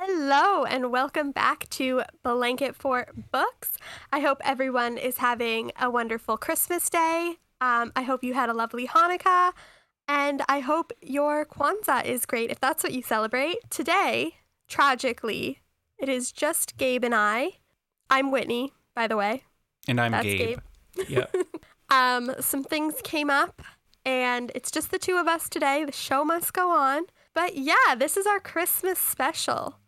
Hello, 0.00 0.64
and 0.64 0.92
welcome 0.92 1.32
back 1.32 1.68
to 1.70 2.02
Blanket 2.22 2.76
Fort 2.76 3.32
Books. 3.32 3.78
I 4.12 4.20
hope 4.20 4.40
everyone 4.44 4.96
is 4.96 5.18
having 5.18 5.72
a 5.78 5.90
wonderful 5.90 6.36
Christmas 6.36 6.88
day. 6.88 7.34
Um, 7.60 7.90
I 7.96 8.02
hope 8.02 8.22
you 8.22 8.32
had 8.34 8.48
a 8.48 8.54
lovely 8.54 8.86
Hanukkah, 8.86 9.50
and 10.06 10.44
I 10.48 10.60
hope 10.60 10.92
your 11.02 11.44
Kwanzaa 11.44 12.04
is 12.04 12.26
great 12.26 12.52
if 12.52 12.60
that's 12.60 12.84
what 12.84 12.92
you 12.92 13.02
celebrate. 13.02 13.56
Today, 13.70 14.36
tragically, 14.68 15.62
it 15.98 16.08
is 16.08 16.30
just 16.30 16.76
Gabe 16.76 17.02
and 17.02 17.14
I. 17.14 17.54
I'm 18.08 18.30
Whitney, 18.30 18.72
by 18.94 19.08
the 19.08 19.16
way. 19.16 19.42
And 19.88 20.00
I'm 20.00 20.12
That's 20.12 20.24
Gabe. 20.24 20.60
Yeah. 21.08 21.26
Um, 21.90 22.34
some 22.38 22.62
things 22.62 22.96
came 23.02 23.30
up, 23.30 23.62
and 24.04 24.52
it's 24.54 24.70
just 24.70 24.90
the 24.90 24.98
two 24.98 25.16
of 25.16 25.26
us 25.26 25.48
today. 25.48 25.86
The 25.86 25.92
show 25.92 26.22
must 26.22 26.52
go 26.52 26.70
on. 26.70 27.04
But 27.32 27.56
yeah, 27.56 27.94
this 27.96 28.18
is 28.18 28.26
our 28.26 28.40
Christmas 28.40 28.98
special. 28.98 29.78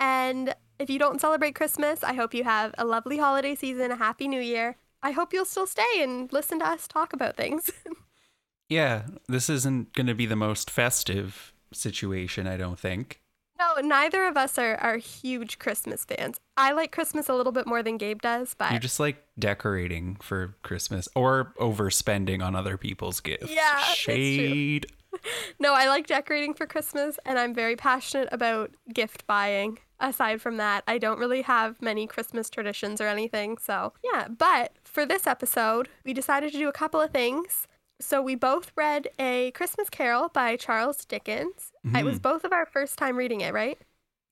And 0.00 0.54
if 0.78 0.90
you 0.90 0.98
don't 0.98 1.20
celebrate 1.20 1.54
Christmas, 1.54 2.04
I 2.04 2.14
hope 2.14 2.34
you 2.34 2.44
have 2.44 2.74
a 2.78 2.84
lovely 2.84 3.18
holiday 3.18 3.54
season, 3.54 3.90
a 3.90 3.96
happy 3.96 4.28
new 4.28 4.40
year. 4.40 4.76
I 5.02 5.12
hope 5.12 5.32
you'll 5.32 5.44
still 5.44 5.66
stay 5.66 5.84
and 6.00 6.32
listen 6.32 6.58
to 6.60 6.66
us 6.68 6.86
talk 6.88 7.12
about 7.12 7.36
things. 7.36 7.70
yeah. 8.68 9.02
This 9.28 9.48
isn't 9.48 9.92
going 9.94 10.06
to 10.06 10.14
be 10.14 10.26
the 10.26 10.36
most 10.36 10.70
festive 10.70 11.52
situation, 11.72 12.46
I 12.46 12.56
don't 12.56 12.78
think. 12.78 13.20
no, 13.58 13.74
neither 13.80 14.26
of 14.26 14.36
us 14.36 14.58
are, 14.58 14.76
are 14.76 14.96
huge 14.98 15.58
Christmas 15.58 16.04
fans. 16.04 16.38
I 16.56 16.72
like 16.72 16.92
Christmas 16.92 17.28
a 17.28 17.34
little 17.34 17.52
bit 17.52 17.66
more 17.66 17.82
than 17.82 17.96
Gabe 17.98 18.20
does, 18.20 18.54
but 18.54 18.72
You 18.72 18.78
just 18.78 19.00
like 19.00 19.22
decorating 19.38 20.16
for 20.16 20.56
Christmas 20.62 21.08
or 21.14 21.54
overspending 21.60 22.42
on 22.42 22.54
other 22.54 22.76
people's 22.76 23.20
gifts. 23.20 23.50
Yeah. 23.50 23.78
Shade. 23.94 24.86
No, 25.58 25.72
I 25.72 25.88
like 25.88 26.06
decorating 26.06 26.52
for 26.52 26.66
Christmas 26.66 27.18
and 27.24 27.38
I'm 27.38 27.54
very 27.54 27.74
passionate 27.74 28.28
about 28.32 28.72
gift 28.92 29.26
buying. 29.26 29.78
Aside 29.98 30.42
from 30.42 30.58
that, 30.58 30.84
I 30.86 30.98
don't 30.98 31.18
really 31.18 31.42
have 31.42 31.80
many 31.80 32.06
Christmas 32.06 32.50
traditions 32.50 33.00
or 33.00 33.06
anything. 33.06 33.56
So, 33.58 33.94
yeah. 34.04 34.28
But 34.28 34.72
for 34.84 35.06
this 35.06 35.26
episode, 35.26 35.88
we 36.04 36.12
decided 36.12 36.52
to 36.52 36.58
do 36.58 36.68
a 36.68 36.72
couple 36.72 37.00
of 37.00 37.10
things. 37.10 37.66
So, 37.98 38.20
we 38.20 38.34
both 38.34 38.72
read 38.76 39.08
A 39.18 39.52
Christmas 39.52 39.88
Carol 39.88 40.28
by 40.28 40.56
Charles 40.56 41.04
Dickens. 41.04 41.72
It 41.94 42.04
was 42.04 42.18
both 42.18 42.44
of 42.44 42.52
our 42.52 42.66
first 42.66 42.98
time 42.98 43.16
reading 43.16 43.40
it, 43.40 43.54
right? 43.54 43.78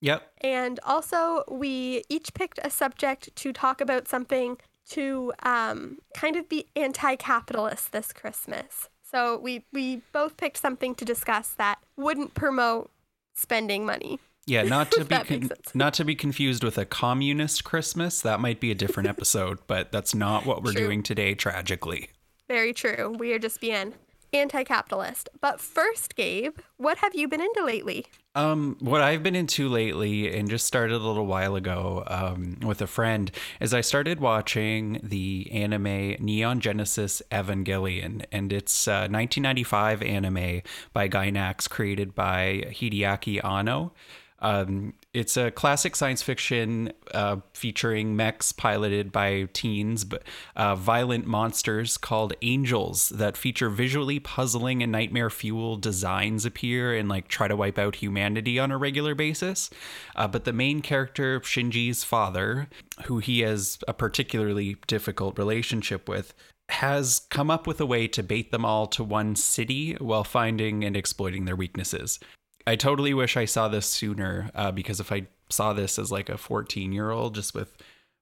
Yep. 0.01 0.31
And 0.41 0.79
also, 0.83 1.43
we 1.49 2.03
each 2.09 2.35
picked 2.35 2.59
a 2.63 2.69
subject 2.69 3.35
to 3.37 3.51
talk 3.51 3.81
about 3.81 4.07
something 4.07 4.57
to 4.89 5.33
um, 5.41 5.97
kind 6.13 6.35
of 6.35 6.47
be 6.47 6.67
anti 6.75 7.15
capitalist 7.15 7.91
this 7.91 8.13
Christmas. 8.13 8.87
So, 9.01 9.39
we, 9.39 9.65
we 9.73 10.01
both 10.11 10.37
picked 10.37 10.57
something 10.57 10.93
to 10.93 11.05
discuss 11.05 11.49
that 11.57 11.79
wouldn't 11.97 12.35
promote 12.35 12.91
spending 13.33 13.83
money. 13.83 14.19
Yeah, 14.45 14.61
not 14.63 14.91
to 14.91 15.05
be 15.05 15.15
con- 15.15 15.49
not 15.73 15.93
to 15.95 16.05
be 16.05 16.15
confused 16.15 16.63
with 16.63 16.77
a 16.77 16.85
communist 16.85 17.63
Christmas. 17.63 18.21
That 18.21 18.39
might 18.39 18.59
be 18.59 18.71
a 18.71 18.75
different 18.75 19.09
episode, 19.15 19.59
but 19.67 19.91
that's 19.91 20.13
not 20.15 20.45
what 20.45 20.63
we're 20.63 20.73
True. 20.73 20.85
doing 20.85 21.03
today 21.03 21.33
tragically. 21.33 22.09
Very 22.47 22.73
true. 22.73 23.15
We 23.17 23.33
are 23.33 23.39
just 23.39 23.59
being 23.59 23.93
anti 24.33 24.63
capitalist. 24.63 25.29
But 25.41 25.59
first, 25.59 26.15
Gabe, 26.15 26.57
what 26.77 26.97
have 26.99 27.15
you 27.15 27.27
been 27.27 27.41
into 27.41 27.63
lately? 27.63 28.05
Um, 28.35 28.75
what 28.81 29.01
I've 29.01 29.23
been 29.23 29.35
into 29.35 29.69
lately, 29.69 30.37
and 30.37 30.49
just 30.49 30.67
started 30.67 30.95
a 30.95 30.99
little 30.99 31.25
while 31.25 31.55
ago 31.55 32.03
um, 32.07 32.57
with 32.61 32.81
a 32.81 32.87
friend, 32.87 33.31
is 33.61 33.73
I 33.73 33.81
started 33.81 34.19
watching 34.19 34.99
the 35.01 35.49
anime 35.51 36.17
Neon 36.19 36.59
Genesis 36.59 37.21
Evangelion, 37.31 38.25
and 38.31 38.51
it's 38.51 38.87
a 38.87 39.07
1995 39.07 40.01
anime 40.01 40.61
by 40.91 41.07
Gainax, 41.07 41.69
created 41.69 42.13
by 42.13 42.65
Hideaki 42.67 43.43
Anno. 43.43 43.93
Um, 44.39 44.93
it's 45.13 45.37
a 45.37 45.49
classic 45.49 45.95
science 45.95 46.21
fiction 46.21 46.91
uh, 47.13 47.37
featuring 47.53 48.15
mechs 48.15 48.51
piloted 48.51 49.11
by 49.11 49.47
teens, 49.53 50.03
but 50.03 50.23
uh, 50.55 50.75
violent 50.75 51.25
monsters 51.25 51.97
called 51.97 52.33
angels 52.41 53.09
that 53.09 53.37
feature 53.37 53.69
visually 53.69 54.19
puzzling 54.19 54.83
and 54.83 54.91
nightmare 54.91 55.29
fuel 55.29 55.77
designs 55.77 56.45
appear 56.45 56.95
and 56.95 57.07
like 57.07 57.27
try 57.27 57.47
to 57.47 57.55
wipe 57.55 57.79
out 57.79 57.95
humanity 57.95 58.59
on 58.59 58.71
a 58.71 58.77
regular 58.77 59.15
basis. 59.15 59.69
Uh, 60.15 60.27
but 60.27 60.43
the 60.43 60.53
main 60.53 60.81
character, 60.81 61.39
Shinji's 61.39 62.03
father, 62.03 62.67
who 63.05 63.19
he 63.19 63.39
has 63.39 63.79
a 63.87 63.93
particularly 63.93 64.75
difficult 64.85 65.39
relationship 65.39 66.09
with, 66.09 66.33
has 66.69 67.21
come 67.29 67.49
up 67.49 67.67
with 67.67 67.79
a 67.79 67.85
way 67.85 68.07
to 68.07 68.23
bait 68.23 68.51
them 68.51 68.65
all 68.65 68.87
to 68.87 69.03
one 69.03 69.35
city 69.35 69.93
while 69.93 70.23
finding 70.23 70.83
and 70.83 70.97
exploiting 70.97 71.45
their 71.45 71.55
weaknesses. 71.55 72.19
I 72.67 72.75
totally 72.75 73.13
wish 73.13 73.37
I 73.37 73.45
saw 73.45 73.67
this 73.67 73.85
sooner 73.85 74.49
uh, 74.55 74.71
because 74.71 74.99
if 74.99 75.11
I 75.11 75.27
saw 75.49 75.73
this 75.73 75.99
as 75.99 76.11
like 76.11 76.29
a 76.29 76.37
14 76.37 76.91
year 76.91 77.11
old, 77.11 77.35
just 77.35 77.53
with 77.53 77.77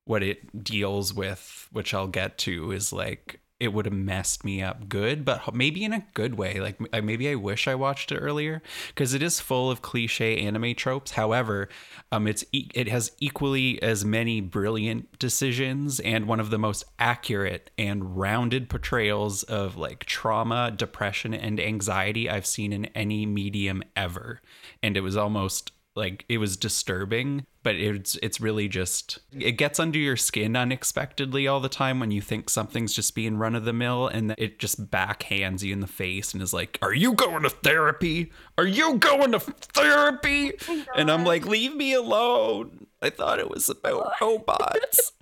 what 0.06 0.24
it 0.24 0.64
deals 0.64 1.14
with, 1.14 1.70
which 1.72 1.94
I'll 1.94 2.08
get 2.08 2.38
to, 2.40 2.72
is 2.72 2.92
like 2.92 3.40
it 3.64 3.72
would 3.72 3.86
have 3.86 3.94
messed 3.94 4.44
me 4.44 4.62
up 4.62 4.90
good, 4.90 5.24
but 5.24 5.56
maybe 5.56 5.86
in 5.86 5.94
a 5.94 6.06
good 6.14 6.36
way. 6.36 6.60
Like 6.60 6.80
maybe 7.02 7.30
I 7.30 7.36
wish 7.36 7.66
I 7.66 7.76
watched 7.76 8.12
it 8.12 8.18
earlier 8.18 8.62
because 8.88 9.14
it 9.14 9.24
is 9.24 9.40
full 9.40 9.72
of 9.72 9.82
cliche 9.82 10.38
anime 10.46 10.76
tropes. 10.76 11.12
However, 11.12 11.70
um, 12.12 12.28
it's 12.28 12.44
it 12.52 12.90
has 12.90 13.14
equally 13.20 13.82
as 13.82 14.04
many 14.04 14.42
brilliant 14.42 15.18
decisions 15.18 16.02
and 16.02 16.28
one 16.28 16.42
of 16.42 16.50
the 16.50 16.60
most 16.60 16.84
accurate 17.00 17.72
and 17.78 18.18
rounded 18.18 18.70
portrayals 18.70 19.44
of 19.44 19.78
like 19.78 20.04
trauma, 20.04 20.70
depression, 20.70 21.34
and 21.34 21.58
anxiety 21.58 22.30
I've 22.30 22.46
seen 22.46 22.74
in 22.74 22.86
any 22.88 23.26
medium 23.26 23.82
ever. 23.96 24.42
And 24.82 24.98
it 24.98 25.02
was 25.02 25.16
almost 25.16 25.72
like 25.96 26.26
it 26.28 26.38
was 26.38 26.58
disturbing 26.58 27.46
but 27.64 27.76
it's 27.76 28.18
it's 28.22 28.42
really 28.42 28.68
just 28.68 29.20
it 29.32 29.54
gets 29.54 29.80
under 29.80 29.98
your 29.98 30.18
skin 30.18 30.56
unexpectedly 30.56 31.48
all 31.48 31.60
the 31.60 31.70
time 31.70 32.00
when 32.00 32.12
you 32.12 32.22
think 32.22 32.50
something's 32.50 32.94
just 32.94 33.16
being 33.16 33.38
run 33.38 33.56
of 33.56 33.66
the 33.66 33.74
mill 33.74 34.08
and 34.08 34.36
it 34.38 34.60
just 34.60 34.92
backhands 34.92 35.64
you 35.64 35.72
in 35.72 35.80
the 35.80 35.88
face 35.88 36.34
and 36.34 36.44
is 36.44 36.54
like 36.54 36.78
are 36.82 36.94
you 36.94 37.14
going 37.14 37.44
to 37.44 37.50
therapy? 37.50 38.32
Are 38.58 38.68
you 38.68 38.98
going 38.98 39.32
to 39.32 39.40
therapy? 39.40 40.52
And 40.96 41.10
i'm 41.10 41.24
like 41.24 41.46
leave 41.46 41.76
me 41.76 41.94
alone. 41.94 42.88
I 43.02 43.10
thought 43.10 43.40
it 43.40 43.50
was 43.50 43.70
about 43.70 44.14
robots. 44.22 45.12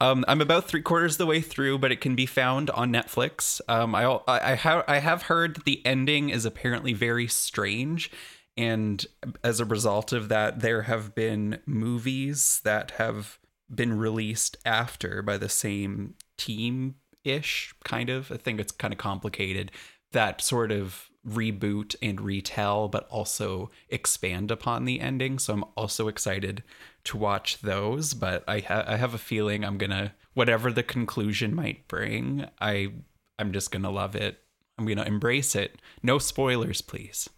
Um, 0.00 0.24
I'm 0.26 0.40
about 0.40 0.66
three 0.66 0.82
quarters 0.82 1.12
of 1.14 1.18
the 1.18 1.26
way 1.26 1.40
through, 1.40 1.78
but 1.78 1.92
it 1.92 2.00
can 2.00 2.16
be 2.16 2.26
found 2.26 2.70
on 2.70 2.92
Netflix. 2.92 3.60
Um, 3.68 3.94
I 3.94 4.02
I, 4.26 4.52
I 4.52 4.54
have 4.56 4.84
I 4.88 4.98
have 4.98 5.22
heard 5.22 5.54
that 5.54 5.64
the 5.64 5.80
ending 5.86 6.30
is 6.30 6.44
apparently 6.44 6.92
very 6.92 7.28
strange, 7.28 8.10
and 8.56 9.04
as 9.42 9.60
a 9.60 9.64
result 9.64 10.12
of 10.12 10.28
that, 10.28 10.60
there 10.60 10.82
have 10.82 11.14
been 11.14 11.58
movies 11.66 12.60
that 12.64 12.92
have 12.92 13.38
been 13.74 13.96
released 13.96 14.56
after 14.66 15.22
by 15.22 15.38
the 15.38 15.48
same 15.48 16.14
team 16.36 16.96
ish, 17.24 17.74
kind 17.84 18.10
of. 18.10 18.30
I 18.30 18.36
think 18.36 18.60
it's 18.60 18.72
kind 18.72 18.92
of 18.92 18.98
complicated. 18.98 19.70
That 20.12 20.42
sort 20.42 20.70
of 20.70 21.08
reboot 21.26 21.94
and 22.02 22.20
retell, 22.20 22.88
but 22.88 23.08
also 23.08 23.70
expand 23.88 24.50
upon 24.50 24.84
the 24.84 25.00
ending. 25.00 25.38
So 25.38 25.54
I'm 25.54 25.64
also 25.76 26.08
excited 26.08 26.62
to 27.04 27.16
watch 27.16 27.60
those. 27.60 28.12
But 28.12 28.44
I 28.46 28.60
ha- 28.60 28.84
I 28.86 28.96
have 28.96 29.14
a 29.14 29.18
feeling 29.18 29.64
I'm 29.64 29.78
gonna 29.78 30.14
whatever 30.34 30.70
the 30.70 30.82
conclusion 30.82 31.54
might 31.54 31.88
bring. 31.88 32.46
I 32.60 32.92
I'm 33.38 33.52
just 33.52 33.70
gonna 33.70 33.90
love 33.90 34.14
it. 34.14 34.40
I'm 34.76 34.86
gonna 34.86 35.04
embrace 35.04 35.54
it. 35.54 35.80
No 36.02 36.18
spoilers, 36.18 36.82
please. 36.82 37.30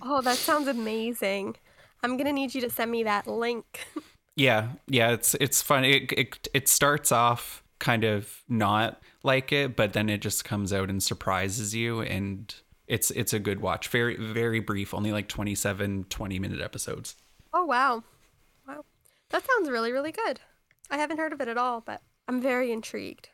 Oh, 0.00 0.20
that 0.22 0.40
sounds 0.40 0.68
amazing. 0.68 1.56
I'm 2.02 2.16
going 2.16 2.26
to 2.26 2.32
need 2.32 2.54
you 2.54 2.60
to 2.62 2.70
send 2.70 2.90
me 2.90 3.02
that 3.04 3.26
link. 3.26 3.86
Yeah, 4.36 4.72
yeah, 4.86 5.10
it's 5.12 5.34
it's 5.34 5.62
fun. 5.62 5.84
It, 5.84 6.12
it 6.12 6.48
it 6.52 6.68
starts 6.68 7.10
off 7.10 7.62
kind 7.78 8.04
of 8.04 8.42
not 8.48 9.02
like 9.22 9.52
it, 9.52 9.76
but 9.76 9.92
then 9.92 10.08
it 10.10 10.20
just 10.20 10.44
comes 10.44 10.72
out 10.72 10.90
and 10.90 11.02
surprises 11.02 11.74
you 11.74 12.00
and 12.02 12.54
it's 12.86 13.10
it's 13.12 13.32
a 13.32 13.38
good 13.38 13.60
watch. 13.60 13.88
Very 13.88 14.16
very 14.16 14.60
brief, 14.60 14.92
only 14.92 15.10
like 15.12 15.28
27 15.28 16.04
20 16.10 16.38
minute 16.38 16.60
episodes. 16.60 17.16
Oh, 17.52 17.64
wow. 17.64 18.04
Wow. 18.66 18.84
That 19.30 19.46
sounds 19.46 19.70
really, 19.70 19.92
really 19.92 20.12
good. 20.12 20.40
I 20.90 20.98
haven't 20.98 21.18
heard 21.18 21.32
of 21.32 21.40
it 21.40 21.48
at 21.48 21.58
all, 21.58 21.80
but 21.80 22.02
I'm 22.28 22.40
very 22.40 22.72
intrigued. 22.72 23.30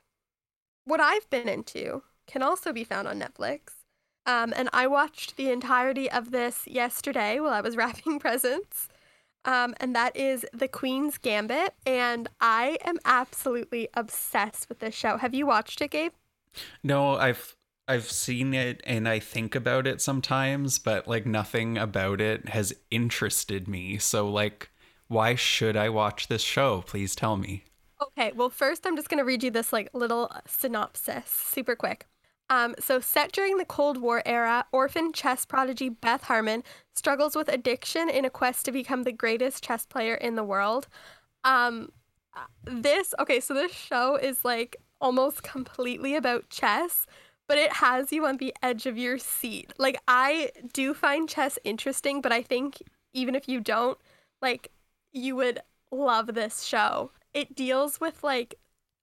What 0.84 1.00
I've 1.00 1.28
been 1.30 1.48
into 1.48 2.04
can 2.26 2.42
also 2.42 2.72
be 2.72 2.84
found 2.84 3.08
on 3.08 3.20
Netflix. 3.20 3.81
Um, 4.26 4.52
and 4.56 4.68
I 4.72 4.86
watched 4.86 5.36
the 5.36 5.50
entirety 5.50 6.10
of 6.10 6.30
this 6.30 6.66
yesterday 6.66 7.40
while 7.40 7.52
I 7.52 7.60
was 7.60 7.76
wrapping 7.78 8.18
presents. 8.18 8.88
Um, 9.44 9.74
and 9.80 9.94
that 9.96 10.16
is 10.16 10.46
The 10.52 10.68
Queen's 10.68 11.18
Gambit. 11.18 11.74
And 11.84 12.28
I 12.40 12.78
am 12.84 12.98
absolutely 13.04 13.88
obsessed 13.94 14.68
with 14.68 14.78
this 14.78 14.94
show. 14.94 15.16
Have 15.16 15.34
you 15.34 15.46
watched 15.46 15.80
it, 15.80 15.90
Gabe? 15.90 16.12
No, 16.82 17.16
I've 17.16 17.56
I've 17.88 18.10
seen 18.10 18.54
it 18.54 18.80
and 18.84 19.08
I 19.08 19.18
think 19.18 19.54
about 19.56 19.86
it 19.86 20.00
sometimes, 20.00 20.78
but 20.78 21.08
like 21.08 21.26
nothing 21.26 21.76
about 21.76 22.20
it 22.20 22.50
has 22.50 22.72
interested 22.90 23.66
me. 23.66 23.98
So 23.98 24.28
like 24.30 24.70
why 25.12 25.34
should 25.34 25.76
I 25.76 25.90
watch 25.90 26.28
this 26.28 26.40
show? 26.40 26.82
Please 26.86 27.14
tell 27.14 27.36
me. 27.36 27.64
Okay, 28.00 28.32
well, 28.34 28.48
first 28.48 28.86
I'm 28.86 28.96
just 28.96 29.08
going 29.08 29.18
to 29.18 29.24
read 29.24 29.42
you 29.42 29.50
this 29.50 29.72
like 29.72 29.90
little 29.92 30.30
synopsis, 30.46 31.28
super 31.28 31.76
quick. 31.76 32.06
Um, 32.52 32.74
so, 32.78 33.00
set 33.00 33.32
during 33.32 33.56
the 33.56 33.64
Cold 33.64 33.96
War 33.96 34.22
era, 34.26 34.66
orphan 34.72 35.14
chess 35.14 35.46
prodigy 35.46 35.88
Beth 35.88 36.24
Harmon 36.24 36.62
struggles 36.92 37.34
with 37.34 37.48
addiction 37.48 38.10
in 38.10 38.26
a 38.26 38.30
quest 38.30 38.66
to 38.66 38.72
become 38.72 39.04
the 39.04 39.12
greatest 39.12 39.64
chess 39.64 39.86
player 39.86 40.16
in 40.16 40.34
the 40.34 40.44
world. 40.44 40.86
Um, 41.44 41.92
this, 42.64 43.14
okay, 43.18 43.40
so 43.40 43.54
this 43.54 43.72
show 43.72 44.16
is 44.16 44.44
like 44.44 44.76
almost 45.00 45.42
completely 45.42 46.14
about 46.14 46.50
chess, 46.50 47.06
but 47.48 47.56
it 47.56 47.72
has 47.72 48.12
you 48.12 48.26
on 48.26 48.36
the 48.36 48.52
edge 48.62 48.84
of 48.84 48.98
your 48.98 49.16
seat. 49.16 49.72
Like, 49.78 49.98
I 50.06 50.50
do 50.74 50.92
find 50.92 51.26
chess 51.26 51.58
interesting, 51.64 52.20
but 52.20 52.32
I 52.32 52.42
think 52.42 52.82
even 53.14 53.34
if 53.34 53.48
you 53.48 53.60
don't, 53.60 53.96
like, 54.42 54.70
you 55.10 55.36
would 55.36 55.60
love 55.90 56.34
this 56.34 56.64
show. 56.64 57.12
It 57.32 57.56
deals 57.56 57.98
with 57.98 58.22
like 58.22 58.56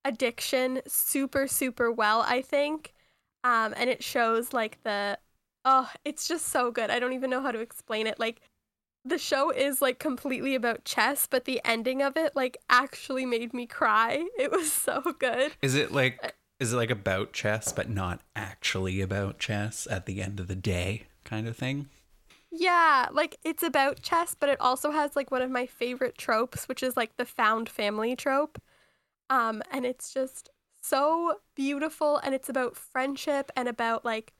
addiction 0.06 0.82
super, 0.86 1.48
super 1.48 1.92
well, 1.92 2.24
I 2.28 2.44
think. 2.44 2.94
Um, 3.44 3.74
and 3.78 3.90
it 3.90 4.04
shows 4.04 4.54
like 4.54 4.82
the, 4.84 5.18
oh, 5.66 5.90
it's 6.06 6.28
just 6.28 6.48
so 6.48 6.72
good. 6.72 6.90
I 6.90 7.00
don't 7.00 7.14
even 7.14 7.30
know 7.30 7.42
how 7.42 7.52
to 7.52 7.60
explain 7.60 8.08
it. 8.08 8.20
Like, 8.20 8.42
the 9.06 9.18
show 9.18 9.52
is 9.52 9.82
like 9.82 10.00
completely 10.00 10.56
about 10.56 10.86
chess, 10.86 11.28
but 11.28 11.46
the 11.46 11.62
ending 11.66 12.02
of 12.02 12.18
it 12.18 12.36
like 12.36 12.58
actually 12.70 13.26
made 13.26 13.54
me 13.54 13.66
cry. 13.68 14.28
It 14.40 14.52
was 14.52 14.72
so 14.72 15.02
good. 15.20 15.54
Is 15.62 15.76
it 15.76 15.92
like 15.94 16.36
is 16.60 16.74
it 16.74 16.76
like 16.76 16.90
about 16.90 17.32
chess 17.32 17.72
but 17.72 17.90
not 17.90 18.22
actually 18.36 19.00
about 19.00 19.40
chess 19.40 19.88
at 19.90 20.06
the 20.06 20.22
end 20.22 20.40
of 20.42 20.48
the 20.48 20.56
day 20.56 21.08
kind 21.24 21.48
of 21.48 21.56
thing? 21.56 21.90
Yeah, 22.52 23.08
like 23.12 23.38
it's 23.44 23.64
about 23.64 24.02
chess, 24.02 24.36
but 24.40 24.50
it 24.50 24.60
also 24.60 24.92
has 24.92 25.16
like 25.16 25.30
one 25.32 25.42
of 25.42 25.52
my 25.52 25.66
favorite 25.66 26.18
tropes, 26.18 26.68
which 26.68 26.82
is 26.82 26.98
like 26.98 27.16
the 27.18 27.26
found 27.26 27.70
family 27.70 28.16
trope. 28.16 28.60
Um 29.30 29.64
and 29.72 29.86
it's 29.86 30.14
just 30.14 30.50
so 30.90 31.36
beautiful 31.56 32.18
and 32.18 32.34
it's 32.34 32.50
about 32.50 32.76
friendship 32.76 33.52
and 33.56 33.68
about 33.68 34.04
like 34.04 34.34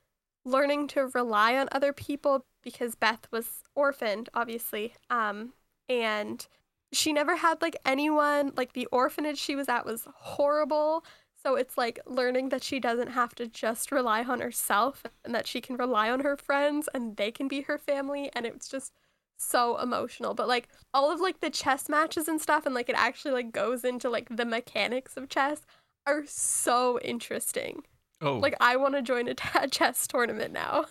learning 0.46 0.88
to 0.88 1.08
rely 1.14 1.56
on 1.56 1.70
other 1.72 1.94
people 1.94 2.46
because 2.64 2.96
Beth 2.96 3.28
was 3.32 3.64
orphaned, 3.76 4.30
obviously. 4.34 4.94
Um, 5.10 5.54
and 5.88 6.46
she 6.92 7.14
never 7.14 7.36
had 7.36 7.62
like 7.62 7.78
anyone, 7.86 8.52
like 8.58 8.74
the 8.74 8.88
orphanage 8.88 9.38
she 9.38 9.56
was 9.56 9.70
at 9.70 9.86
was 9.86 10.08
horrible. 10.14 11.06
So 11.42 11.56
it's 11.56 11.78
like 11.78 12.00
learning 12.06 12.50
that 12.50 12.64
she 12.64 12.80
doesn't 12.80 13.12
have 13.12 13.34
to 13.36 13.48
just 13.48 13.92
rely 13.92 14.24
on 14.24 14.42
herself 14.42 15.04
and 15.24 15.34
that 15.34 15.48
she 15.48 15.62
can 15.62 15.78
rely 15.78 16.10
on 16.10 16.22
her 16.22 16.36
friends 16.36 16.90
and 16.94 17.16
they 17.16 17.32
can 17.32 17.48
be 17.48 17.62
her 17.62 17.78
family. 17.78 18.30
And 18.34 18.46
it's 18.46 18.68
just 18.68 18.92
so 19.38 19.80
emotional. 19.80 20.34
But 20.34 20.50
like 20.50 20.68
all 20.94 21.12
of 21.12 21.22
like 21.22 21.40
the 21.40 21.50
chess 21.50 21.88
matches 21.88 22.28
and 22.28 22.42
stuff 22.42 22.66
and 22.66 22.76
like 22.76 22.90
it 22.90 22.96
actually 22.98 23.34
like 23.34 23.52
goes 23.52 23.86
into 23.86 24.10
like 24.10 24.28
the 24.36 24.46
mechanics 24.46 25.16
of 25.16 25.30
chess 25.30 25.62
are 26.06 26.24
so 26.26 27.00
interesting. 27.02 27.84
Oh. 28.22 28.38
Like 28.38 28.56
I 28.60 28.76
want 28.76 28.96
to 28.96 29.02
join 29.02 29.28
a 29.28 29.36
chess 29.72 30.08
tournament 30.08 30.54
now. 30.54 30.86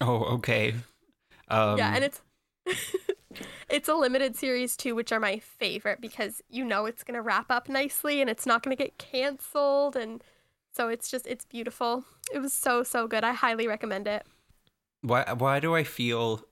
Oh, 0.00 0.24
okay. 0.36 0.74
Um, 1.48 1.78
yeah, 1.78 1.94
and 1.94 2.04
it's 2.04 2.22
it's 3.68 3.88
a 3.88 3.94
limited 3.94 4.36
series 4.36 4.76
too, 4.76 4.94
which 4.94 5.12
are 5.12 5.20
my 5.20 5.38
favorite 5.38 6.00
because 6.00 6.42
you 6.48 6.64
know 6.64 6.86
it's 6.86 7.04
gonna 7.04 7.22
wrap 7.22 7.50
up 7.50 7.68
nicely 7.68 8.20
and 8.20 8.28
it's 8.30 8.46
not 8.46 8.62
gonna 8.62 8.76
get 8.76 8.98
canceled, 8.98 9.94
and 9.96 10.22
so 10.74 10.88
it's 10.88 11.10
just 11.10 11.26
it's 11.26 11.44
beautiful. 11.44 12.04
It 12.32 12.38
was 12.40 12.52
so 12.52 12.82
so 12.82 13.06
good. 13.06 13.22
I 13.24 13.32
highly 13.32 13.66
recommend 13.68 14.06
it. 14.08 14.26
why 15.02 15.24
why 15.36 15.60
do 15.60 15.74
I 15.76 15.84
feel 15.84 16.42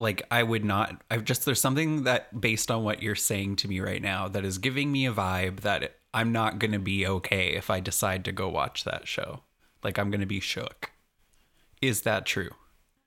like 0.00 0.22
I 0.30 0.42
would 0.42 0.64
not 0.64 1.02
I've 1.10 1.24
just 1.24 1.44
there's 1.44 1.60
something 1.60 2.04
that 2.04 2.40
based 2.40 2.70
on 2.70 2.82
what 2.82 3.02
you're 3.02 3.14
saying 3.14 3.56
to 3.56 3.68
me 3.68 3.80
right 3.80 4.02
now 4.02 4.26
that 4.28 4.44
is 4.44 4.58
giving 4.58 4.90
me 4.90 5.06
a 5.06 5.12
vibe 5.12 5.60
that 5.60 5.98
I'm 6.14 6.32
not 6.32 6.58
going 6.58 6.72
to 6.72 6.78
be 6.78 7.06
okay 7.06 7.54
if 7.54 7.70
I 7.70 7.80
decide 7.80 8.24
to 8.26 8.32
go 8.32 8.48
watch 8.48 8.84
that 8.84 9.08
show. 9.08 9.40
Like 9.82 9.98
I'm 9.98 10.10
going 10.10 10.20
to 10.20 10.26
be 10.26 10.40
shook. 10.40 10.92
Is 11.80 12.02
that 12.02 12.26
true? 12.26 12.50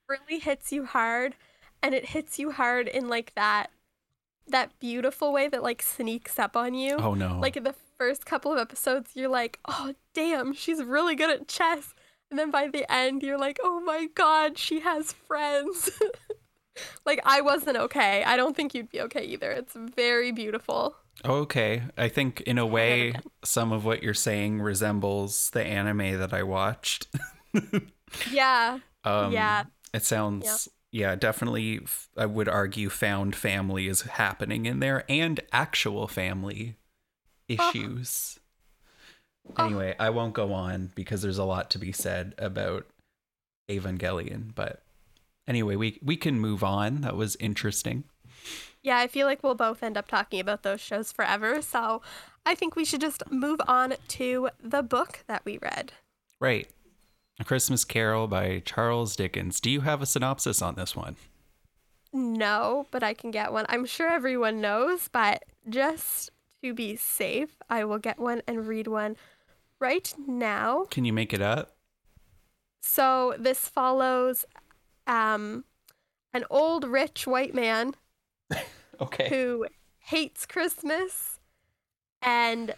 Really 0.09 0.39
hits 0.39 0.71
you 0.71 0.85
hard, 0.85 1.35
and 1.81 1.95
it 1.95 2.07
hits 2.07 2.37
you 2.37 2.51
hard 2.51 2.87
in 2.87 3.07
like 3.07 3.33
that 3.35 3.71
that 4.47 4.77
beautiful 4.79 5.33
way 5.33 5.47
that 5.47 5.63
like 5.63 5.81
sneaks 5.81 6.37
up 6.37 6.55
on 6.55 6.73
you. 6.73 6.97
Oh 6.97 7.13
no. 7.13 7.39
Like 7.39 7.57
in 7.57 7.63
the 7.63 7.75
first 7.97 8.25
couple 8.25 8.51
of 8.51 8.59
episodes, 8.59 9.11
you're 9.13 9.29
like, 9.29 9.59
oh 9.67 9.93
damn, 10.13 10.53
she's 10.53 10.83
really 10.83 11.15
good 11.15 11.29
at 11.29 11.47
chess. 11.47 11.93
And 12.29 12.39
then 12.39 12.51
by 12.51 12.67
the 12.67 12.91
end, 12.91 13.23
you're 13.23 13.39
like, 13.39 13.59
oh 13.63 13.79
my 13.79 14.07
god, 14.13 14.57
she 14.57 14.81
has 14.81 15.13
friends. 15.13 15.89
like 17.05 17.19
I 17.23 17.41
wasn't 17.41 17.77
okay. 17.77 18.23
I 18.23 18.37
don't 18.37 18.55
think 18.55 18.73
you'd 18.73 18.91
be 18.91 19.01
okay 19.01 19.25
either. 19.25 19.51
It's 19.51 19.75
very 19.75 20.31
beautiful. 20.31 20.95
Okay. 21.23 21.83
I 21.97 22.07
think 22.09 22.41
in 22.41 22.57
a 22.57 22.65
way 22.65 23.13
some 23.43 23.71
of 23.71 23.85
what 23.85 24.03
you're 24.03 24.13
saying 24.13 24.61
resembles 24.61 25.49
the 25.51 25.63
anime 25.63 26.19
that 26.19 26.33
I 26.33 26.43
watched. 26.43 27.07
Yeah. 28.31 28.79
um 29.03 29.31
Yeah. 29.31 29.63
It 29.93 30.03
sounds 30.05 30.69
yeah, 30.91 31.15
definitely 31.15 31.81
f- 31.83 32.07
I 32.15 32.25
would 32.25 32.47
argue 32.47 32.89
found 32.89 33.35
family 33.35 33.87
is 33.87 34.01
happening 34.03 34.65
in 34.65 34.79
there 34.79 35.03
and 35.09 35.41
actual 35.51 36.07
family 36.07 36.77
issues. 37.49 38.39
Anyway, 39.59 39.93
I 39.99 40.09
won't 40.09 40.33
go 40.33 40.53
on 40.53 40.91
because 40.95 41.21
there's 41.21 41.37
a 41.37 41.43
lot 41.43 41.69
to 41.71 41.79
be 41.79 41.91
said 41.91 42.33
about 42.37 42.87
Evangelion, 43.69 44.55
but 44.55 44.83
anyway, 45.47 45.75
we 45.75 45.99
we 46.01 46.15
can 46.17 46.39
move 46.39 46.63
on. 46.63 47.01
That 47.01 47.15
was 47.15 47.35
interesting. 47.37 48.05
Yeah, 48.85 48.99
I 48.99 49.07
feel 49.07 49.25
like 49.25 49.41
we'll 49.41 49.55
both 49.55 49.81
end 49.81 49.97
up 49.97 50.07
talking 50.07 50.39
about 50.39 50.61
those 50.61 50.79
shows 50.79 51.11
forever. 51.11 51.59
So 51.63 52.03
I 52.45 52.53
think 52.53 52.75
we 52.75 52.85
should 52.85 53.01
just 53.01 53.23
move 53.31 53.59
on 53.67 53.95
to 54.09 54.49
the 54.61 54.83
book 54.83 55.23
that 55.25 55.41
we 55.43 55.57
read. 55.57 55.93
Right. 56.39 56.69
A 57.39 57.43
Christmas 57.43 57.83
Carol 57.83 58.27
by 58.27 58.61
Charles 58.63 59.15
Dickens. 59.15 59.59
Do 59.59 59.71
you 59.71 59.81
have 59.81 60.03
a 60.03 60.05
synopsis 60.05 60.61
on 60.61 60.75
this 60.75 60.95
one? 60.95 61.15
No, 62.13 62.85
but 62.91 63.01
I 63.01 63.15
can 63.15 63.31
get 63.31 63.51
one. 63.51 63.65
I'm 63.69 63.85
sure 63.85 64.07
everyone 64.07 64.61
knows, 64.61 65.07
but 65.07 65.45
just 65.67 66.29
to 66.63 66.71
be 66.71 66.95
safe, 66.95 67.57
I 67.67 67.85
will 67.85 67.97
get 67.97 68.19
one 68.19 68.43
and 68.47 68.67
read 68.67 68.85
one 68.85 69.15
right 69.79 70.13
now. 70.27 70.85
Can 70.91 71.05
you 71.05 71.11
make 71.11 71.33
it 71.33 71.41
up? 71.41 71.75
So 72.83 73.33
this 73.39 73.67
follows 73.67 74.45
um, 75.07 75.65
an 76.35 76.45
old 76.51 76.83
rich 76.83 77.25
white 77.25 77.55
man 77.55 77.95
Okay. 79.01 79.29
who 79.29 79.67
hates 79.99 80.45
Christmas 80.45 81.39
and 82.21 82.75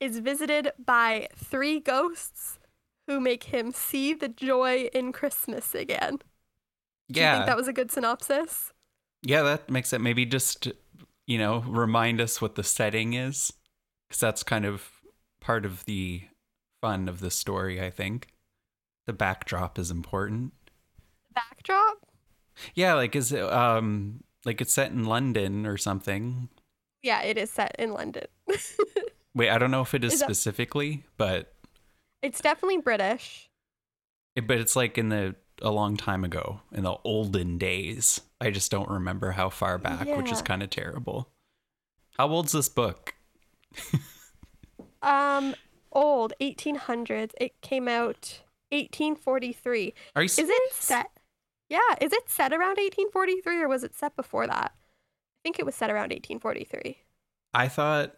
is 0.00 0.18
visited 0.18 0.72
by 0.84 1.28
three 1.36 1.80
ghosts 1.80 2.58
who 3.06 3.20
make 3.20 3.44
him 3.44 3.72
see 3.72 4.14
the 4.14 4.28
joy 4.28 4.88
in 4.94 5.12
Christmas 5.12 5.74
again. 5.74 6.18
Do 7.12 7.20
you 7.20 7.26
Yeah. 7.26 7.34
think 7.34 7.46
that 7.46 7.56
was 7.56 7.68
a 7.68 7.72
good 7.72 7.90
synopsis? 7.90 8.72
Yeah, 9.22 9.42
that 9.42 9.70
makes 9.70 9.92
it 9.92 10.00
maybe 10.00 10.26
just, 10.26 10.68
you 11.26 11.38
know, 11.38 11.60
remind 11.60 12.20
us 12.20 12.40
what 12.40 12.54
the 12.54 12.62
setting 12.62 13.14
is. 13.14 13.52
Because 14.08 14.20
that's 14.20 14.42
kind 14.42 14.64
of 14.64 14.90
part 15.40 15.64
of 15.64 15.84
the 15.86 16.22
fun 16.80 17.08
of 17.08 17.20
the 17.20 17.30
story, 17.30 17.80
I 17.80 17.90
think. 17.90 18.28
The 19.06 19.12
backdrop 19.12 19.78
is 19.78 19.90
important. 19.90 20.52
Backdrop? 21.34 21.98
Yeah, 22.74 22.94
like 22.94 23.16
is 23.16 23.32
it 23.32 23.42
um 23.42 24.22
like 24.44 24.60
it's 24.60 24.72
set 24.72 24.90
in 24.90 25.04
London 25.04 25.66
or 25.66 25.76
something. 25.76 26.48
Yeah, 27.02 27.22
it 27.22 27.36
is 27.38 27.50
set 27.50 27.74
in 27.78 27.92
London. 27.92 28.24
Wait, 29.34 29.50
I 29.50 29.58
don't 29.58 29.70
know 29.70 29.82
if 29.82 29.94
it 29.94 30.04
is, 30.04 30.14
Is 30.14 30.20
that- 30.20 30.26
specifically, 30.26 31.04
but 31.16 31.52
it's 32.22 32.40
definitely 32.40 32.78
British. 32.78 33.50
it, 34.36 34.46
but 34.46 34.58
it's 34.58 34.74
like 34.76 34.96
in 34.98 35.08
the 35.10 35.34
a 35.62 35.70
long 35.70 35.96
time 35.96 36.24
ago, 36.24 36.60
in 36.72 36.82
the 36.82 36.96
olden 37.04 37.58
days. 37.58 38.20
I 38.40 38.50
just 38.50 38.70
don't 38.70 38.88
remember 38.90 39.30
how 39.32 39.50
far 39.50 39.78
back, 39.78 40.06
which 40.16 40.32
is 40.32 40.42
kind 40.42 40.62
of 40.62 40.70
terrible. 40.70 41.28
How 42.18 42.28
old's 42.28 42.52
this 42.52 42.68
book? 42.68 43.14
Um, 45.02 45.54
old, 45.92 46.32
1800s. 46.40 47.32
It 47.38 47.60
came 47.60 47.88
out 47.88 48.40
1843. 48.70 49.94
Are 50.16 50.22
you 50.22 50.24
Is 50.24 50.38
it 50.38 50.72
set? 50.72 51.10
Yeah, 51.68 51.78
is 52.00 52.12
it 52.12 52.28
set 52.28 52.52
around 52.52 52.76
1843 52.76 53.62
or 53.62 53.68
was 53.68 53.84
it 53.84 53.94
set 53.94 54.16
before 54.16 54.46
that? 54.46 54.72
I 54.74 55.40
think 55.42 55.58
it 55.58 55.66
was 55.66 55.74
set 55.74 55.90
around 55.90 56.10
1843. 56.10 56.98
I 57.52 57.68
thought 57.68 58.16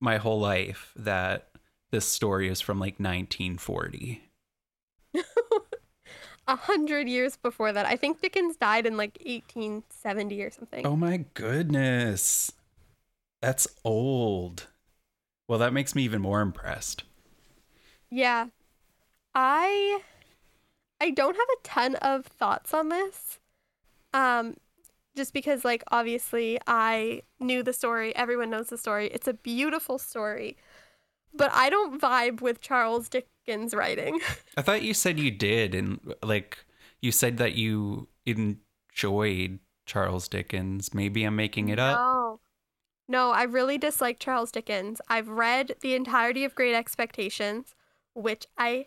my 0.00 0.18
whole 0.18 0.40
life 0.40 0.92
that 0.96 1.48
this 1.90 2.06
story 2.06 2.48
is 2.48 2.60
from 2.60 2.78
like 2.78 2.98
1940. 2.98 4.22
A 6.46 6.56
hundred 6.56 7.08
years 7.08 7.36
before 7.36 7.72
that. 7.72 7.86
I 7.86 7.96
think 7.96 8.20
Dickens 8.20 8.56
died 8.56 8.84
in 8.84 8.98
like 8.98 9.18
1870 9.24 10.42
or 10.42 10.50
something. 10.50 10.86
Oh 10.86 10.96
my 10.96 11.24
goodness. 11.32 12.52
That's 13.40 13.66
old. 13.82 14.66
Well, 15.48 15.58
that 15.58 15.72
makes 15.72 15.94
me 15.94 16.02
even 16.02 16.20
more 16.20 16.42
impressed. 16.42 17.04
Yeah. 18.10 18.48
I 19.34 20.02
I 21.00 21.10
don't 21.10 21.36
have 21.36 21.48
a 21.58 21.62
ton 21.62 21.94
of 21.96 22.26
thoughts 22.26 22.72
on 22.74 22.88
this. 22.88 23.38
Um 24.12 24.56
just 25.16 25.32
because 25.32 25.64
like 25.64 25.84
obviously 25.92 26.58
I 26.66 27.22
knew 27.40 27.62
the 27.62 27.72
story, 27.72 28.14
everyone 28.16 28.50
knows 28.50 28.68
the 28.68 28.78
story. 28.78 29.08
It's 29.08 29.28
a 29.28 29.34
beautiful 29.34 29.98
story. 29.98 30.56
but 31.32 31.50
I 31.52 31.68
don't 31.70 32.00
vibe 32.00 32.40
with 32.40 32.60
Charles 32.60 33.08
Dickens 33.08 33.74
writing. 33.74 34.20
I 34.56 34.62
thought 34.62 34.82
you 34.82 34.94
said 34.94 35.18
you 35.18 35.30
did, 35.32 35.74
and 35.74 36.14
like 36.22 36.64
you 37.02 37.10
said 37.12 37.36
that 37.38 37.54
you 37.54 38.08
enjoyed 38.24 39.58
Charles 39.86 40.28
Dickens. 40.28 40.94
Maybe 40.94 41.24
I'm 41.24 41.36
making 41.36 41.68
it 41.68 41.78
up. 41.78 41.98
No. 41.98 42.40
No, 43.06 43.30
I 43.32 43.42
really 43.42 43.76
dislike 43.76 44.18
Charles 44.18 44.50
Dickens. 44.50 45.00
I've 45.08 45.28
read 45.28 45.74
the 45.82 45.94
entirety 45.94 46.42
of 46.44 46.54
Great 46.54 46.74
Expectations, 46.74 47.74
which 48.14 48.46
I 48.56 48.86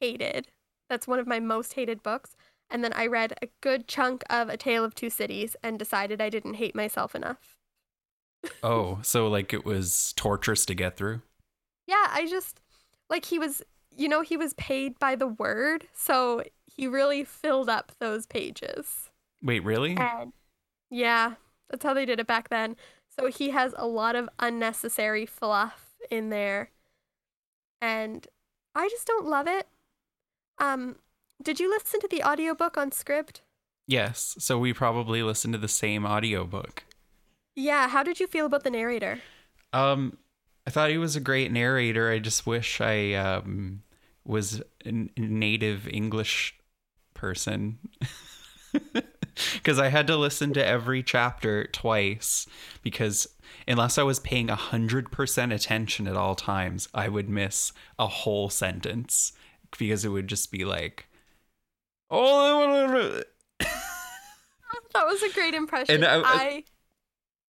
hated. 0.00 0.48
That's 0.88 1.06
one 1.06 1.18
of 1.18 1.26
my 1.26 1.40
most 1.40 1.74
hated 1.74 2.02
books. 2.02 2.36
And 2.70 2.84
then 2.84 2.92
I 2.92 3.06
read 3.06 3.34
a 3.42 3.48
good 3.60 3.88
chunk 3.88 4.24
of 4.28 4.48
A 4.48 4.56
Tale 4.56 4.84
of 4.84 4.94
Two 4.94 5.10
Cities 5.10 5.56
and 5.62 5.78
decided 5.78 6.20
I 6.20 6.28
didn't 6.28 6.54
hate 6.54 6.74
myself 6.74 7.14
enough. 7.14 7.56
oh, 8.62 8.98
so 9.02 9.28
like 9.28 9.52
it 9.52 9.64
was 9.64 10.12
torturous 10.16 10.66
to 10.66 10.74
get 10.74 10.96
through? 10.96 11.22
Yeah, 11.86 12.06
I 12.10 12.26
just 12.28 12.60
like 13.08 13.24
he 13.24 13.38
was, 13.38 13.62
you 13.96 14.08
know, 14.08 14.20
he 14.20 14.36
was 14.36 14.52
paid 14.54 14.98
by 14.98 15.16
the 15.16 15.26
word, 15.26 15.86
so 15.94 16.42
he 16.66 16.86
really 16.86 17.24
filled 17.24 17.70
up 17.70 17.92
those 17.98 18.26
pages. 18.26 19.10
Wait, 19.42 19.64
really? 19.64 19.96
And 19.96 20.32
yeah, 20.90 21.34
that's 21.70 21.84
how 21.84 21.94
they 21.94 22.04
did 22.04 22.20
it 22.20 22.26
back 22.26 22.50
then. 22.50 22.76
So 23.18 23.28
he 23.28 23.50
has 23.50 23.74
a 23.76 23.86
lot 23.86 24.14
of 24.14 24.28
unnecessary 24.38 25.26
fluff 25.26 25.94
in 26.10 26.30
there. 26.30 26.70
And 27.80 28.26
I 28.74 28.88
just 28.88 29.06
don't 29.06 29.26
love 29.26 29.46
it. 29.48 29.66
Um 30.60 30.96
did 31.42 31.60
you 31.60 31.70
listen 31.70 32.00
to 32.00 32.08
the 32.08 32.22
audiobook 32.22 32.76
on 32.76 32.90
Scribd? 32.90 33.40
Yes. 33.86 34.36
So 34.38 34.58
we 34.58 34.72
probably 34.72 35.22
listened 35.22 35.54
to 35.54 35.58
the 35.58 35.68
same 35.68 36.04
audiobook. 36.04 36.84
Yeah, 37.54 37.88
how 37.88 38.02
did 38.02 38.20
you 38.20 38.26
feel 38.26 38.46
about 38.46 38.64
the 38.64 38.70
narrator? 38.70 39.20
Um 39.72 40.18
I 40.66 40.70
thought 40.70 40.90
he 40.90 40.98
was 40.98 41.16
a 41.16 41.20
great 41.20 41.50
narrator. 41.50 42.10
I 42.10 42.18
just 42.18 42.46
wish 42.46 42.80
I 42.80 43.14
um 43.14 43.82
was 44.24 44.62
a 44.84 44.92
native 45.16 45.88
English 45.88 46.54
person. 47.14 47.78
because 49.54 49.78
I 49.78 49.88
had 49.88 50.06
to 50.08 50.16
listen 50.16 50.52
to 50.54 50.64
every 50.64 51.02
chapter 51.02 51.66
twice 51.66 52.46
because 52.82 53.26
unless 53.66 53.98
I 53.98 54.02
was 54.02 54.20
paying 54.20 54.48
100% 54.48 55.54
attention 55.54 56.08
at 56.08 56.16
all 56.16 56.34
times, 56.34 56.88
I 56.94 57.08
would 57.08 57.28
miss 57.28 57.72
a 57.98 58.06
whole 58.06 58.50
sentence 58.50 59.32
because 59.78 60.04
it 60.04 60.08
would 60.08 60.28
just 60.28 60.50
be 60.50 60.64
like, 60.64 61.08
oh, 62.10 63.22
that 63.58 65.06
was 65.06 65.22
a 65.22 65.32
great 65.32 65.54
impression. 65.54 65.96
And 65.96 66.04
I, 66.04 66.22
I 66.24 66.64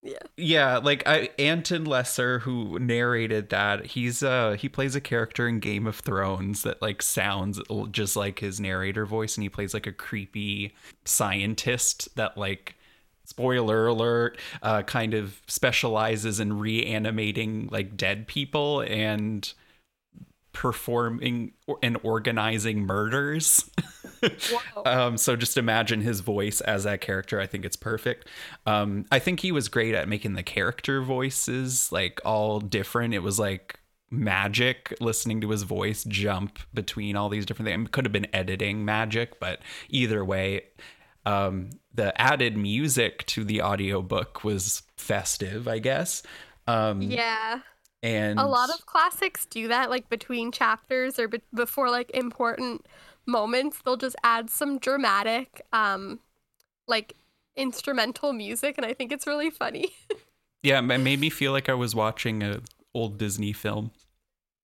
yeah. 0.02 0.18
Yeah, 0.36 0.76
like 0.78 1.02
I 1.06 1.30
Anton 1.38 1.84
Lesser 1.84 2.38
who 2.40 2.78
narrated 2.78 3.50
that, 3.50 3.86
he's 3.86 4.22
uh 4.22 4.52
he 4.52 4.68
plays 4.68 4.94
a 4.94 5.00
character 5.00 5.48
in 5.48 5.58
Game 5.58 5.86
of 5.86 5.96
Thrones 5.96 6.62
that 6.62 6.80
like 6.80 7.02
sounds 7.02 7.60
just 7.90 8.14
like 8.14 8.38
his 8.38 8.60
narrator 8.60 9.04
voice 9.06 9.36
and 9.36 9.42
he 9.42 9.48
plays 9.48 9.74
like 9.74 9.86
a 9.88 9.92
creepy 9.92 10.74
scientist 11.04 12.14
that 12.16 12.38
like 12.38 12.76
spoiler 13.24 13.88
alert 13.88 14.38
uh 14.62 14.82
kind 14.82 15.12
of 15.12 15.42
specializes 15.46 16.40
in 16.40 16.58
reanimating 16.58 17.68
like 17.70 17.96
dead 17.96 18.26
people 18.26 18.80
and 18.82 19.52
performing 20.58 21.52
and 21.84 21.96
organizing 22.02 22.84
murders. 22.84 23.70
um, 24.84 25.16
so 25.16 25.36
just 25.36 25.56
imagine 25.56 26.00
his 26.00 26.18
voice 26.18 26.60
as 26.60 26.82
that 26.82 27.00
character. 27.00 27.40
I 27.40 27.46
think 27.46 27.64
it's 27.64 27.76
perfect. 27.76 28.26
Um, 28.66 29.06
I 29.12 29.20
think 29.20 29.38
he 29.38 29.52
was 29.52 29.68
great 29.68 29.94
at 29.94 30.08
making 30.08 30.32
the 30.32 30.42
character 30.42 31.00
voices 31.00 31.92
like 31.92 32.20
all 32.24 32.58
different. 32.58 33.14
It 33.14 33.20
was 33.20 33.38
like 33.38 33.78
magic 34.10 34.92
listening 35.00 35.40
to 35.42 35.50
his 35.50 35.62
voice 35.62 36.02
jump 36.02 36.58
between 36.74 37.14
all 37.14 37.28
these 37.28 37.46
different 37.46 37.68
things. 37.68 37.86
It 37.86 37.92
could 37.92 38.04
have 38.04 38.12
been 38.12 38.26
editing 38.34 38.84
magic, 38.84 39.38
but 39.38 39.60
either 39.88 40.24
way, 40.24 40.62
um, 41.24 41.70
the 41.94 42.20
added 42.20 42.56
music 42.56 43.24
to 43.26 43.44
the 43.44 43.62
audiobook 43.62 44.42
was 44.42 44.82
festive, 44.96 45.68
I 45.68 45.78
guess. 45.78 46.24
Um, 46.66 47.00
yeah. 47.00 47.60
And 48.02 48.38
a 48.38 48.46
lot 48.46 48.70
of 48.70 48.86
classics 48.86 49.44
do 49.46 49.68
that, 49.68 49.90
like 49.90 50.08
between 50.08 50.52
chapters 50.52 51.18
or 51.18 51.28
be- 51.28 51.42
before 51.52 51.90
like 51.90 52.10
important 52.12 52.86
moments, 53.26 53.82
they'll 53.84 53.96
just 53.96 54.16
add 54.22 54.50
some 54.50 54.78
dramatic, 54.78 55.62
um, 55.72 56.20
like 56.86 57.14
instrumental 57.56 58.32
music, 58.32 58.76
and 58.78 58.86
I 58.86 58.94
think 58.94 59.12
it's 59.12 59.26
really 59.26 59.50
funny. 59.50 59.90
yeah, 60.62 60.78
it 60.78 60.82
made 60.82 61.18
me 61.18 61.28
feel 61.28 61.52
like 61.52 61.68
I 61.68 61.74
was 61.74 61.94
watching 61.94 62.42
a 62.42 62.60
old 62.94 63.18
Disney 63.18 63.52
film. 63.52 63.90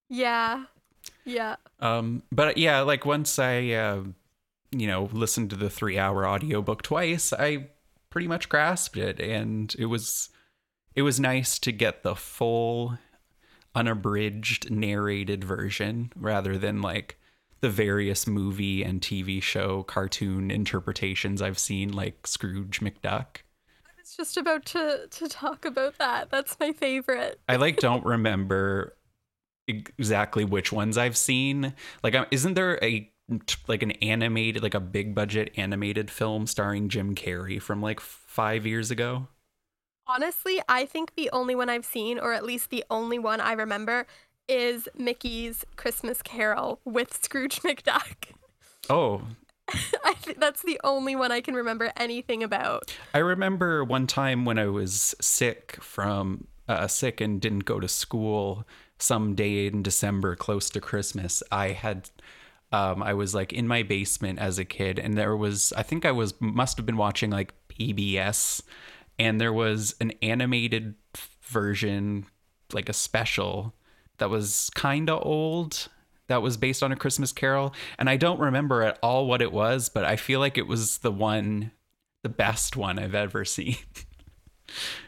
Yeah, 0.09 0.64
yeah. 1.25 1.57
Um, 1.81 2.23
but 2.31 2.57
yeah, 2.57 2.81
like 2.81 3.05
once 3.05 3.38
I, 3.38 3.71
uh, 3.71 4.05
you 4.71 4.87
know, 4.87 5.09
listened 5.12 5.50
to 5.50 5.57
the 5.57 5.71
three-hour 5.71 6.26
audiobook 6.26 6.83
twice, 6.83 7.33
I 7.33 7.69
pretty 8.11 8.29
much 8.29 8.49
grasped 8.49 8.97
it, 8.97 9.21
and 9.21 9.75
it 9.79 9.87
was, 9.87 10.31
it 10.95 11.03
was 11.03 11.19
nice 11.19 11.59
to 11.61 11.73
get 11.73 12.03
the 12.03 12.14
full, 12.14 12.99
unabridged, 13.75 14.71
narrated 14.71 15.45
version 15.45 16.12
rather 16.16 16.57
than 16.59 16.81
like 16.83 17.19
the 17.61 17.71
various 17.71 18.26
movie 18.26 18.83
and 18.83 19.00
TV 19.00 19.43
show 19.43 19.83
cartoon 19.85 20.50
interpretations 20.50 21.40
I've 21.40 21.59
seen, 21.59 21.93
like 21.93 22.26
Scrooge 22.26 22.81
McDuck. 22.81 23.38
I 23.87 23.90
was 23.99 24.16
just 24.16 24.37
about 24.37 24.66
to 24.66 25.07
to 25.09 25.28
talk 25.28 25.64
about 25.64 25.99
that. 25.99 26.31
That's 26.31 26.59
my 26.61 26.73
favorite. 26.73 27.40
I 27.49 27.57
like 27.57 27.78
don't 27.78 28.04
remember 28.04 28.97
exactly 29.66 30.45
which 30.45 30.73
ones 30.73 30.99
I've 30.99 31.16
seen. 31.16 31.75
Like, 32.02 32.14
um, 32.14 32.26
isn't 32.31 32.54
there 32.54 32.78
a 32.83 33.11
like 33.66 33.83
an 33.83 33.93
animated, 33.93 34.62
like 34.62 34.75
a 34.75 34.81
big 34.81 35.14
budget 35.14 35.52
animated 35.57 36.11
film 36.11 36.47
starring 36.47 36.90
Jim 36.90 37.14
Carrey 37.14 37.61
from 37.61 37.81
like 37.81 38.00
five 38.00 38.66
years 38.66 38.90
ago? 38.90 39.28
Honestly, 40.06 40.61
I 40.68 40.84
think 40.84 41.14
the 41.14 41.30
only 41.32 41.54
one 41.54 41.70
I've 41.70 41.84
seen, 41.84 42.18
or 42.18 42.32
at 42.32 42.44
least 42.44 42.70
the 42.70 42.84
only 42.90 43.18
one 43.18 43.40
I 43.40 43.52
remember, 43.52 44.06
is 44.49 44.88
Mickey's 44.96 45.64
Christmas 45.76 46.20
Carol 46.23 46.80
with 46.84 47.23
Scrooge 47.23 47.61
McDuck. 47.62 48.32
Oh. 48.90 49.23
I 50.04 50.12
think 50.14 50.40
that's 50.40 50.62
the 50.62 50.78
only 50.84 51.16
one 51.16 51.32
I 51.32 51.40
can 51.40 51.54
remember 51.54 51.90
anything 51.96 52.42
about. 52.42 52.94
I 53.14 53.18
remember 53.18 53.82
one 53.82 54.06
time 54.06 54.44
when 54.44 54.58
I 54.58 54.66
was 54.66 55.14
sick 55.23 55.78
from 55.80 56.49
uh, 56.68 56.87
sick 56.87 57.20
and 57.20 57.40
didn't 57.40 57.64
go 57.64 57.80
to 57.80 57.88
school 57.88 58.66
some 58.99 59.34
day 59.34 59.66
in 59.66 59.82
December 59.82 60.37
close 60.37 60.68
to 60.70 60.80
Christmas. 60.80 61.42
I 61.50 61.68
had 61.68 62.11
um, 62.73 63.02
I 63.02 63.14
was 63.14 63.34
like 63.34 63.52
in 63.52 63.68
my 63.68 63.82
basement 63.82 64.38
as 64.38 64.58
a 64.58 64.64
kid 64.64 64.99
and 64.99 65.16
there 65.16 65.37
was 65.37 65.73
I 65.76 65.82
think 65.82 66.04
I 66.04 66.12
was 66.12 66.34
must 66.40 66.76
have 66.76 66.84
been 66.84 66.96
watching 66.96 67.30
like 67.30 67.54
PBS 67.68 68.62
and 69.18 69.40
there 69.40 69.52
was 69.52 69.94
an 70.00 70.12
animated 70.23 70.94
version 71.42 72.26
like 72.73 72.88
a 72.88 72.94
special 72.94 73.75
that 74.18 74.30
was 74.30 74.71
kind 74.75 75.11
of 75.11 75.25
old 75.25 75.88
that 76.26 76.42
was 76.42 76.56
based 76.56 76.83
on 76.83 76.92
a 76.92 76.97
Christmas 76.97 77.33
Carol, 77.33 77.75
and 77.99 78.09
I 78.09 78.16
don't 78.16 78.40
remember 78.40 78.83
at 78.83 78.99
all 79.02 79.26
what 79.26 79.42
it 79.42 79.52
was, 79.52 79.88
but 79.88 80.04
I 80.04 80.16
feel 80.16 80.40
like 80.40 80.56
it 80.56 80.66
was 80.66 80.99
the 80.99 81.12
one, 81.12 81.71
the 82.23 82.28
best 82.28 82.76
one 82.76 82.99
I've 82.99 83.14
ever 83.14 83.44
seen. 83.44 83.76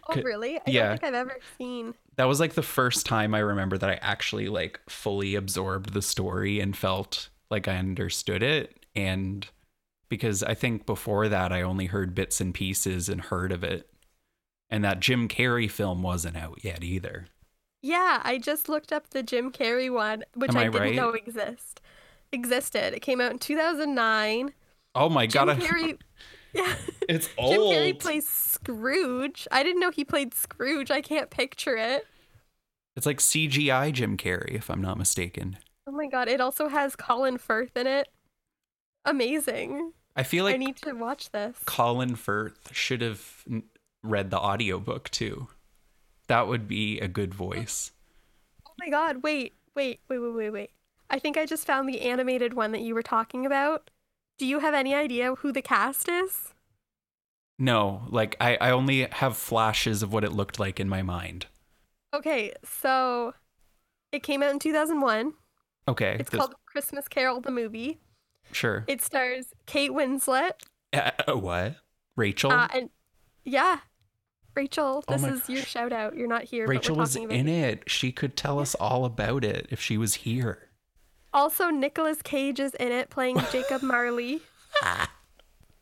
oh, 0.09 0.21
really? 0.21 0.59
I 0.59 0.63
yeah. 0.67 0.89
don't 0.89 1.01
think 1.01 1.05
I've 1.05 1.15
ever 1.15 1.39
seen. 1.57 1.95
That 2.17 2.25
was 2.25 2.41
like 2.41 2.55
the 2.55 2.63
first 2.63 3.07
time 3.07 3.35
I 3.35 3.39
remember 3.39 3.79
that 3.79 3.89
I 3.89 3.95
actually 4.03 4.49
like 4.49 4.81
fully 4.89 5.35
absorbed 5.35 5.95
the 5.95 6.03
story 6.03 6.61
and 6.61 6.77
felt 6.77 7.31
like 7.51 7.67
I 7.67 7.77
understood 7.77 8.43
it, 8.43 8.85
and 8.95 9.47
because 10.09 10.43
I 10.43 10.55
think 10.55 10.87
before 10.87 11.29
that 11.29 11.53
I 11.53 11.63
only 11.63 11.87
heard 11.87 12.15
bits 12.15 12.41
and 12.41 12.53
pieces 12.53 13.09
and 13.09 13.21
heard 13.21 13.53
of 13.53 13.65
it, 13.65 13.89
and 14.71 14.85
that 14.85 15.01
Jim 15.01 15.29
Carrey 15.29 15.71
film 15.71 16.03
wasn't 16.03 16.37
out 16.37 16.59
yet 16.63 16.83
either. 16.85 17.27
Yeah, 17.83 18.21
I 18.25 18.39
just 18.39 18.69
looked 18.69 18.93
up 18.93 19.11
the 19.11 19.23
Jim 19.23 19.53
Carrey 19.53 19.93
one, 19.93 20.25
which 20.35 20.51
Am 20.51 20.57
I, 20.57 20.63
I 20.63 20.65
didn't 20.65 20.81
right? 20.81 20.95
know 20.95 21.11
exist 21.11 21.81
existed. 22.33 22.93
It 22.95 23.01
came 23.01 23.21
out 23.21 23.31
in 23.33 23.39
2009. 23.39 24.53
Oh 24.95 25.09
my 25.09 25.27
god, 25.27 25.49
I 25.49 25.55
Jim 25.55 25.61
god! 25.61 25.69
Carrey, 25.71 25.99
yeah, 26.55 26.75
It's 27.09 27.27
Jim. 27.39 27.61
Carrey 27.61 27.99
plays 27.99 28.29
Scrooge. 28.29 29.47
I 29.53 29.63
didn't 29.63 29.81
know 29.81 29.91
he 29.91 30.05
played 30.05 30.35
Scrooge. 30.35 30.91
I 30.91 31.01
can't 31.01 31.31
picture 31.31 31.77
it. 31.77 32.07
It's 32.97 33.07
like 33.07 33.19
CGI 33.19 33.93
Jim 33.93 34.17
Carrey, 34.17 34.55
if 34.55 34.71
I'm 34.71 34.81
not 34.81 34.97
mistaken. 34.99 35.59
Oh 35.87 35.93
my 35.93 36.07
god! 36.09 36.29
It 36.29 36.41
also 36.41 36.69
has 36.69 36.97
Colin 36.97 37.39
Firth 37.39 37.77
in 37.77 37.87
it. 37.87 38.09
Amazing. 39.05 39.93
I 40.17 40.23
feel 40.23 40.45
like 40.45 40.55
I 40.55 40.59
need 40.59 40.77
to 40.77 40.93
watch 40.95 41.31
this. 41.31 41.57
Colin 41.67 42.17
Firth 42.17 42.73
should 42.73 43.03
have 43.03 43.45
n- 43.49 43.65
read 44.09 44.31
the 44.31 44.39
audiobook 44.39 45.11
too. 45.11 45.49
That 46.29 46.49
would 46.49 46.67
be 46.67 46.99
a 47.01 47.09
good 47.09 47.35
voice. 47.35 47.93
Oh 48.67 48.73
my 48.79 48.89
god! 48.91 49.23
Wait, 49.23 49.55
wait, 49.75 50.01
wait, 50.09 50.19
wait, 50.19 50.35
wait, 50.35 50.51
wait. 50.51 50.71
I 51.09 51.19
think 51.19 51.37
I 51.37 51.47
just 51.47 51.67
found 51.67 51.89
the 51.89 52.01
animated 52.03 52.55
one 52.55 52.73
that 52.73 52.81
you 52.83 52.95
were 52.95 53.03
talking 53.03 53.47
about. 53.47 53.91
Do 54.39 54.47
you 54.47 54.59
have 54.59 54.75
any 54.75 54.95
idea 54.95 55.35
who 55.37 55.53
the 55.53 55.63
cast 55.63 56.09
is? 56.09 56.53
No, 57.59 58.03
like 58.09 58.37
I, 58.41 58.57
I 58.61 58.71
only 58.71 59.07
have 59.13 59.37
flashes 59.37 60.03
of 60.03 60.13
what 60.13 60.25
it 60.25 60.33
looked 60.33 60.59
like 60.59 60.79
in 60.79 60.89
my 60.89 61.03
mind. 61.03 61.47
Okay, 62.15 62.53
so 62.65 63.35
It 64.13 64.23
came 64.23 64.43
out 64.43 64.51
in 64.51 64.59
2001. 64.59 65.33
Okay. 65.89 66.17
It's 66.19 66.31
this- 66.31 66.39
called 66.39 66.55
Christmas 66.67 67.09
Carol 67.09 67.41
the 67.41 67.51
movie. 67.51 67.99
sure. 68.53 68.85
It 68.89 69.01
stars 69.01 69.55
Kate 69.67 69.91
Winslet. 69.91 70.53
Uh, 70.93 71.11
uh, 71.29 71.37
what? 71.37 71.77
Rachel? 72.17 72.51
Uh, 72.53 72.69
and 72.75 72.91
yeah, 73.45 73.79
Rachel, 74.57 75.05
Oh 75.07 75.13
this 75.13 75.23
my 75.23 75.29
is 75.31 75.49
your 75.49 75.63
shout 75.63 75.93
out. 75.93 76.17
You're 76.17 76.27
not 76.27 76.45
here. 76.45 76.67
but 76.67 76.71
Rachel 76.73 76.97
was 76.97 77.15
in 77.15 77.31
you. 77.31 77.53
it. 77.55 77.85
She 77.89 78.11
could 78.11 78.37
tell 78.37 78.59
us 78.59 78.75
all 78.77 79.05
about 79.05 79.45
it 79.45 79.67
if 79.71 79.81
she 79.81 79.99
was 79.99 80.15
here. 80.15 80.69
Also, 81.33 81.69
Nicolas 81.69 82.23
Cage 82.23 82.59
is 82.59 82.75
in 82.75 82.91
it 82.93 83.11
playing 83.11 83.39
Jacob 83.53 83.83
Marley. 83.85 84.41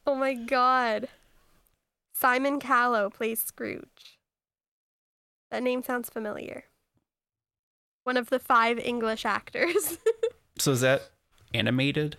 Oh 0.06 0.14
my 0.14 0.34
god. 0.34 1.08
Simon 2.14 2.60
Callow 2.60 3.08
plays 3.08 3.40
Scrooge. 3.42 4.18
That 5.50 5.62
name 5.62 5.82
sounds 5.82 6.10
familiar. 6.10 6.64
One 8.02 8.18
of 8.18 8.28
the 8.28 8.38
five 8.38 8.78
English 8.78 9.24
actors. 9.24 9.98
So 10.58 10.72
is 10.72 10.82
that 10.82 11.10
animated? 11.54 12.16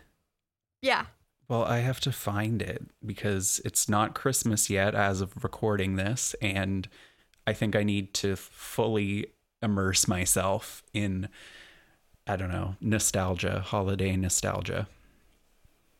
yeah. 0.81 1.05
Well, 1.47 1.63
I 1.63 1.79
have 1.79 1.99
to 2.01 2.11
find 2.11 2.61
it 2.61 2.83
because 3.05 3.61
it's 3.63 3.87
not 3.87 4.15
Christmas 4.15 4.69
yet 4.69 4.95
as 4.95 5.21
of 5.21 5.43
recording 5.43 5.95
this. 5.95 6.35
And 6.41 6.87
I 7.45 7.53
think 7.53 7.75
I 7.75 7.83
need 7.83 8.13
to 8.15 8.35
fully 8.35 9.27
immerse 9.61 10.07
myself 10.07 10.83
in, 10.93 11.29
I 12.25 12.35
don't 12.35 12.51
know, 12.51 12.75
nostalgia, 12.81 13.59
holiday 13.59 14.15
nostalgia. 14.15 14.87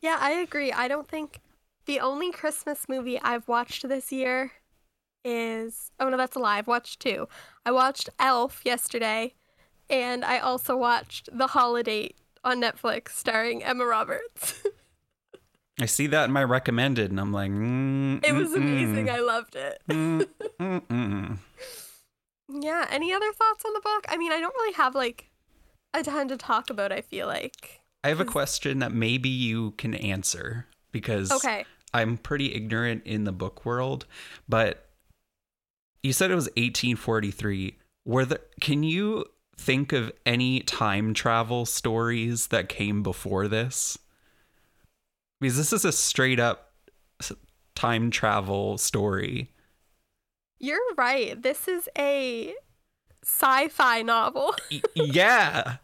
Yeah, 0.02 0.18
I 0.20 0.32
agree. 0.32 0.72
I 0.72 0.88
don't 0.88 1.08
think 1.08 1.40
the 1.86 2.00
only 2.00 2.32
Christmas 2.32 2.90
movie 2.90 3.20
I've 3.22 3.48
watched 3.48 3.88
this 3.88 4.12
year 4.12 4.52
is 5.24 5.92
oh 6.00 6.10
no, 6.10 6.18
that's 6.18 6.36
a 6.36 6.40
lie. 6.40 6.58
I've 6.58 6.68
watched 6.68 7.00
two. 7.00 7.28
I 7.66 7.72
watched 7.72 8.10
Elf 8.20 8.62
yesterday, 8.64 9.34
and 9.90 10.24
I 10.24 10.38
also 10.40 10.78
watched 10.78 11.30
The 11.32 11.48
Holiday 11.48 12.14
on 12.44 12.62
Netflix 12.62 13.10
starring 13.10 13.64
Emma 13.64 13.86
Roberts. 13.86 14.64
I 15.80 15.88
see 15.88 16.08
that 16.08 16.26
in 16.26 16.32
my 16.32 16.44
recommended, 16.44 17.12
and 17.12 17.20
I'm 17.20 17.34
like, 17.34 17.52
mm, 17.52 18.26
it 18.26 18.32
was 18.34 18.52
mm, 18.52 18.56
amazing. 18.58 19.08
mm, 19.08 19.12
I 19.14 19.20
loved 19.20 19.56
it. 19.56 19.82
mm. 19.90 21.38
Yeah. 22.48 22.86
Any 22.90 23.12
other 23.12 23.32
thoughts 23.34 23.66
on 23.66 23.74
the 23.74 23.82
book? 23.82 24.06
I 24.08 24.18
mean, 24.18 24.32
I 24.32 24.40
don't 24.40 24.54
really 24.54 24.74
have 24.74 24.94
like 24.96 25.30
a 25.94 26.04
ton 26.04 26.28
to 26.30 26.38
talk 26.38 26.70
about. 26.70 26.92
I 26.92 27.02
feel 27.02 27.28
like. 27.28 27.82
I 28.04 28.10
have 28.10 28.20
a 28.20 28.26
question 28.26 28.80
that 28.80 28.92
maybe 28.92 29.30
you 29.30 29.72
can 29.72 29.96
answer 29.96 30.68
because 30.92 31.32
Okay. 31.32 31.66
I'm 31.94 32.18
pretty 32.18 32.54
ignorant 32.54 33.02
in 33.06 33.24
the 33.24 33.32
book 33.32 33.66
world, 33.66 34.06
but 34.48 34.88
you 36.04 36.14
said 36.14 36.30
it 36.30 36.36
was 36.36 36.46
1843. 36.50 37.78
Were 38.06 38.26
there 38.26 38.42
can 38.62 38.84
you 38.84 39.26
think 39.58 39.92
of 39.92 40.12
any 40.26 40.60
time 40.60 41.16
travel 41.16 41.66
stories 41.66 42.48
that 42.48 42.70
came 42.70 43.02
before 43.02 43.48
this? 43.48 43.98
Because 45.42 45.58
this 45.58 45.74
is 45.74 45.86
a 45.86 45.92
straight 45.92 46.40
up 46.40 46.72
time 47.76 48.10
travel 48.12 48.78
story. 48.78 49.52
You're 50.60 50.80
right. 50.98 51.42
This 51.42 51.68
is 51.68 51.90
a 51.98 52.54
sci-fi 53.24 54.02
novel. 54.02 54.56
Yeah. 54.96 55.78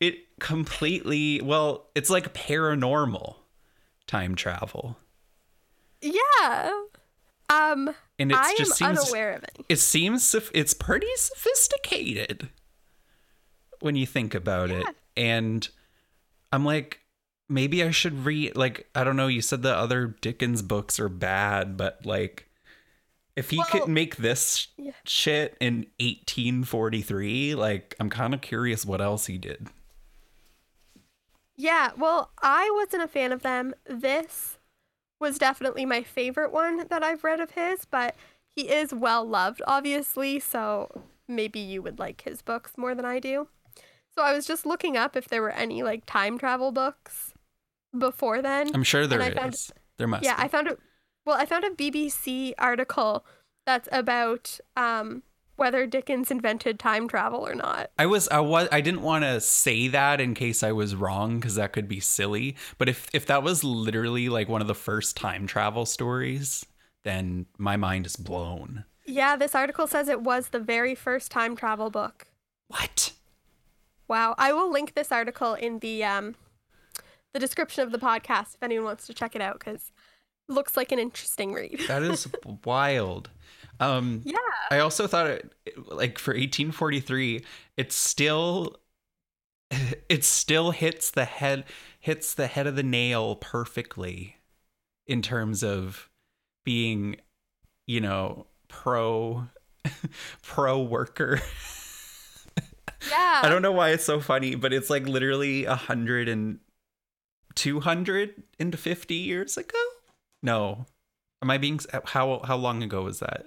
It 0.00 0.38
completely, 0.40 1.40
well, 1.40 1.86
it's 1.94 2.10
like 2.10 2.34
paranormal 2.34 3.36
time 4.06 4.34
travel. 4.34 4.96
yeah. 6.02 6.70
Um. 7.48 7.94
And 8.18 8.32
it 8.32 8.36
I 8.36 8.50
am 8.50 8.56
just 8.56 8.76
seems 8.76 8.98
unaware 8.98 9.34
of 9.34 9.44
it. 9.44 9.58
it 9.68 9.76
seems 9.78 10.34
it's 10.52 10.74
pretty 10.74 11.06
sophisticated 11.16 12.48
when 13.80 13.94
you 13.94 14.04
think 14.06 14.34
about 14.34 14.70
it 14.70 14.86
and 15.16 15.68
i'm 16.50 16.64
like 16.64 17.00
maybe 17.48 17.82
i 17.82 17.90
should 17.90 18.24
read 18.24 18.56
like 18.56 18.88
i 18.94 19.04
don't 19.04 19.16
know 19.16 19.28
you 19.28 19.40
said 19.40 19.62
the 19.62 19.74
other 19.74 20.06
dickens 20.20 20.62
books 20.62 20.98
are 20.98 21.08
bad 21.08 21.76
but 21.76 22.04
like 22.04 22.48
if 23.36 23.50
he 23.50 23.62
Well, 23.62 23.64
could 23.64 23.88
make 23.88 24.16
this 24.16 24.68
yeah. 24.76 24.92
shit 25.04 25.56
in 25.60 25.86
1843 26.00 27.54
like 27.54 27.94
i'm 28.00 28.10
kind 28.10 28.34
of 28.34 28.40
curious 28.42 28.86
what 28.86 29.00
else 29.00 29.26
he 29.26 29.38
did 29.38 29.68
Yeah, 31.56 31.92
well, 31.96 32.30
I 32.42 32.70
wasn't 32.74 33.02
a 33.02 33.08
fan 33.08 33.32
of 33.32 33.42
them. 33.42 33.74
This 33.86 34.58
was 35.20 35.38
definitely 35.38 35.86
my 35.86 36.02
favorite 36.02 36.52
one 36.52 36.88
that 36.88 37.04
I've 37.04 37.24
read 37.24 37.40
of 37.40 37.52
his, 37.52 37.84
but 37.86 38.16
he 38.56 38.70
is 38.70 38.94
well 38.94 39.24
loved, 39.26 39.62
obviously, 39.66 40.40
so 40.40 41.04
maybe 41.28 41.60
you 41.60 41.82
would 41.82 41.98
like 41.98 42.22
his 42.22 42.42
books 42.42 42.78
more 42.78 42.94
than 42.94 43.04
I 43.06 43.20
do. 43.20 43.48
So 44.16 44.22
I 44.22 44.34
was 44.34 44.46
just 44.46 44.66
looking 44.66 44.96
up 44.96 45.16
if 45.16 45.28
there 45.28 45.42
were 45.42 45.50
any 45.52 45.82
like 45.84 46.06
time 46.06 46.38
travel 46.38 46.72
books 46.72 47.34
before 47.98 48.42
then. 48.42 48.70
i'm 48.74 48.82
sure 48.82 49.06
there 49.06 49.20
is. 49.20 49.34
Found- 49.34 49.56
there 49.98 50.06
must 50.06 50.24
yeah, 50.24 50.36
be. 50.36 50.42
I 50.42 50.48
found 50.48 50.68
it. 50.68 50.78
Well, 51.24 51.36
I 51.36 51.46
found 51.46 51.64
a 51.64 51.70
BBC 51.70 52.52
article 52.58 53.24
that's 53.64 53.88
about 53.90 54.60
um, 54.76 55.22
whether 55.56 55.86
Dickens 55.86 56.30
invented 56.30 56.78
time 56.78 57.08
travel 57.08 57.46
or 57.46 57.54
not. 57.54 57.90
I 57.98 58.06
was 58.06 58.28
I 58.28 58.40
was 58.40 58.68
I 58.70 58.80
didn't 58.80 59.02
want 59.02 59.24
to 59.24 59.40
say 59.40 59.88
that 59.88 60.20
in 60.20 60.34
case 60.34 60.62
I 60.62 60.72
was 60.72 60.94
wrong 60.94 61.40
because 61.40 61.56
that 61.56 61.72
could 61.72 61.88
be 61.88 62.00
silly. 62.00 62.56
But 62.78 62.88
if 62.88 63.08
if 63.12 63.26
that 63.26 63.42
was 63.42 63.64
literally 63.64 64.28
like 64.28 64.48
one 64.48 64.60
of 64.60 64.68
the 64.68 64.74
first 64.74 65.16
time 65.16 65.46
travel 65.46 65.86
stories, 65.86 66.64
then 67.04 67.46
my 67.58 67.76
mind 67.76 68.06
is 68.06 68.16
blown. 68.16 68.84
Yeah, 69.06 69.36
this 69.36 69.54
article 69.54 69.86
says 69.86 70.08
it 70.08 70.20
was 70.20 70.48
the 70.48 70.58
very 70.58 70.94
first 70.94 71.30
time 71.30 71.56
travel 71.56 71.90
book. 71.90 72.26
What? 72.68 73.12
Wow. 74.08 74.34
I 74.38 74.52
will 74.52 74.70
link 74.70 74.94
this 74.94 75.10
article 75.10 75.54
in 75.54 75.78
the 75.80 76.04
um 76.04 76.36
the 77.36 77.40
description 77.40 77.82
of 77.82 77.92
the 77.92 77.98
podcast 77.98 78.54
if 78.54 78.62
anyone 78.62 78.86
wants 78.86 79.06
to 79.06 79.12
check 79.12 79.36
it 79.36 79.42
out 79.42 79.60
cuz 79.60 79.92
looks 80.48 80.74
like 80.74 80.90
an 80.90 80.98
interesting 80.98 81.52
read. 81.52 81.78
That 81.86 82.02
is 82.02 82.26
wild. 82.64 83.28
Um 83.78 84.22
yeah. 84.24 84.38
I 84.70 84.78
also 84.78 85.06
thought 85.06 85.26
it 85.26 85.52
like 85.86 86.18
for 86.18 86.32
1843, 86.32 87.44
it 87.76 87.92
still 87.92 88.80
it 90.08 90.24
still 90.24 90.70
hits 90.70 91.10
the 91.10 91.26
head 91.26 91.64
hits 92.00 92.32
the 92.32 92.46
head 92.46 92.66
of 92.66 92.74
the 92.74 92.82
nail 92.82 93.36
perfectly 93.36 94.36
in 95.06 95.20
terms 95.20 95.62
of 95.62 96.08
being, 96.64 97.16
you 97.86 98.00
know, 98.00 98.46
pro 98.68 99.48
pro 100.42 100.80
worker. 100.80 101.42
Yeah. 103.10 103.40
I 103.44 103.48
don't 103.50 103.62
know 103.62 103.72
why 103.72 103.90
it's 103.90 104.04
so 104.04 104.20
funny, 104.20 104.54
but 104.54 104.72
it's 104.72 104.90
like 104.90 105.06
literally 105.06 105.64
a 105.66 105.74
hundred 105.74 106.28
and 106.28 106.60
two 107.56 107.80
hundred 107.80 108.44
and 108.60 108.78
fifty 108.78 109.16
years 109.16 109.56
ago. 109.56 109.78
No, 110.42 110.86
am 111.42 111.50
I 111.50 111.58
being 111.58 111.80
how 112.04 112.40
how 112.44 112.56
long 112.56 112.82
ago 112.84 113.02
was 113.02 113.18
that? 113.18 113.46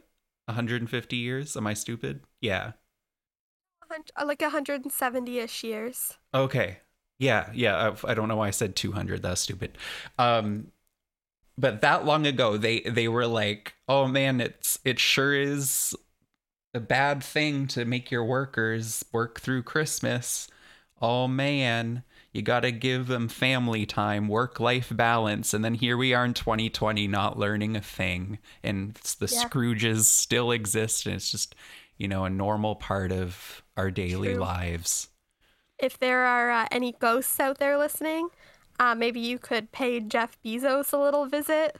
150 0.50 1.15
years? 1.15 1.56
Am 1.56 1.67
I 1.67 1.76
stupid? 1.76 2.22
Yeah. 2.41 2.72
Uh, 3.91 4.26
like 4.26 4.39
170ish 4.39 5.63
years. 5.63 6.17
Okay. 6.34 6.80
Yeah, 7.19 7.50
yeah. 7.54 7.93
I, 8.04 8.12
I 8.12 8.13
don't 8.13 8.28
know 8.28 8.38
why 8.38 8.48
I 8.48 8.52
said 8.52 8.76
200. 8.76 9.22
That's 9.22 9.41
stupid. 9.41 9.78
Um, 10.17 10.72
but 11.58 11.82
that 11.82 12.06
long 12.06 12.26
ago, 12.26 12.58
they 12.58 12.80
they 12.82 13.08
were 13.10 13.28
like, 13.28 13.76
"Oh 13.88 14.08
man, 14.08 14.39
it's 14.39 14.80
it 14.86 14.98
sure 14.98 15.34
is 15.36 15.93
a 16.74 16.80
bad 16.80 17.24
thing 17.24 17.67
to 17.67 17.86
make 17.86 18.12
your 18.12 18.24
workers 18.24 19.04
work 19.12 19.41
through 19.41 19.63
Christmas. 19.63 20.48
Oh 21.02 21.28
man, 21.28 22.04
you 22.32 22.42
got 22.42 22.62
to 22.62 22.72
give 22.72 23.08
them 23.08 23.28
family 23.28 23.86
time, 23.86 24.28
work 24.28 24.60
life 24.60 24.92
balance." 24.96 25.54
And 25.54 25.63
then 25.63 25.76
here 25.76 25.98
we 25.98 26.13
are 26.13 26.26
in 26.26 26.34
2020, 26.34 27.08
not 27.08 27.38
learning 27.38 27.76
a 27.76 27.82
thing, 27.82 28.39
and 28.63 28.96
it's 28.98 29.15
the 29.15 29.30
Yeah. 29.32 29.48
Scrooges 29.48 30.04
still 30.04 30.52
exist, 30.52 31.06
and 31.06 31.15
it's 31.15 31.32
just 31.32 31.56
you 31.98 32.08
know 32.08 32.26
a 32.26 32.30
normal 32.30 32.76
part 32.76 33.12
of 33.12 33.63
our 33.78 33.92
daily 33.92 34.34
True. 34.34 34.42
lives. 34.42 35.10
If 35.78 35.98
there 35.98 36.26
are 36.26 36.52
uh, 36.52 36.68
any 36.72 36.94
ghosts 37.00 37.39
out 37.39 37.58
there 37.58 37.78
listening, 37.78 38.30
uh, 38.80 38.96
maybe 38.96 39.20
you 39.20 39.39
could 39.39 39.72
pay 39.72 40.00
Jeff 40.00 40.38
Bezos 40.44 40.92
a 40.94 40.98
little 40.98 41.26
visit, 41.26 41.78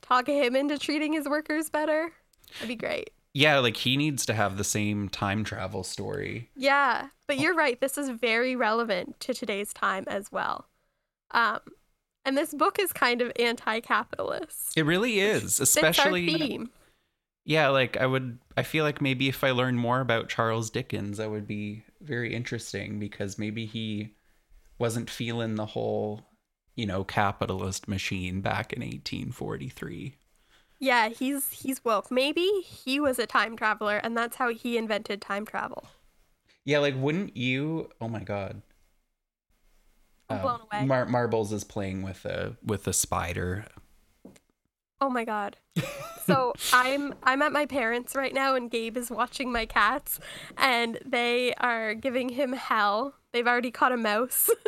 talk 0.00 0.26
him 0.26 0.56
into 0.56 0.78
treating 0.78 1.12
his 1.12 1.28
workers 1.28 1.70
better. 1.70 2.12
That'd 2.54 2.68
be 2.68 2.74
great. 2.74 3.10
Yeah, 3.34 3.58
like 3.58 3.76
he 3.78 3.96
needs 3.96 4.26
to 4.26 4.34
have 4.34 4.56
the 4.56 4.64
same 4.64 5.08
time 5.08 5.42
travel 5.44 5.84
story. 5.84 6.50
Yeah, 6.54 7.08
but 7.26 7.38
you're 7.38 7.54
right. 7.54 7.80
This 7.80 7.96
is 7.96 8.10
very 8.10 8.54
relevant 8.56 9.20
to 9.20 9.32
today's 9.32 9.72
time 9.72 10.04
as 10.06 10.30
well. 10.30 10.68
Um, 11.30 11.60
and 12.24 12.36
this 12.36 12.52
book 12.52 12.78
is 12.78 12.92
kind 12.92 13.22
of 13.22 13.32
anti-capitalist. 13.38 14.76
It 14.76 14.84
really 14.84 15.20
is, 15.20 15.60
especially 15.60 16.60
yeah, 17.44 17.68
like 17.68 17.96
I 17.96 18.06
would 18.06 18.38
I 18.56 18.62
feel 18.62 18.84
like 18.84 19.00
maybe 19.00 19.28
if 19.28 19.42
I 19.42 19.50
learned 19.50 19.78
more 19.78 20.00
about 20.00 20.28
Charles 20.28 20.70
Dickens, 20.70 21.18
that 21.18 21.30
would 21.30 21.46
be 21.46 21.84
very 22.00 22.34
interesting 22.34 23.00
because 23.00 23.38
maybe 23.38 23.66
he 23.66 24.14
wasn't 24.78 25.10
feeling 25.10 25.56
the 25.56 25.66
whole, 25.66 26.22
you 26.76 26.86
know, 26.86 27.02
capitalist 27.02 27.88
machine 27.88 28.40
back 28.42 28.72
in 28.72 28.80
1843. 28.80 30.14
Yeah, 30.82 31.08
he's 31.10 31.48
he's 31.50 31.84
woke. 31.84 32.10
Maybe 32.10 32.42
he 32.64 32.98
was 32.98 33.20
a 33.20 33.26
time 33.26 33.56
traveler, 33.56 33.98
and 33.98 34.16
that's 34.16 34.34
how 34.36 34.48
he 34.52 34.76
invented 34.76 35.22
time 35.22 35.46
travel. 35.46 35.86
Yeah, 36.64 36.78
like 36.80 36.96
wouldn't 36.96 37.36
you? 37.36 37.88
Oh 38.00 38.08
my 38.08 38.24
god. 38.24 38.62
I'm 40.28 40.40
blown 40.40 40.60
Uh, 40.60 40.64
away. 40.78 40.86
Mar- 40.86 41.06
Marbles 41.06 41.52
is 41.52 41.62
playing 41.62 42.02
with 42.02 42.24
a 42.24 42.56
with 42.64 42.86
a 42.88 42.92
spider. 42.92 43.64
Oh 45.00 45.08
my 45.08 45.24
god. 45.24 45.56
So 46.24 46.52
I'm 46.72 47.14
I'm 47.24 47.42
at 47.42 47.50
my 47.50 47.66
parents 47.66 48.14
right 48.14 48.32
now 48.32 48.54
and 48.54 48.70
Gabe 48.70 48.96
is 48.96 49.10
watching 49.10 49.50
my 49.50 49.66
cats 49.66 50.20
and 50.56 50.96
they 51.04 51.52
are 51.54 51.94
giving 51.94 52.28
him 52.28 52.52
hell. 52.52 53.14
They've 53.32 53.46
already 53.46 53.72
caught 53.72 53.90
a 53.92 53.96
mouse. 53.96 54.48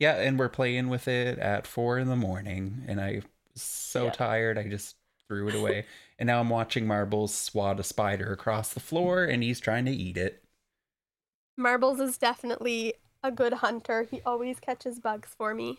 Yeah, 0.00 0.14
and 0.14 0.36
we're 0.38 0.48
playing 0.48 0.88
with 0.88 1.06
it 1.06 1.38
at 1.38 1.66
four 1.66 1.98
in 1.98 2.08
the 2.08 2.16
morning, 2.16 2.84
and 2.88 2.98
I 3.00 3.16
was 3.52 3.62
so 3.62 4.04
Yeah. 4.06 4.10
tired 4.12 4.58
I 4.58 4.66
just 4.66 4.96
threw 5.30 5.46
it 5.48 5.54
away. 5.54 5.84
and 6.18 6.26
now 6.26 6.40
I'm 6.40 6.50
watching 6.50 6.86
Marbles 6.88 7.32
swat 7.32 7.78
a 7.78 7.84
spider 7.84 8.32
across 8.32 8.74
the 8.74 8.80
floor, 8.80 9.24
and 9.24 9.42
he's 9.44 9.60
trying 9.60 9.84
to 9.84 9.92
eat 9.92 10.16
it. 10.16 10.42
Marbles 11.56 12.00
is 12.00 12.18
definitely 12.18 12.94
a 13.22 13.30
good 13.30 13.54
hunter. 13.54 14.06
He 14.10 14.20
always 14.26 14.58
catches 14.58 14.98
bugs 14.98 15.28
for 15.38 15.54
me. 15.54 15.78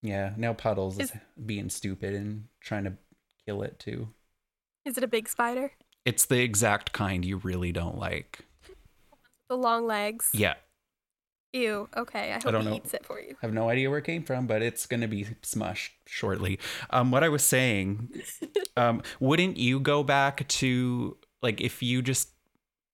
Yeah, 0.00 0.32
now 0.36 0.52
Puddles 0.52 0.98
is 1.00 1.10
Is- 1.10 1.16
being 1.44 1.70
stupid 1.70 2.14
and 2.14 2.44
trying 2.60 2.84
to 2.84 2.92
kill 3.44 3.62
it 3.62 3.80
too. 3.80 4.08
Is 4.84 4.96
it 4.96 5.02
a 5.02 5.08
big 5.08 5.28
spider? 5.28 5.72
It's 6.04 6.24
the 6.24 6.40
exact 6.40 6.92
kind 6.92 7.24
you 7.24 7.38
really 7.38 7.72
don't 7.72 7.98
like. 7.98 8.44
The 9.48 9.56
long 9.56 9.86
legs. 9.86 10.30
Yeah, 10.32 10.54
Ew. 11.52 11.88
Okay. 11.96 12.30
I 12.32 12.34
hope 12.34 12.52
don't 12.52 12.62
he 12.62 12.68
know. 12.68 12.76
eats 12.76 12.92
it 12.92 13.06
for 13.06 13.20
you. 13.20 13.34
I 13.42 13.46
have 13.46 13.54
no 13.54 13.70
idea 13.70 13.88
where 13.88 14.00
it 14.00 14.04
came 14.04 14.22
from, 14.22 14.46
but 14.46 14.60
it's 14.62 14.86
going 14.86 15.00
to 15.00 15.08
be 15.08 15.24
smushed 15.42 15.90
shortly. 16.06 16.58
Um, 16.90 17.10
what 17.10 17.24
I 17.24 17.28
was 17.28 17.42
saying, 17.42 18.10
um, 18.76 19.02
wouldn't 19.18 19.56
you 19.56 19.80
go 19.80 20.02
back 20.02 20.46
to 20.48 21.16
like 21.42 21.60
if 21.60 21.82
you 21.82 22.02
just 22.02 22.30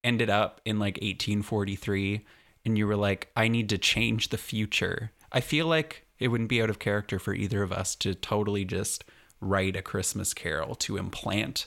ended 0.05 0.31
up 0.31 0.61
in 0.64 0.79
like 0.79 0.97
1843 0.97 2.25
and 2.64 2.79
you 2.79 2.87
were 2.87 2.97
like, 2.97 3.31
I 3.37 3.49
need 3.49 3.69
to 3.71 3.79
change 3.79 4.29
the 4.29 4.38
future? 4.38 5.11
I 5.33 5.40
feel 5.40 5.67
like 5.67 6.07
it 6.21 6.29
wouldn't 6.29 6.49
be 6.49 6.62
out 6.62 6.71
of 6.71 6.79
character 6.79 7.19
for 7.19 7.35
either 7.35 7.62
of 7.62 7.73
us 7.73 7.97
to 7.97 8.14
totally 8.14 8.64
just 8.64 9.05
write 9.40 9.75
a 9.77 9.83
Christmas 9.83 10.33
carol 10.33 10.77
to 10.77 10.97
implant, 10.97 11.67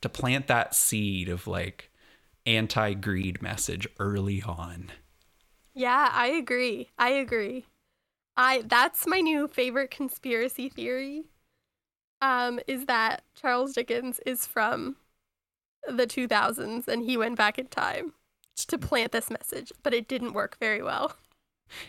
to 0.00 0.08
plant 0.08 0.46
that 0.46 0.76
seed 0.76 1.28
of 1.28 1.48
like 1.48 1.90
anti 2.46 2.94
greed 2.94 3.42
message 3.42 3.88
early 3.98 4.42
on. 4.42 4.92
Yeah, 5.80 6.10
I 6.12 6.26
agree. 6.26 6.90
I 6.98 7.08
agree. 7.08 7.64
I 8.36 8.62
that's 8.66 9.06
my 9.06 9.20
new 9.20 9.48
favorite 9.48 9.90
conspiracy 9.90 10.68
theory. 10.68 11.24
Um, 12.22 12.60
is 12.68 12.86
that 12.86 13.24
Charles 13.34 13.74
Dickens 13.74 14.20
is 14.26 14.46
from 14.46 14.96
the 15.88 16.06
2000s 16.06 16.88
and 16.88 17.04
he 17.04 17.16
went 17.16 17.36
back 17.38 17.58
in 17.58 17.68
time 17.68 18.14
to 18.68 18.78
plant 18.78 19.12
this 19.12 19.30
message, 19.30 19.72
but 19.82 19.94
it 19.94 20.08
didn't 20.08 20.34
work 20.34 20.58
very 20.60 20.82
well. 20.82 21.16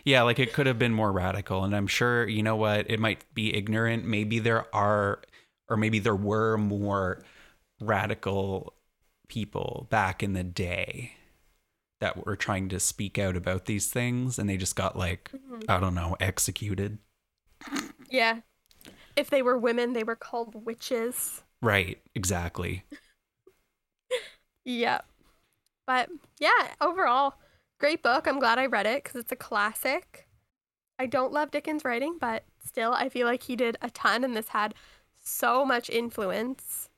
Yeah, 0.04 0.22
like 0.22 0.38
it 0.38 0.52
could 0.52 0.66
have 0.66 0.78
been 0.78 0.92
more 0.94 1.12
radical. 1.12 1.64
And 1.64 1.74
I'm 1.74 1.86
sure, 1.86 2.26
you 2.26 2.42
know 2.42 2.56
what, 2.56 2.90
it 2.90 3.00
might 3.00 3.24
be 3.34 3.54
ignorant. 3.54 4.04
Maybe 4.04 4.38
there 4.38 4.74
are, 4.74 5.22
or 5.68 5.76
maybe 5.76 5.98
there 5.98 6.16
were 6.16 6.56
more 6.56 7.22
radical 7.80 8.74
people 9.28 9.86
back 9.90 10.22
in 10.22 10.34
the 10.34 10.44
day 10.44 11.14
that 12.02 12.26
were 12.26 12.34
trying 12.34 12.68
to 12.68 12.80
speak 12.80 13.16
out 13.16 13.36
about 13.36 13.66
these 13.66 13.86
things 13.86 14.36
and 14.36 14.50
they 14.50 14.56
just 14.56 14.74
got 14.74 14.98
like, 14.98 15.30
mm-hmm. 15.32 15.60
I 15.68 15.78
don't 15.78 15.94
know, 15.94 16.16
executed. 16.18 16.98
Yeah. 18.10 18.40
If 19.14 19.30
they 19.30 19.40
were 19.40 19.56
women, 19.56 19.92
they 19.92 20.02
were 20.02 20.16
called 20.16 20.66
witches. 20.66 21.42
Right, 21.62 22.02
exactly. 22.14 22.84
Yeah. 24.64 25.00
But 25.88 26.08
yeah, 26.38 26.68
overall, 26.80 27.34
great 27.80 28.00
book. 28.00 28.28
I'm 28.28 28.38
glad 28.38 28.60
I 28.60 28.66
read 28.66 28.86
it 28.86 29.02
because 29.02 29.20
it's 29.20 29.32
a 29.32 29.36
classic. 29.36 30.28
I 31.00 31.06
don't 31.06 31.32
love 31.32 31.50
Dickens' 31.50 31.84
writing, 31.84 32.16
but 32.20 32.44
still, 32.64 32.92
I 32.92 33.08
feel 33.08 33.26
like 33.26 33.42
he 33.42 33.56
did 33.56 33.76
a 33.82 33.90
ton, 33.90 34.22
and 34.22 34.36
this 34.36 34.48
had 34.48 34.74
so 35.20 35.64
much 35.64 35.90
influence 35.90 36.90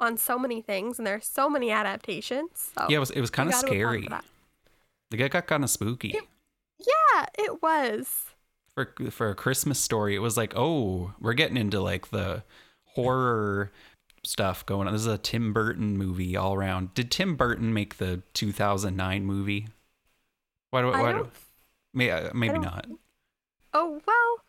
on 0.00 0.16
so 0.16 0.36
many 0.36 0.60
things, 0.60 0.98
and 0.98 1.06
there 1.06 1.14
are 1.14 1.20
so 1.20 1.48
many 1.48 1.70
adaptations. 1.70 2.72
So 2.76 2.86
Yeah, 2.88 2.96
it 2.96 3.00
was, 3.00 3.10
it 3.12 3.20
was 3.20 3.30
kind 3.30 3.48
of 3.48 3.54
scary. 3.54 4.08
Like 5.12 5.20
it 5.20 5.32
got 5.32 5.46
kind 5.46 5.64
of 5.64 5.70
spooky. 5.70 6.16
Yeah, 6.78 7.26
it 7.38 7.62
was. 7.62 8.24
for 8.74 8.92
for 9.10 9.30
a 9.30 9.34
Christmas 9.34 9.78
story, 9.78 10.14
it 10.14 10.20
was 10.20 10.36
like, 10.36 10.54
oh, 10.56 11.12
we're 11.20 11.34
getting 11.34 11.56
into 11.56 11.80
like 11.80 12.10
the 12.10 12.42
horror 12.94 13.70
stuff 14.24 14.64
going 14.66 14.86
on. 14.86 14.92
This 14.92 15.02
is 15.02 15.06
a 15.06 15.18
Tim 15.18 15.52
Burton 15.52 15.96
movie 15.96 16.36
all 16.36 16.54
around. 16.54 16.94
Did 16.94 17.10
Tim 17.10 17.36
Burton 17.36 17.72
make 17.72 17.98
the 17.98 18.22
2009 18.34 19.24
movie? 19.24 19.68
Why 20.70 20.82
do 20.82 20.90
I 20.90 21.02
why 21.02 21.12
do, 21.12 21.30
may, 21.92 22.10
uh, 22.10 22.30
maybe 22.34 22.58
not. 22.58 22.86
Oh 23.74 24.00
well, 24.06 24.44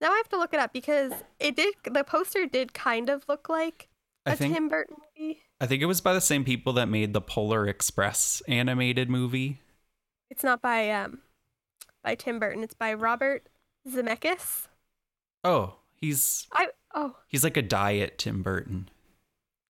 now 0.00 0.12
I 0.12 0.16
have 0.16 0.28
to 0.30 0.38
look 0.38 0.54
it 0.54 0.60
up 0.60 0.72
because 0.72 1.12
it 1.38 1.56
did. 1.56 1.74
The 1.84 2.04
poster 2.04 2.46
did 2.46 2.74
kind 2.74 3.08
of 3.08 3.24
look 3.28 3.48
like 3.48 3.88
a 4.26 4.36
think 4.36 4.54
Tim 4.54 4.68
Burton 4.68 4.96
movie. 5.18 5.40
I 5.60 5.66
think 5.66 5.82
it 5.82 5.86
was 5.86 6.00
by 6.00 6.14
the 6.14 6.20
same 6.20 6.44
people 6.44 6.72
that 6.74 6.88
made 6.88 7.12
the 7.12 7.20
Polar 7.20 7.66
Express 7.66 8.42
animated 8.48 9.10
movie. 9.10 9.60
It's 10.30 10.44
not 10.44 10.62
by 10.62 10.90
um 10.90 11.18
by 12.02 12.14
Tim 12.14 12.38
Burton. 12.38 12.62
It's 12.62 12.74
by 12.74 12.94
Robert 12.94 13.48
Zemeckis. 13.88 14.66
Oh, 15.44 15.74
he's 15.94 16.46
I 16.52 16.68
oh 16.94 17.16
he's 17.26 17.44
like 17.44 17.56
a 17.56 17.62
diet 17.62 18.18
Tim 18.18 18.42
Burton. 18.42 18.88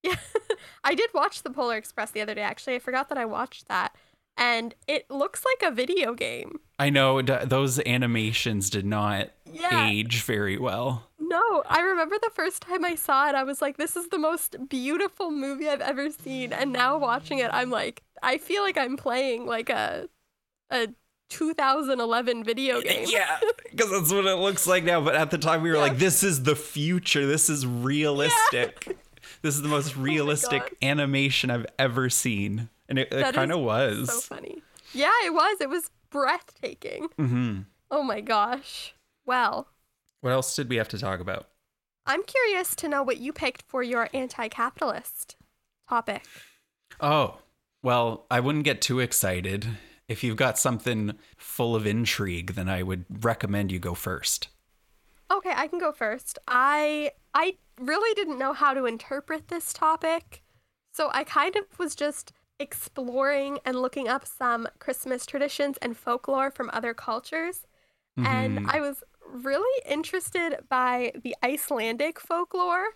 yeah, 0.02 0.16
I 0.84 0.94
did 0.94 1.10
watch 1.14 1.42
the 1.42 1.50
Polar 1.50 1.76
Express 1.76 2.10
the 2.10 2.20
other 2.20 2.34
day. 2.34 2.42
Actually, 2.42 2.76
I 2.76 2.78
forgot 2.80 3.08
that 3.08 3.18
I 3.18 3.24
watched 3.24 3.68
that, 3.68 3.94
and 4.36 4.74
it 4.86 5.10
looks 5.10 5.44
like 5.44 5.70
a 5.70 5.74
video 5.74 6.14
game. 6.14 6.60
I 6.78 6.90
know 6.90 7.20
d- 7.22 7.36
those 7.44 7.78
animations 7.86 8.70
did 8.70 8.84
not 8.86 9.30
Yeah. 9.50 9.88
age 9.88 10.22
very 10.22 10.56
well. 10.58 11.06
No, 11.18 11.62
I 11.68 11.80
remember 11.80 12.16
the 12.20 12.30
first 12.34 12.62
time 12.62 12.84
I 12.84 12.96
saw 12.96 13.28
it, 13.28 13.34
I 13.36 13.44
was 13.44 13.62
like, 13.62 13.76
"This 13.76 13.94
is 13.96 14.08
the 14.08 14.18
most 14.18 14.56
beautiful 14.68 15.30
movie 15.30 15.68
I've 15.68 15.80
ever 15.80 16.10
seen." 16.10 16.52
And 16.52 16.72
now 16.72 16.98
watching 16.98 17.38
it, 17.38 17.50
I'm 17.52 17.70
like, 17.70 18.02
I 18.22 18.38
feel 18.38 18.62
like 18.62 18.76
I'm 18.76 18.96
playing 18.96 19.46
like 19.46 19.70
a 19.70 20.08
a 20.70 20.88
2011 21.30 22.44
video 22.44 22.80
game. 22.80 23.06
Yeah, 23.08 23.38
because 23.70 23.90
that's 23.90 24.12
what 24.12 24.26
it 24.26 24.36
looks 24.36 24.66
like 24.66 24.84
now. 24.84 25.00
But 25.00 25.14
at 25.14 25.30
the 25.30 25.38
time, 25.38 25.62
we 25.62 25.70
were 25.70 25.76
Yeah. 25.76 25.82
like, 25.82 25.98
"This 25.98 26.22
is 26.22 26.42
the 26.42 26.56
future. 26.56 27.26
This 27.26 27.48
is 27.48 27.66
realistic. 27.66 28.96
This 29.42 29.54
is 29.54 29.62
the 29.62 29.68
most 29.68 29.96
realistic 29.96 30.62
Oh 30.62 30.76
animation 30.86 31.50
I've 31.50 31.66
ever 31.78 32.10
seen." 32.10 32.68
And 32.88 32.98
it, 32.98 33.12
it 33.12 33.34
kind 33.34 33.52
of 33.52 33.60
was. 33.60 34.08
so 34.08 34.20
funny. 34.20 34.62
Yeah, 34.92 35.12
it 35.24 35.32
was. 35.32 35.60
It 35.60 35.68
was 35.68 35.90
breathtaking. 36.10 37.08
hmm 37.16 37.60
Oh 37.90 38.02
my 38.02 38.20
gosh. 38.20 38.92
Well, 39.24 39.68
What 40.20 40.32
else 40.32 40.54
did 40.56 40.68
we 40.68 40.76
have 40.76 40.88
to 40.88 40.98
talk 40.98 41.20
about? 41.20 41.46
I'm 42.06 42.22
curious 42.24 42.74
to 42.76 42.88
know 42.88 43.02
what 43.02 43.18
you 43.18 43.32
picked 43.32 43.62
for 43.68 43.82
your 43.82 44.08
anti-capitalist 44.12 45.36
topic. 45.88 46.24
Oh, 47.00 47.38
well, 47.82 48.26
I 48.30 48.40
wouldn't 48.40 48.64
get 48.64 48.80
too 48.82 48.98
excited. 49.00 49.66
If 50.10 50.22
you've 50.22 50.36
got 50.36 50.58
something 50.58 51.18
full 51.38 51.74
of 51.74 51.86
intrigue, 51.86 52.52
then 52.54 52.68
I 52.68 52.82
would 52.82 53.24
recommend 53.24 53.72
you 53.72 53.78
go 53.78 53.94
first. 53.94 54.48
Okay, 55.30 55.52
I 55.54 55.68
can 55.68 55.78
go 55.78 55.92
first. 55.92 56.38
I 56.48 57.12
I 57.34 57.56
really 57.80 58.14
didn't 58.14 58.38
know 58.38 58.52
how 58.52 58.74
to 58.74 58.86
interpret 58.86 59.48
this 59.48 59.72
topic. 59.72 60.42
So 60.92 61.10
I 61.12 61.24
kind 61.24 61.54
of 61.56 61.78
was 61.78 61.94
just 61.94 62.32
exploring 62.58 63.58
and 63.64 63.80
looking 63.80 64.08
up 64.08 64.26
some 64.26 64.68
Christmas 64.80 65.24
traditions 65.24 65.78
and 65.80 65.96
folklore 65.96 66.50
from 66.50 66.68
other 66.72 66.92
cultures. 66.94 67.66
And 68.24 68.58
Mhm. 68.58 68.66
I 68.66 68.80
was 68.80 69.04
really 69.26 69.82
interested 69.86 70.58
by 70.68 71.12
the 71.22 71.36
Icelandic 71.44 72.20
folklore 72.20 72.88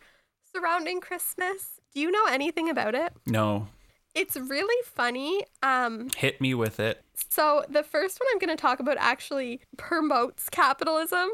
surrounding 0.53 1.01
Christmas. 1.01 1.81
Do 1.95 2.01
you 2.01 2.11
know 2.11 2.27
anything 2.27 2.71
about 2.71 2.95
it? 2.95 3.15
No, 3.27 3.69
It's 4.15 4.37
really 4.37 4.83
funny. 4.85 5.45
Um 5.63 6.09
hit 6.17 6.41
me 6.41 6.55
with 6.55 6.79
it. 6.81 7.03
so 7.31 7.65
the 7.69 7.83
first 7.83 8.19
one 8.21 8.29
I'm 8.33 8.39
going 8.39 8.57
to 8.57 8.61
talk 8.61 8.81
about 8.81 8.97
actually 8.99 9.61
promotes 9.77 10.49
capitalism. 10.49 11.29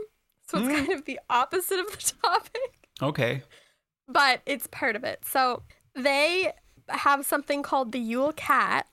So 0.49 0.59
it's 0.59 0.67
Mm. 0.69 0.75
kind 0.77 0.93
of 0.93 1.05
the 1.05 1.21
opposite 1.31 1.79
of 1.79 1.87
the 1.91 2.13
topic, 2.23 2.89
Okay. 3.03 3.43
but 4.09 4.41
it's 4.47 4.67
part 4.67 4.97
of 4.97 5.05
it. 5.05 5.25
So 5.25 5.63
they 5.95 6.53
have 6.89 7.25
something 7.25 7.63
called 7.63 7.93
the 7.93 8.01
Yule 8.01 8.33
cat, 8.33 8.87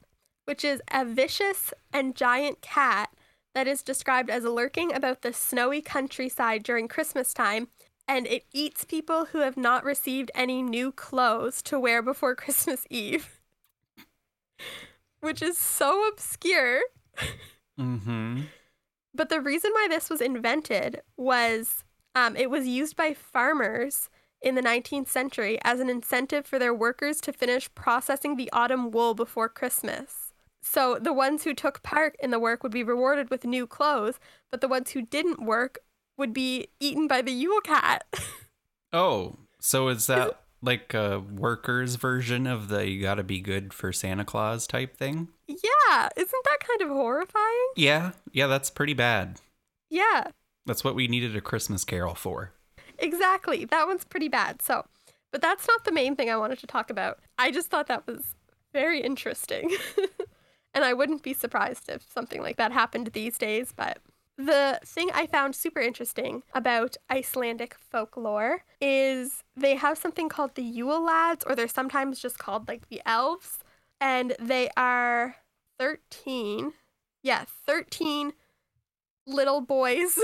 which 0.46 0.64
is 0.64 0.82
a 0.92 1.04
vicious 1.04 1.74
and 1.92 2.16
giant 2.16 2.62
cat 2.62 3.10
that 3.56 3.68
is 3.68 3.82
described 3.82 4.30
as 4.30 4.44
lurking 4.44 4.94
about 4.94 5.24
the 5.24 5.34
snowy 5.34 5.82
countryside 5.82 6.62
during 6.62 6.88
Christmas 6.88 7.34
time. 7.34 7.70
And 8.08 8.28
it 8.28 8.46
eats 8.54 8.86
people 8.86 9.26
who 9.26 9.40
have 9.40 9.58
not 9.58 9.84
received 9.84 10.30
any 10.36 10.62
new 10.62 10.92
clothes 10.92 11.62
to 11.64 11.80
wear 11.80 12.02
before 12.04 12.36
Christmas 12.44 12.86
Eve, 12.92 13.37
which 15.20 15.42
is 15.42 15.58
so 15.58 16.08
obscure. 16.08 16.82
Mm-hmm. 17.80 18.42
But 19.14 19.30
the 19.30 19.42
reason 19.42 19.72
why 19.74 19.88
this 19.90 20.10
was 20.10 20.22
invented 20.22 21.02
was 21.16 21.84
um, 22.16 22.36
it 22.36 22.50
was 22.50 22.68
used 22.68 22.96
by 22.96 23.14
farmers 23.14 24.10
in 24.42 24.56
the 24.56 24.62
19th 24.62 25.08
century 25.08 25.60
as 25.64 25.80
an 25.80 25.90
incentive 25.90 26.46
for 26.46 26.60
their 26.60 26.74
workers 26.74 27.20
to 27.22 27.34
finish 27.34 27.74
processing 27.74 28.36
the 28.36 28.50
autumn 28.54 28.92
wool 28.92 29.14
before 29.14 29.50
Christmas. 29.50 30.34
So 30.62 30.98
the 31.00 31.14
ones 31.14 31.44
who 31.44 31.54
took 31.54 31.82
part 31.82 32.16
in 32.20 32.32
the 32.32 32.40
work 32.40 32.62
would 32.62 32.72
be 32.72 32.84
rewarded 32.84 33.30
with 33.30 33.46
new 33.46 33.66
clothes, 33.66 34.20
but 34.52 34.62
the 34.62 34.68
ones 34.68 34.92
who 34.92 35.02
didn't 35.02 35.44
work 35.44 35.80
would 36.18 36.34
be 36.34 36.68
eaten 36.80 37.08
by 37.08 37.22
the 37.22 37.32
Yule 37.32 37.62
cat. 37.62 38.06
Oh, 38.94 39.36
so 39.60 39.90
is 39.90 40.08
that 40.08 40.40
like 40.62 40.94
a 40.94 41.20
workers 41.20 41.96
version 41.96 42.48
of 42.48 42.68
the 42.70 42.88
you 42.90 43.02
gotta 43.02 43.24
be 43.24 43.40
good 43.40 43.74
for 43.74 43.92
Santa 43.94 44.26
Claus 44.26 44.68
type 44.68 44.98
thing? 44.98 45.30
yeah, 45.48 46.10
isn't 46.16 46.44
that 46.46 46.58
kind 46.60 46.82
of 46.82 46.90
horrifying? 46.90 47.68
Yeah, 47.76 48.12
yeah, 48.32 48.48
that's 48.48 48.70
pretty 48.70 48.94
bad. 48.94 49.40
Yeah, 49.90 50.28
That's 50.66 50.84
what 50.84 50.96
we 50.96 51.08
needed 51.08 51.36
a 51.36 51.42
Christmas 51.42 51.86
carol 51.86 52.16
for. 52.16 52.52
exactly. 53.00 53.64
That 53.66 53.88
one's 53.88 54.04
pretty 54.04 54.28
bad. 54.28 54.62
So, 54.62 54.86
but 55.32 55.42
that's 55.42 55.68
not 55.68 55.86
the 55.86 55.92
main 55.94 56.16
thing 56.16 56.30
I 56.30 56.36
wanted 56.38 56.60
to 56.60 56.68
talk 56.68 56.90
about. 56.90 57.20
I 57.38 57.52
just 57.52 57.70
thought 57.70 57.88
that 57.88 58.06
was 58.06 58.36
very 58.74 59.00
interesting. 59.02 59.74
and 60.74 60.84
I 60.84 60.94
wouldn't 60.94 61.24
be 61.24 61.34
surprised 61.34 61.88
if 61.90 62.06
something 62.12 62.42
like 62.42 62.58
that 62.58 62.72
happened 62.74 63.08
these 63.14 63.38
days, 63.38 63.72
but 63.76 64.00
the 64.38 64.80
thing 64.86 65.10
I 65.14 65.26
found 65.26 65.56
super 65.56 65.80
interesting 65.80 66.44
about 66.54 66.96
Icelandic 67.12 67.76
folklore 67.80 68.64
is 68.80 69.44
they 69.56 69.76
have 69.76 69.98
something 69.98 70.30
called 70.30 70.56
the 70.56 70.64
Yule 70.64 71.04
lads, 71.04 71.44
or 71.48 71.56
they're 71.56 71.68
sometimes 71.68 72.20
just 72.20 72.38
called 72.38 72.68
like 72.68 72.90
the 72.90 73.02
elves, 73.06 73.60
and 74.00 74.36
they 74.40 74.70
are 74.78 75.38
13. 75.80 76.74
Yeah, 77.24 77.46
13 77.66 78.34
little 79.26 79.62
boys, 79.62 80.20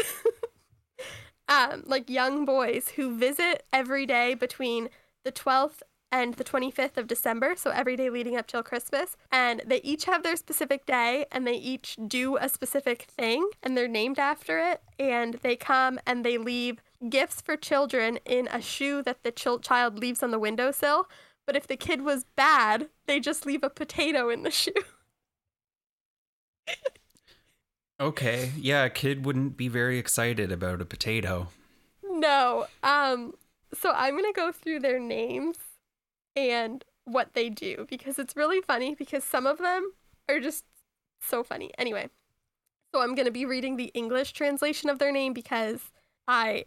um, 1.47 1.83
like 1.85 2.09
young 2.09 2.45
boys 2.45 2.89
who 2.89 3.17
visit 3.17 3.63
every 3.73 4.05
day 4.05 4.35
between 4.35 4.89
the 5.25 5.31
12th 5.31 5.81
and 6.13 6.35
the 6.35 6.43
25th 6.43 6.97
of 6.97 7.07
December, 7.07 7.55
so 7.57 7.71
every 7.71 7.95
day 7.95 8.07
leading 8.07 8.37
up 8.37 8.45
till 8.45 8.61
Christmas. 8.61 9.17
And 9.31 9.63
they 9.65 9.81
each 9.81 10.05
have 10.05 10.21
their 10.21 10.35
specific 10.35 10.85
day 10.85 11.25
and 11.31 11.47
they 11.47 11.55
each 11.55 11.97
do 12.07 12.37
a 12.37 12.47
specific 12.47 13.07
thing 13.17 13.49
and 13.63 13.75
they're 13.75 13.87
named 13.87 14.19
after 14.19 14.59
it. 14.59 14.83
And 14.99 15.33
they 15.41 15.55
come 15.55 15.99
and 16.05 16.23
they 16.23 16.37
leave 16.37 16.83
gifts 17.09 17.41
for 17.41 17.57
children 17.57 18.19
in 18.25 18.47
a 18.51 18.61
shoe 18.61 19.01
that 19.01 19.23
the 19.23 19.31
chil- 19.31 19.57
child 19.57 19.97
leaves 19.97 20.21
on 20.21 20.29
the 20.29 20.37
windowsill. 20.37 21.09
But 21.47 21.55
if 21.55 21.65
the 21.65 21.75
kid 21.75 22.03
was 22.03 22.25
bad, 22.35 22.89
they 23.07 23.19
just 23.19 23.47
leave 23.47 23.63
a 23.63 23.69
potato 23.71 24.29
in 24.29 24.43
the 24.43 24.51
shoe. 24.61 24.71
Okay, 27.99 28.51
yeah, 28.55 28.85
a 28.85 28.89
kid 28.91 29.25
wouldn't 29.25 29.57
be 29.57 29.67
very 29.67 29.97
excited 29.97 30.51
about 30.51 30.79
a 30.79 30.85
potato. 30.85 31.47
No. 32.03 32.67
Um 32.83 33.33
so 33.73 33.91
I'm 33.95 34.13
going 34.13 34.31
to 34.31 34.39
go 34.39 34.51
through 34.51 34.81
their 34.81 34.99
names 34.99 35.57
and 36.35 36.83
what 37.05 37.33
they 37.33 37.49
do 37.49 37.85
because 37.89 38.17
it's 38.17 38.35
really 38.35 38.61
funny 38.61 38.95
because 38.95 39.23
some 39.23 39.45
of 39.45 39.57
them 39.57 39.91
are 40.29 40.39
just 40.39 40.65
so 41.21 41.43
funny. 41.43 41.71
Anyway. 41.77 42.09
So 42.93 43.01
I'm 43.01 43.15
going 43.15 43.25
to 43.25 43.31
be 43.31 43.45
reading 43.45 43.75
the 43.75 43.91
English 43.95 44.33
translation 44.33 44.87
of 44.87 44.99
their 44.99 45.11
name 45.11 45.33
because 45.33 45.91
I 46.27 46.65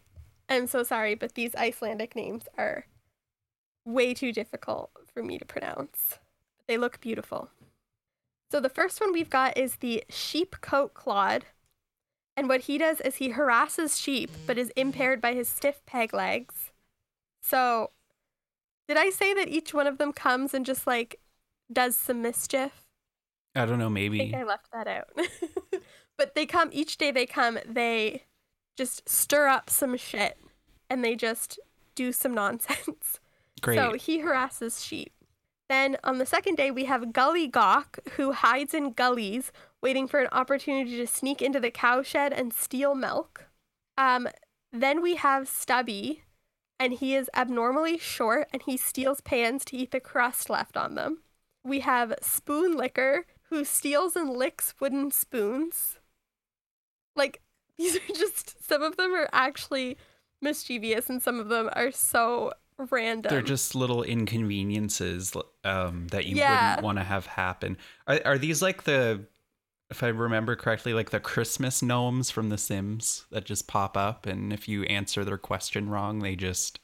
am 0.48 0.66
so 0.66 0.82
sorry 0.82 1.14
but 1.14 1.34
these 1.34 1.54
Icelandic 1.54 2.16
names 2.16 2.44
are 2.58 2.86
way 3.84 4.12
too 4.12 4.32
difficult 4.32 4.90
for 5.14 5.22
me 5.22 5.38
to 5.38 5.44
pronounce. 5.44 6.18
They 6.66 6.76
look 6.76 7.00
beautiful. 7.00 7.50
So 8.50 8.60
the 8.60 8.68
first 8.68 9.00
one 9.00 9.12
we've 9.12 9.30
got 9.30 9.56
is 9.56 9.76
the 9.76 10.04
sheep 10.08 10.56
cote 10.60 10.94
clod. 10.94 11.46
And 12.36 12.48
what 12.48 12.62
he 12.62 12.76
does 12.76 13.00
is 13.00 13.16
he 13.16 13.30
harasses 13.30 13.98
sheep, 13.98 14.30
but 14.46 14.58
is 14.58 14.70
impaired 14.76 15.20
by 15.20 15.32
his 15.32 15.48
stiff 15.48 15.80
peg 15.86 16.12
legs. 16.12 16.70
So, 17.42 17.92
did 18.88 18.96
I 18.96 19.10
say 19.10 19.34
that 19.34 19.48
each 19.48 19.74
one 19.74 19.86
of 19.86 19.98
them 19.98 20.12
comes 20.12 20.54
and 20.54 20.64
just 20.64 20.86
like 20.86 21.20
does 21.72 21.96
some 21.96 22.22
mischief? 22.22 22.84
I 23.54 23.64
don't 23.64 23.78
know, 23.78 23.86
I 23.86 23.90
maybe. 23.90 24.18
think 24.18 24.34
I 24.34 24.44
left 24.44 24.70
that 24.72 24.86
out. 24.86 25.08
but 26.18 26.34
they 26.34 26.46
come 26.46 26.68
each 26.72 26.98
day 26.98 27.10
they 27.10 27.26
come, 27.26 27.58
they 27.66 28.24
just 28.76 29.08
stir 29.08 29.48
up 29.48 29.70
some 29.70 29.96
shit 29.96 30.38
and 30.90 31.04
they 31.04 31.16
just 31.16 31.58
do 31.94 32.12
some 32.12 32.34
nonsense. 32.42 33.20
Great. 33.62 33.76
So 33.76 33.94
he 33.94 34.20
harasses 34.20 34.84
sheep. 34.84 35.12
Then 35.68 35.96
on 36.04 36.18
the 36.18 36.26
second 36.26 36.56
day, 36.56 36.70
we 36.70 36.84
have 36.84 37.12
Gully 37.12 37.48
Gawk, 37.48 37.98
who 38.12 38.32
hides 38.32 38.72
in 38.72 38.92
gullies, 38.92 39.50
waiting 39.82 40.06
for 40.06 40.20
an 40.20 40.28
opportunity 40.30 40.96
to 40.96 41.06
sneak 41.06 41.42
into 41.42 41.58
the 41.58 41.72
cowshed 41.72 42.32
and 42.32 42.52
steal 42.52 42.94
milk. 42.94 43.46
Um, 43.98 44.28
then 44.72 45.02
we 45.02 45.16
have 45.16 45.48
Stubby, 45.48 46.22
and 46.78 46.94
he 46.94 47.14
is 47.14 47.30
abnormally 47.34 47.98
short 47.98 48.48
and 48.52 48.62
he 48.62 48.76
steals 48.76 49.20
pans 49.20 49.64
to 49.66 49.76
eat 49.76 49.90
the 49.90 50.00
crust 50.00 50.50
left 50.50 50.76
on 50.76 50.94
them. 50.94 51.18
We 51.64 51.80
have 51.80 52.14
Spoon 52.22 52.76
Licker, 52.76 53.26
who 53.50 53.64
steals 53.64 54.16
and 54.16 54.30
licks 54.30 54.74
wooden 54.80 55.10
spoons. 55.10 55.98
Like, 57.14 57.40
these 57.78 57.96
are 57.96 58.12
just, 58.14 58.66
some 58.66 58.82
of 58.82 58.96
them 58.96 59.14
are 59.14 59.28
actually 59.32 59.96
mischievous 60.40 61.08
and 61.08 61.22
some 61.22 61.40
of 61.40 61.48
them 61.48 61.68
are 61.72 61.90
so 61.90 62.52
random. 62.90 63.30
They're 63.30 63.42
just 63.42 63.74
little 63.74 64.02
inconveniences 64.02 65.32
um, 65.64 66.08
that 66.08 66.26
you 66.26 66.36
Yeah. 66.36 66.70
wouldn't 66.70 66.84
want 66.84 66.98
to 66.98 67.04
have 67.04 67.26
happen. 67.26 67.78
Are, 68.06 68.20
are 68.24 68.38
these 68.38 68.60
like 68.62 68.84
the, 68.84 69.24
if 69.90 70.02
I 70.02 70.08
remember 70.08 70.56
correctly, 70.56 70.94
like 70.94 71.10
the 71.10 71.20
Christmas 71.20 71.82
gnomes 71.82 72.30
from 72.30 72.48
The 72.48 72.58
Sims 72.58 73.24
that 73.30 73.44
just 73.44 73.68
pop 73.68 73.96
up, 73.96 74.26
and 74.26 74.52
if 74.52 74.68
you 74.68 74.82
answer 74.84 75.24
their 75.24 75.38
question 75.38 75.88
wrong, 75.88 76.20
they 76.20 76.36
just 76.36 76.80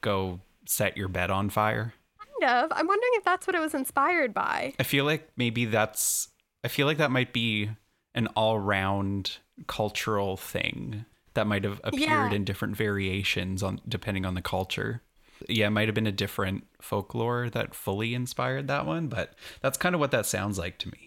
go 0.00 0.40
set 0.66 0.96
your 0.96 1.08
bed 1.08 1.30
on 1.30 1.50
fire? 1.50 1.94
Kind 2.40 2.52
of. 2.64 2.72
I'm 2.76 2.86
wondering 2.86 3.12
if 3.14 3.24
that's 3.24 3.46
what 3.46 3.54
it 3.56 3.60
was 3.60 3.74
inspired 3.74 4.34
by. 4.34 4.74
I 4.78 4.82
feel 4.82 5.04
like 5.04 5.28
maybe 5.36 5.64
that's, 5.64 6.28
I 6.64 6.68
feel 6.68 6.86
like 6.86 6.98
that 6.98 7.10
might 7.10 7.32
be 7.32 7.70
an 8.14 8.26
all 8.28 8.58
round 8.58 9.38
cultural 9.66 10.36
thing 10.36 11.04
that 11.34 11.46
might 11.46 11.64
have 11.64 11.80
appeared 11.84 12.08
Yeah. 12.08 12.30
in 12.32 12.44
different 12.44 12.76
variations 12.76 13.62
on 13.62 13.80
depending 13.88 14.24
on 14.26 14.34
the 14.34 14.42
culture. 14.42 15.02
Yeah, 15.48 15.66
it 15.66 15.70
might 15.70 15.86
have 15.86 15.94
been 15.94 16.06
a 16.06 16.12
different 16.12 16.66
folklore 16.80 17.50
that 17.50 17.74
fully 17.74 18.14
inspired 18.14 18.68
that 18.68 18.86
one, 18.86 19.08
but 19.08 19.34
that's 19.60 19.76
kind 19.76 19.94
of 19.94 20.00
what 20.00 20.10
that 20.12 20.24
sounds 20.26 20.58
like 20.58 20.78
to 20.78 20.88
me. 20.88 21.05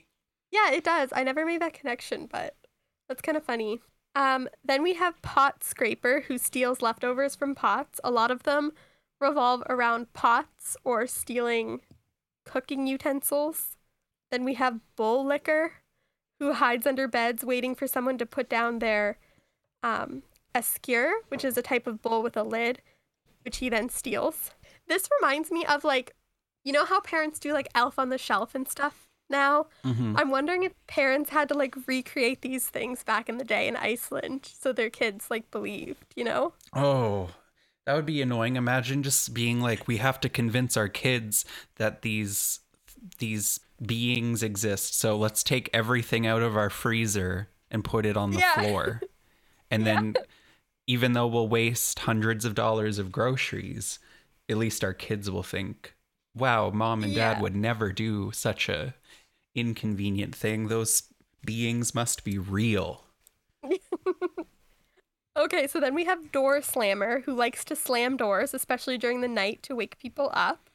Yeah, 0.52 0.72
it 0.72 0.84
does. 0.84 1.10
I 1.14 1.24
never 1.24 1.46
made 1.46 1.62
that 1.62 1.74
connection, 1.74 2.28
but 2.32 2.56
that's 3.08 3.22
kind 3.22 3.38
of 3.38 3.44
funny. 3.44 3.82
Um, 4.16 4.50
then 4.64 4.82
we 4.82 4.96
have 4.96 5.22
Pot 5.22 5.64
Scraper, 5.64 6.26
who 6.28 6.38
steals 6.38 6.82
leftovers 6.82 7.36
from 7.36 7.56
pots. 7.56 8.00
A 8.04 8.12
lot 8.12 8.32
of 8.32 8.44
them 8.44 8.72
revolve 9.22 9.64
around 9.70 10.14
pots 10.14 10.76
or 10.84 11.06
stealing 11.08 11.82
cooking 12.46 12.88
utensils. 12.88 13.78
Then 14.32 14.44
we 14.44 14.56
have 14.56 14.80
Bowl 14.96 15.26
Licker, 15.26 15.74
who 16.40 16.54
hides 16.54 16.88
under 16.88 17.08
beds 17.08 17.44
waiting 17.44 17.76
for 17.76 17.88
someone 17.88 18.18
to 18.18 18.26
put 18.26 18.50
down 18.50 18.80
their 18.80 19.18
um, 19.84 20.24
skewer, 20.62 21.12
which 21.28 21.44
is 21.44 21.58
a 21.58 21.62
type 21.62 21.86
of 21.86 22.02
bowl 22.02 22.24
with 22.24 22.38
a 22.38 22.44
lid, 22.44 22.82
which 23.44 23.58
he 23.58 23.70
then 23.70 23.90
steals. 23.90 24.52
This 24.88 25.10
reminds 25.20 25.52
me 25.52 25.66
of 25.66 25.84
like, 25.84 26.16
you 26.64 26.74
know 26.74 26.86
how 26.86 27.00
parents 27.00 27.40
do 27.40 27.54
like 27.54 27.70
Elf 27.76 28.00
on 28.00 28.10
the 28.10 28.18
Shelf 28.18 28.56
and 28.56 28.68
stuff 28.68 29.09
now? 29.30 29.68
Mm-hmm. 29.86 30.16
I'm 30.18 30.30
wondering 30.32 30.64
if 30.64 30.74
parents 30.88 31.30
had 31.30 31.50
to 31.50 31.56
like 31.56 31.76
recreate 31.88 32.42
these 32.42 32.68
things 32.68 33.04
back 33.04 33.30
in 33.30 33.38
the 33.38 33.44
day 33.46 33.68
in 33.68 33.76
Iceland 33.76 34.50
so 34.54 34.72
their 34.74 34.90
kids 34.90 35.30
like 35.30 35.50
believed, 35.52 36.06
you 36.16 36.24
know? 36.24 36.54
Oh, 36.74 37.30
that 37.86 37.94
would 37.96 38.06
be 38.06 38.22
annoying. 38.22 38.56
Imagine 38.56 39.04
just 39.04 39.34
being 39.34 39.60
like, 39.62 39.88
we 39.88 39.98
have 39.98 40.20
to 40.22 40.30
convince 40.30 40.78
our 40.78 40.88
kids 40.90 41.46
that 41.76 42.02
these 42.02 42.60
these 43.20 43.60
beings 43.86 44.44
exist. 44.44 44.94
So 45.00 45.16
let's 45.18 45.42
take 45.44 45.70
everything 45.74 46.28
out 46.28 46.42
of 46.42 46.58
our 46.58 46.70
freezer 46.70 47.50
and 47.72 47.84
put 47.84 48.06
it 48.06 48.18
on 48.18 48.32
the 48.32 48.40
Yeah. 48.40 48.54
floor. 48.54 49.02
And 49.72 49.86
then 49.86 50.16
even 50.88 51.14
though 51.14 51.28
we'll 51.28 51.48
waste 51.48 52.00
hundreds 52.00 52.44
of 52.46 52.56
dollars 52.56 52.98
of 52.98 53.12
groceries, 53.12 54.00
at 54.50 54.58
least 54.58 54.84
our 54.84 54.94
kids 54.96 55.30
will 55.30 55.44
think, 55.44 55.96
"Wow, 56.36 56.72
mom 56.72 57.04
and 57.04 57.14
dad 57.14 57.38
Yeah. 57.38 57.42
would 57.42 57.56
never 57.56 57.92
do 57.94 58.32
such 58.34 58.68
a 58.70 58.96
inconvenient 59.60 60.36
thing. 60.36 60.68
Those 60.68 61.04
beings 61.46 61.94
must 61.94 62.24
be 62.24 62.38
real." 62.38 63.06
Okay, 65.40 65.68
so 65.68 65.80
then 65.80 65.96
we 65.96 66.04
have 66.04 66.34
Door 66.34 66.64
Slammer, 66.64 67.22
who 67.22 67.34
likes 67.34 67.64
to 67.66 67.76
slam 67.76 68.18
doors, 68.18 68.54
especially 68.54 68.98
during 68.98 69.22
the 69.22 69.28
night 69.30 69.64
to 69.64 69.76
wake 69.76 69.98
people 69.98 70.30
up. 70.34 70.70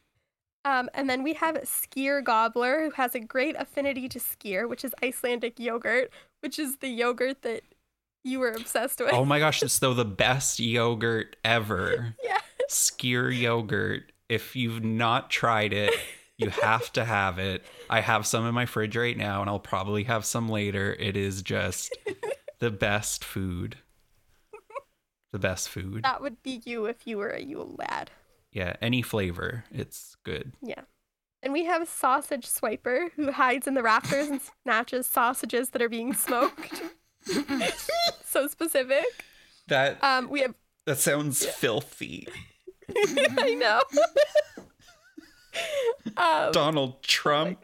Um, 0.64 0.88
and 0.94 1.10
then 1.10 1.22
we 1.22 1.34
have 1.34 1.56
Skyr 1.56 2.24
Gobbler, 2.24 2.84
who 2.84 2.90
has 2.92 3.14
a 3.14 3.20
great 3.20 3.56
affinity 3.58 4.08
to 4.08 4.18
skyr, 4.18 4.66
which 4.66 4.82
is 4.82 4.94
Icelandic 5.02 5.60
yogurt, 5.60 6.10
which 6.40 6.58
is 6.58 6.76
the 6.76 6.88
yogurt 6.88 7.42
that 7.42 7.62
you 8.22 8.40
were 8.40 8.52
obsessed 8.52 9.00
with. 9.00 9.12
Oh 9.12 9.26
my 9.26 9.38
gosh, 9.38 9.62
it's 9.62 9.78
though 9.78 9.92
the 9.92 10.06
best 10.06 10.58
yogurt 10.58 11.36
ever. 11.44 12.14
yeah. 12.22 12.38
Skyr 12.70 13.38
yogurt. 13.38 14.12
If 14.30 14.56
you've 14.56 14.82
not 14.82 15.28
tried 15.28 15.74
it, 15.74 15.92
you 16.38 16.50
have 16.50 16.92
to 16.94 17.04
have 17.04 17.38
it. 17.38 17.64
I 17.88 18.00
have 18.00 18.26
some 18.26 18.46
in 18.46 18.54
my 18.54 18.66
fridge 18.66 18.96
right 18.96 19.16
now, 19.16 19.40
and 19.40 19.48
I'll 19.50 19.58
probably 19.60 20.04
have 20.04 20.24
some 20.24 20.48
later. 20.48 20.94
It 20.98 21.16
is 21.16 21.42
just 21.42 21.96
the 22.58 22.70
best 22.70 23.24
food. 23.24 23.76
The 25.32 25.38
best 25.38 25.68
food. 25.68 26.04
That 26.04 26.20
would 26.22 26.42
be 26.42 26.60
you 26.64 26.86
if 26.86 27.06
you 27.06 27.18
were 27.18 27.30
a 27.30 27.40
Yule 27.42 27.74
lad. 27.78 28.10
Yeah, 28.52 28.76
any 28.80 29.02
flavor. 29.02 29.64
It's 29.72 30.16
good. 30.24 30.52
Yeah. 30.62 30.82
And 31.42 31.52
we 31.52 31.64
have 31.64 31.88
Sausage 31.88 32.46
Swiper, 32.46 33.10
who 33.16 33.32
hides 33.32 33.66
in 33.66 33.74
the 33.74 33.82
rafters 33.82 34.28
and 34.28 34.40
snatches 34.62 35.06
sausages 35.06 35.70
that 35.70 35.82
are 35.82 35.88
being 35.88 36.14
smoked. 36.14 36.82
so 38.24 38.46
specific. 38.46 39.04
That 39.68 40.02
Um, 40.02 40.28
we 40.30 40.40
have. 40.42 40.54
that 40.86 40.98
sounds 40.98 41.44
filthy. 41.44 42.28
I 42.96 43.54
know. 43.54 43.80
Um, 46.24 46.52
Donald 46.52 47.02
Trump. 47.02 47.58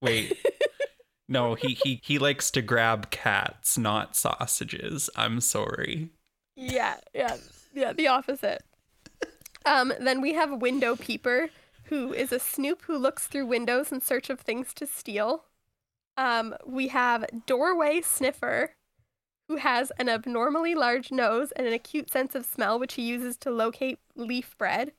Wait. 0.00 0.36
No, 1.26 1.54
he, 1.54 1.78
he 1.82 2.00
he 2.04 2.18
likes 2.18 2.50
to 2.50 2.60
grab 2.60 3.10
cats, 3.10 3.78
not 3.78 4.14
sausages. 4.14 5.08
I'm 5.16 5.40
sorry. 5.40 6.10
Yeah, 6.54 6.96
yeah, 7.14 7.38
yeah, 7.74 7.92
the 7.92 8.08
opposite. 8.08 8.62
Um, 9.66 9.92
then 9.98 10.20
we 10.20 10.34
have 10.34 10.60
Window 10.60 10.94
Peeper, 10.94 11.48
who 11.84 12.12
is 12.12 12.32
a 12.32 12.38
snoop 12.38 12.82
who 12.82 12.98
looks 12.98 13.26
through 13.26 13.46
windows 13.46 13.90
in 13.90 14.00
search 14.00 14.28
of 14.28 14.40
things 14.40 14.74
to 14.74 14.86
steal. 14.86 15.44
Um, 16.16 16.54
we 16.66 16.88
have 16.88 17.24
Doorway 17.46 18.02
Sniffer, 18.02 18.74
who 19.48 19.56
has 19.56 19.90
an 19.98 20.08
abnormally 20.08 20.74
large 20.74 21.10
nose 21.10 21.50
and 21.52 21.66
an 21.66 21.72
acute 21.72 22.10
sense 22.10 22.34
of 22.34 22.44
smell, 22.44 22.78
which 22.78 22.94
he 22.94 23.02
uses 23.02 23.36
to 23.38 23.50
locate 23.50 23.98
leaf 24.14 24.56
bread. 24.58 24.92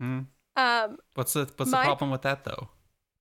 Hmm. 0.00 0.22
Um, 0.56 0.98
What's 1.14 1.32
the 1.32 1.50
what's 1.56 1.70
My- 1.70 1.80
the 1.82 1.84
problem 1.86 2.10
with 2.10 2.22
that 2.22 2.44
though? 2.44 2.68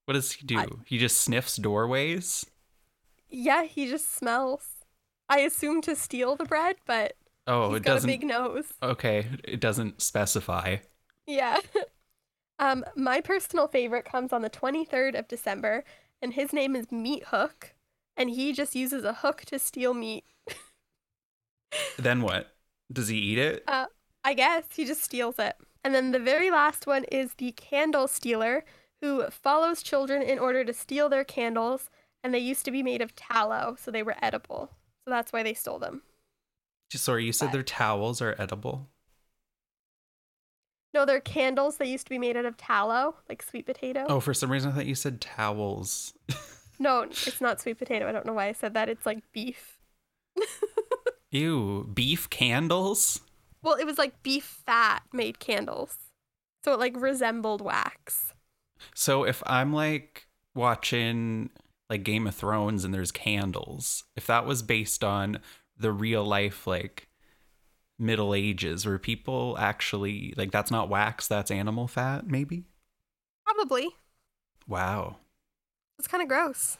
What 0.05 0.15
does 0.15 0.31
he 0.33 0.45
do? 0.45 0.57
I- 0.59 0.67
he 0.85 0.97
just 0.97 1.21
sniffs 1.21 1.55
doorways. 1.57 2.45
yeah, 3.29 3.63
he 3.63 3.87
just 3.87 4.13
smells. 4.13 4.67
I 5.29 5.39
assume 5.39 5.81
to 5.83 5.95
steal 5.95 6.35
the 6.35 6.43
bread, 6.45 6.75
but 6.85 7.15
Oh, 7.47 7.69
he's 7.69 7.77
it 7.77 7.83
got 7.83 7.93
doesn't. 7.93 8.09
a 8.09 8.13
big 8.13 8.23
nose. 8.25 8.65
Okay, 8.83 9.27
it 9.45 9.59
doesn't 9.61 10.01
specify. 10.01 10.77
Yeah. 11.25 11.59
um, 12.59 12.83
my 12.97 13.21
personal 13.21 13.67
favorite 13.69 14.03
comes 14.05 14.33
on 14.33 14.41
the 14.41 14.49
23rd 14.49 15.17
of 15.17 15.27
December, 15.29 15.85
and 16.21 16.33
his 16.33 16.51
name 16.51 16.75
is 16.75 16.91
Meat 16.91 17.23
Hook, 17.27 17.73
and 18.17 18.29
he 18.29 18.51
just 18.51 18.75
uses 18.75 19.05
a 19.05 19.13
hook 19.13 19.43
to 19.45 19.57
steal 19.59 19.93
meat. 19.93 20.25
Then 21.97 22.21
what? 22.21 22.53
Does 22.91 23.07
he 23.07 23.17
eat 23.17 23.37
it? 23.37 23.63
Uh, 23.67 23.85
I 24.23 24.33
guess 24.33 24.63
he 24.75 24.85
just 24.85 25.03
steals 25.03 25.39
it. 25.39 25.55
And 25.83 25.95
then 25.95 26.11
the 26.11 26.19
very 26.19 26.51
last 26.51 26.85
one 26.85 27.05
is 27.05 27.33
the 27.35 27.51
Candle 27.53 28.07
Stealer, 28.07 28.63
who 29.01 29.25
follows 29.29 29.81
children 29.81 30.21
in 30.21 30.37
order 30.37 30.63
to 30.63 30.73
steal 30.73 31.09
their 31.09 31.23
candles, 31.23 31.89
and 32.23 32.33
they 32.33 32.39
used 32.39 32.65
to 32.65 32.71
be 32.71 32.83
made 32.83 33.01
of 33.01 33.15
tallow, 33.15 33.75
so 33.79 33.89
they 33.89 34.03
were 34.03 34.15
edible. 34.21 34.69
So 35.05 35.11
that's 35.11 35.33
why 35.33 35.41
they 35.43 35.53
stole 35.55 35.79
them. 35.79 36.03
Sorry, 36.93 37.25
you 37.25 37.33
said 37.33 37.47
but- 37.47 37.53
their 37.53 37.63
towels 37.63 38.21
are 38.21 38.35
edible. 38.37 38.89
No, 40.93 41.05
they're 41.05 41.21
candles. 41.21 41.77
They 41.77 41.85
used 41.89 42.05
to 42.07 42.09
be 42.09 42.19
made 42.19 42.35
out 42.35 42.43
of 42.43 42.57
tallow, 42.57 43.15
like 43.29 43.41
sweet 43.41 43.65
potato. 43.65 44.05
Oh, 44.09 44.19
for 44.19 44.33
some 44.33 44.51
reason 44.51 44.71
I 44.71 44.75
thought 44.75 44.85
you 44.85 44.95
said 44.95 45.21
towels. 45.21 46.13
No, 46.79 47.03
it's 47.03 47.39
not 47.39 47.61
sweet 47.61 47.77
potato. 47.77 48.09
I 48.09 48.11
don't 48.11 48.25
know 48.25 48.33
why 48.33 48.47
I 48.47 48.53
said 48.53 48.73
that. 48.73 48.89
It's 48.89 49.05
like 49.05 49.19
beef. 49.31 49.77
Ew, 51.29 51.87
beef 51.93 52.27
candles? 52.31 53.21
Well, 53.63 53.75
it 53.75 53.85
was 53.85 53.97
like 53.97 54.23
beef 54.23 54.61
fat 54.65 55.03
made 55.13 55.39
candles. 55.39 55.97
So 56.63 56.73
it 56.73 56.79
like 56.79 56.95
resembled 56.95 57.61
wax. 57.61 58.33
So 58.95 59.23
if 59.23 59.43
I'm 59.45 59.73
like 59.73 60.27
watching 60.55 61.49
like 61.89 62.03
Game 62.03 62.27
of 62.27 62.35
Thrones 62.35 62.83
and 62.83 62.93
there's 62.93 63.11
candles, 63.11 64.03
if 64.15 64.27
that 64.27 64.45
was 64.45 64.61
based 64.61 65.03
on 65.03 65.39
the 65.77 65.91
real 65.91 66.23
life 66.23 66.65
like 66.67 67.07
Middle 67.99 68.33
Ages 68.33 68.85
where 68.85 68.97
people 68.97 69.55
actually 69.59 70.33
like 70.37 70.51
that's 70.51 70.71
not 70.71 70.89
wax, 70.89 71.27
that's 71.27 71.51
animal 71.51 71.87
fat, 71.87 72.27
maybe? 72.27 72.65
Probably. 73.45 73.89
Wow. 74.67 75.17
It's 75.99 76.07
kind 76.07 76.23
of 76.23 76.29
gross. 76.29 76.77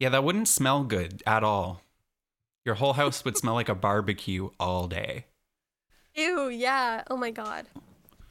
Yeah, 0.00 0.08
that 0.08 0.24
wouldn't 0.24 0.48
smell 0.48 0.82
good 0.84 1.22
at 1.26 1.44
all. 1.44 1.82
Your 2.64 2.76
whole 2.76 2.94
house 2.94 3.24
would 3.24 3.36
smell 3.36 3.54
like 3.54 3.68
a 3.68 3.74
barbecue 3.74 4.50
all 4.58 4.88
day. 4.88 5.26
Ew, 6.14 6.48
yeah. 6.48 7.02
Oh 7.10 7.16
my 7.16 7.30
god. 7.30 7.66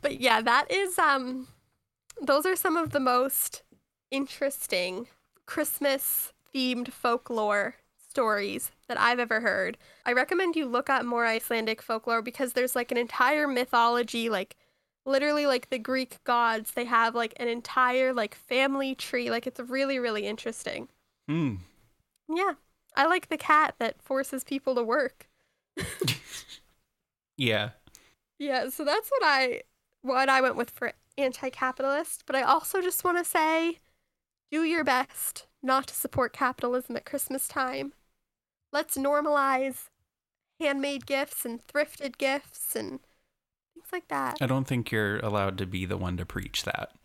But 0.02 0.20
yeah, 0.20 0.42
that 0.42 0.72
is 0.72 0.98
um 0.98 1.48
those 2.22 2.46
are 2.46 2.56
some 2.56 2.78
of 2.78 2.92
the 2.92 3.00
most 3.00 3.64
interesting 4.12 5.08
Christmas 5.46 6.34
themed 6.54 6.90
folklore 6.90 7.76
stories 8.10 8.72
that 8.88 9.00
I've 9.00 9.20
ever 9.20 9.42
heard. 9.42 9.78
I 10.06 10.14
recommend 10.14 10.56
you 10.56 10.66
look 10.68 10.90
up 10.90 11.06
more 11.06 11.26
Icelandic 11.26 11.82
folklore 11.82 12.22
because 12.22 12.54
there's 12.54 12.76
like 12.76 12.92
an 12.92 12.98
entire 12.98 13.48
mythology 13.48 14.30
like 14.30 14.56
literally 15.06 15.46
like 15.46 15.70
the 15.70 15.80
Greek 15.80 16.24
gods, 16.24 16.72
they 16.72 16.86
have 16.86 17.16
like 17.16 17.34
an 17.38 17.48
entire 17.48 18.14
like 18.14 18.36
family 18.36 18.96
tree. 18.96 19.30
Like 19.30 19.48
it's 19.48 19.60
really 19.60 20.00
really 20.00 20.26
interesting. 20.26 20.88
Hmm. 21.28 21.56
Yeah. 22.30 22.54
I 22.96 23.08
like 23.08 23.30
the 23.30 23.38
cat 23.38 23.76
that 23.80 24.02
forces 24.02 24.44
people 24.44 24.76
to 24.76 24.84
work. 24.84 25.28
Yeah. 27.38 27.72
Yeah, 28.40 28.70
so 28.70 28.84
that's 28.84 29.10
what 29.10 29.22
I 29.24 29.62
what 30.02 30.30
I 30.30 30.42
went 30.42 30.56
with 30.56 30.70
for 30.70 30.94
anti-capitalist, 31.18 32.24
but 32.26 32.36
I 32.36 32.42
also 32.42 32.82
just 32.82 33.04
want 33.04 33.18
to 33.18 33.24
say 33.24 33.80
do 34.52 34.64
your 34.64 34.84
best 34.84 35.48
not 35.62 35.88
to 35.88 35.94
support 35.94 36.34
capitalism 36.34 36.96
at 36.96 37.06
Christmas 37.06 37.48
time. 37.48 37.94
Let's 38.72 38.98
normalize 38.98 39.90
handmade 40.60 41.06
gifts 41.06 41.46
and 41.46 41.66
thrifted 41.66 42.18
gifts 42.18 42.76
and 42.76 43.00
things 43.74 43.88
like 43.92 44.08
that. 44.10 44.38
I 44.42 44.46
don't 44.46 44.68
think 44.68 44.92
you're 44.92 45.20
allowed 45.20 45.58
to 45.60 45.66
be 45.66 45.86
the 45.86 45.98
one 45.98 46.18
to 46.18 46.26
preach 46.26 46.64
that. 46.64 46.92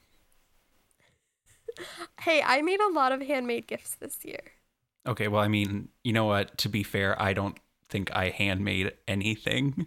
Hey, 2.22 2.42
I 2.44 2.60
made 2.60 2.80
a 2.80 2.90
lot 2.92 3.12
of 3.12 3.20
handmade 3.20 3.68
gifts 3.68 3.94
this 3.94 4.24
year. 4.24 4.40
Okay, 5.06 5.28
well, 5.28 5.40
I 5.40 5.46
mean, 5.46 5.90
you 6.02 6.12
know 6.12 6.24
what? 6.24 6.58
To 6.58 6.68
be 6.68 6.82
fair, 6.82 7.20
I 7.22 7.32
don't 7.32 7.56
think 7.88 8.10
I 8.14 8.30
handmade 8.30 8.92
anything. 9.06 9.86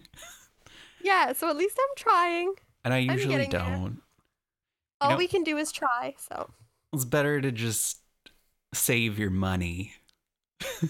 Yeah, 1.04 1.34
so 1.34 1.50
at 1.50 1.58
least 1.58 1.78
I'm 1.80 1.96
trying. 1.96 2.54
And 2.86 2.94
I 2.94 3.00
usually 3.00 3.48
don't. 3.48 4.02
All 5.00 5.12
know- 5.12 5.18
we 5.18 5.28
can 5.28 5.44
do 5.44 5.58
is 5.58 5.72
try, 5.72 6.14
so. 6.18 6.52
It's 6.94 7.06
better 7.06 7.42
to 7.42 7.52
just 7.52 8.02
save 8.74 9.18
your 9.18 9.32
money. 9.32 9.94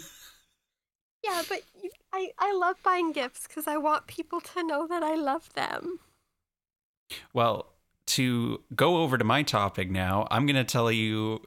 Yeah, 1.23 1.43
but 1.47 1.61
you, 1.81 1.91
I 2.11 2.31
I 2.39 2.51
love 2.53 2.77
buying 2.83 3.11
gifts 3.11 3.45
cuz 3.47 3.67
I 3.67 3.77
want 3.77 4.07
people 4.07 4.41
to 4.41 4.63
know 4.63 4.87
that 4.87 5.03
I 5.03 5.15
love 5.15 5.53
them. 5.53 5.99
Well, 7.33 7.73
to 8.07 8.63
go 8.75 8.97
over 8.97 9.17
to 9.17 9.23
my 9.23 9.43
topic 9.43 9.91
now, 9.91 10.27
I'm 10.31 10.45
going 10.45 10.55
to 10.55 10.63
tell 10.63 10.91
you 10.91 11.43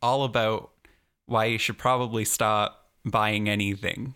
all 0.00 0.24
about 0.24 0.70
why 1.26 1.44
you 1.46 1.58
should 1.58 1.78
probably 1.78 2.24
stop 2.24 2.90
buying 3.04 3.48
anything 3.48 4.14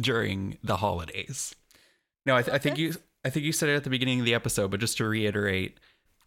during 0.00 0.58
the 0.62 0.76
holidays. 0.76 1.54
No, 2.26 2.36
I, 2.36 2.42
th- 2.42 2.54
I 2.54 2.58
think 2.58 2.78
you 2.78 2.94
I 3.24 3.30
think 3.30 3.44
you 3.44 3.52
said 3.52 3.68
it 3.68 3.76
at 3.76 3.84
the 3.84 3.90
beginning 3.90 4.20
of 4.20 4.26
the 4.26 4.34
episode, 4.34 4.70
but 4.70 4.80
just 4.80 4.96
to 4.98 5.06
reiterate, 5.06 5.78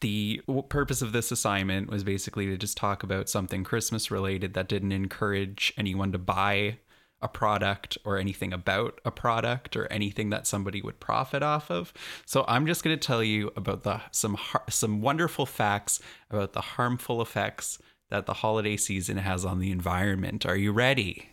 the 0.01 0.41
w- 0.47 0.63
purpose 0.63 1.01
of 1.01 1.11
this 1.11 1.31
assignment 1.31 1.89
was 1.89 2.03
basically 2.03 2.45
to 2.47 2.57
just 2.57 2.77
talk 2.77 3.03
about 3.03 3.29
something 3.29 3.63
Christmas 3.63 4.11
related 4.11 4.53
that 4.53 4.67
didn't 4.67 4.91
encourage 4.91 5.73
anyone 5.77 6.11
to 6.11 6.17
buy 6.17 6.77
a 7.21 7.27
product 7.29 7.97
or 8.03 8.17
anything 8.17 8.51
about 8.51 8.99
a 9.05 9.11
product 9.11 9.77
or 9.77 9.91
anything 9.91 10.29
that 10.29 10.45
somebody 10.45 10.81
would 10.81 10.99
profit 10.99 11.41
off 11.41 11.71
of. 11.71 11.93
So 12.25 12.43
I'm 12.49 12.67
just 12.67 12.83
going 12.83 12.97
to 12.99 13.07
tell 13.07 13.23
you 13.23 13.51
about 13.55 13.83
the 13.83 14.01
some 14.11 14.33
har- 14.35 14.65
some 14.69 15.01
wonderful 15.01 15.45
facts 15.45 16.01
about 16.29 16.51
the 16.51 16.61
harmful 16.61 17.21
effects 17.21 17.79
that 18.09 18.25
the 18.25 18.33
holiday 18.33 18.75
season 18.75 19.17
has 19.17 19.45
on 19.45 19.59
the 19.59 19.71
environment. 19.71 20.45
Are 20.45 20.57
you 20.57 20.73
ready? 20.73 21.29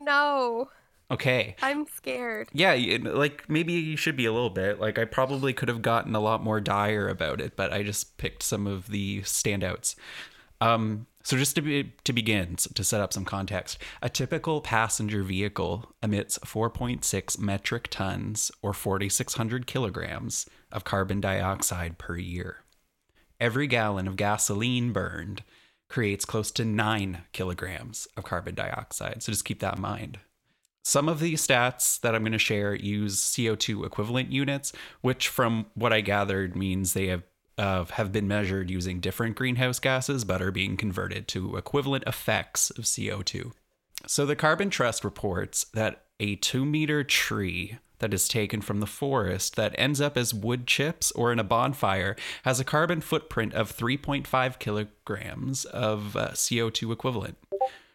No, 0.00 0.70
Okay. 1.10 1.56
I'm 1.62 1.86
scared. 1.86 2.48
Yeah, 2.52 2.74
like 3.02 3.48
maybe 3.48 3.74
you 3.74 3.96
should 3.96 4.16
be 4.16 4.26
a 4.26 4.32
little 4.32 4.50
bit. 4.50 4.80
Like 4.80 4.98
I 4.98 5.04
probably 5.04 5.52
could 5.52 5.68
have 5.68 5.82
gotten 5.82 6.14
a 6.14 6.20
lot 6.20 6.42
more 6.42 6.60
dire 6.60 7.08
about 7.08 7.40
it, 7.40 7.56
but 7.56 7.72
I 7.72 7.82
just 7.82 8.16
picked 8.16 8.42
some 8.42 8.66
of 8.66 8.88
the 8.88 9.20
standouts. 9.22 9.96
Um, 10.60 11.06
so 11.22 11.36
just 11.36 11.54
to 11.56 11.62
be, 11.62 11.92
to 12.04 12.12
begin, 12.12 12.56
to 12.56 12.84
set 12.84 13.00
up 13.00 13.12
some 13.12 13.24
context, 13.24 13.78
a 14.02 14.08
typical 14.08 14.60
passenger 14.60 15.22
vehicle 15.22 15.92
emits 16.02 16.38
4.6 16.38 17.38
metric 17.38 17.88
tons 17.90 18.50
or 18.60 18.72
4,600 18.72 19.66
kilograms 19.66 20.46
of 20.70 20.84
carbon 20.84 21.20
dioxide 21.20 21.96
per 21.96 22.16
year. 22.16 22.58
Every 23.40 23.66
gallon 23.66 24.06
of 24.06 24.16
gasoline 24.16 24.92
burned 24.92 25.42
creates 25.88 26.24
close 26.24 26.50
to 26.52 26.64
nine 26.64 27.22
kilograms 27.32 28.06
of 28.16 28.24
carbon 28.24 28.54
dioxide. 28.54 29.22
So 29.22 29.32
just 29.32 29.44
keep 29.44 29.60
that 29.60 29.76
in 29.76 29.82
mind. 29.82 30.18
Some 30.86 31.08
of 31.08 31.18
these 31.18 31.44
stats 31.44 31.98
that 32.00 32.14
I'm 32.14 32.22
going 32.22 32.32
to 32.32 32.38
share 32.38 32.74
use 32.74 33.18
CO2 33.18 33.86
equivalent 33.86 34.30
units, 34.30 34.70
which, 35.00 35.28
from 35.28 35.64
what 35.74 35.94
I 35.94 36.02
gathered, 36.02 36.54
means 36.54 36.92
they 36.92 37.06
have 37.06 37.22
uh, 37.56 37.84
have 37.84 38.12
been 38.12 38.28
measured 38.28 38.70
using 38.70 39.00
different 39.00 39.36
greenhouse 39.36 39.78
gases, 39.78 40.24
but 40.24 40.42
are 40.42 40.50
being 40.50 40.76
converted 40.76 41.28
to 41.28 41.56
equivalent 41.56 42.04
effects 42.06 42.70
of 42.70 42.84
CO2. 42.84 43.52
So 44.06 44.26
the 44.26 44.36
Carbon 44.36 44.70
Trust 44.70 45.04
reports 45.04 45.64
that 45.72 46.02
a 46.20 46.36
two 46.36 46.64
meter 46.64 47.02
tree 47.02 47.78
that 48.00 48.12
is 48.12 48.28
taken 48.28 48.60
from 48.60 48.80
the 48.80 48.86
forest 48.86 49.56
that 49.56 49.74
ends 49.78 50.00
up 50.00 50.18
as 50.18 50.34
wood 50.34 50.66
chips 50.66 51.10
or 51.12 51.32
in 51.32 51.38
a 51.38 51.44
bonfire 51.44 52.16
has 52.42 52.60
a 52.60 52.64
carbon 52.64 53.00
footprint 53.00 53.54
of 53.54 53.74
3.5 53.74 54.58
kilograms 54.58 55.64
of 55.64 56.16
uh, 56.16 56.28
CO2 56.32 56.92
equivalent. 56.92 57.38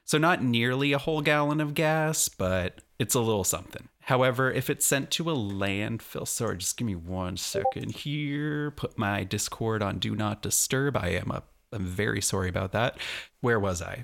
So, 0.09 0.17
not 0.17 0.43
nearly 0.43 0.91
a 0.91 0.97
whole 0.97 1.21
gallon 1.21 1.61
of 1.61 1.75
gas, 1.75 2.29
but 2.29 2.79
it's 2.97 3.13
a 3.13 3.19
little 3.19 3.43
something. 3.43 3.89
However, 3.99 4.51
if 4.51 4.67
it's 4.67 4.83
sent 4.83 5.11
to 5.11 5.29
a 5.29 5.35
landfill, 5.35 6.27
sorry, 6.27 6.57
just 6.57 6.77
give 6.77 6.87
me 6.87 6.95
one 6.95 7.37
second 7.37 7.91
here. 7.91 8.71
Put 8.71 8.97
my 8.97 9.23
Discord 9.23 9.83
on 9.83 9.99
Do 9.99 10.15
Not 10.15 10.41
Disturb. 10.41 10.97
I 10.97 11.09
am 11.09 11.29
a, 11.29 11.43
I'm 11.71 11.85
very 11.85 12.23
sorry 12.23 12.49
about 12.49 12.71
that. 12.71 12.97
Where 13.41 13.59
was 13.59 13.83
I? 13.83 14.01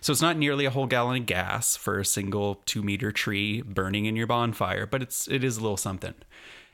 So 0.00 0.12
it's 0.12 0.22
not 0.22 0.36
nearly 0.36 0.64
a 0.64 0.70
whole 0.70 0.86
gallon 0.86 1.22
of 1.22 1.26
gas 1.26 1.74
for 1.74 1.98
a 1.98 2.04
single 2.04 2.62
two 2.64 2.84
meter 2.84 3.10
tree 3.10 3.62
burning 3.62 4.06
in 4.06 4.14
your 4.14 4.28
bonfire, 4.28 4.86
but 4.86 5.02
it's 5.02 5.26
it 5.26 5.42
is 5.42 5.56
a 5.56 5.60
little 5.60 5.76
something. 5.76 6.14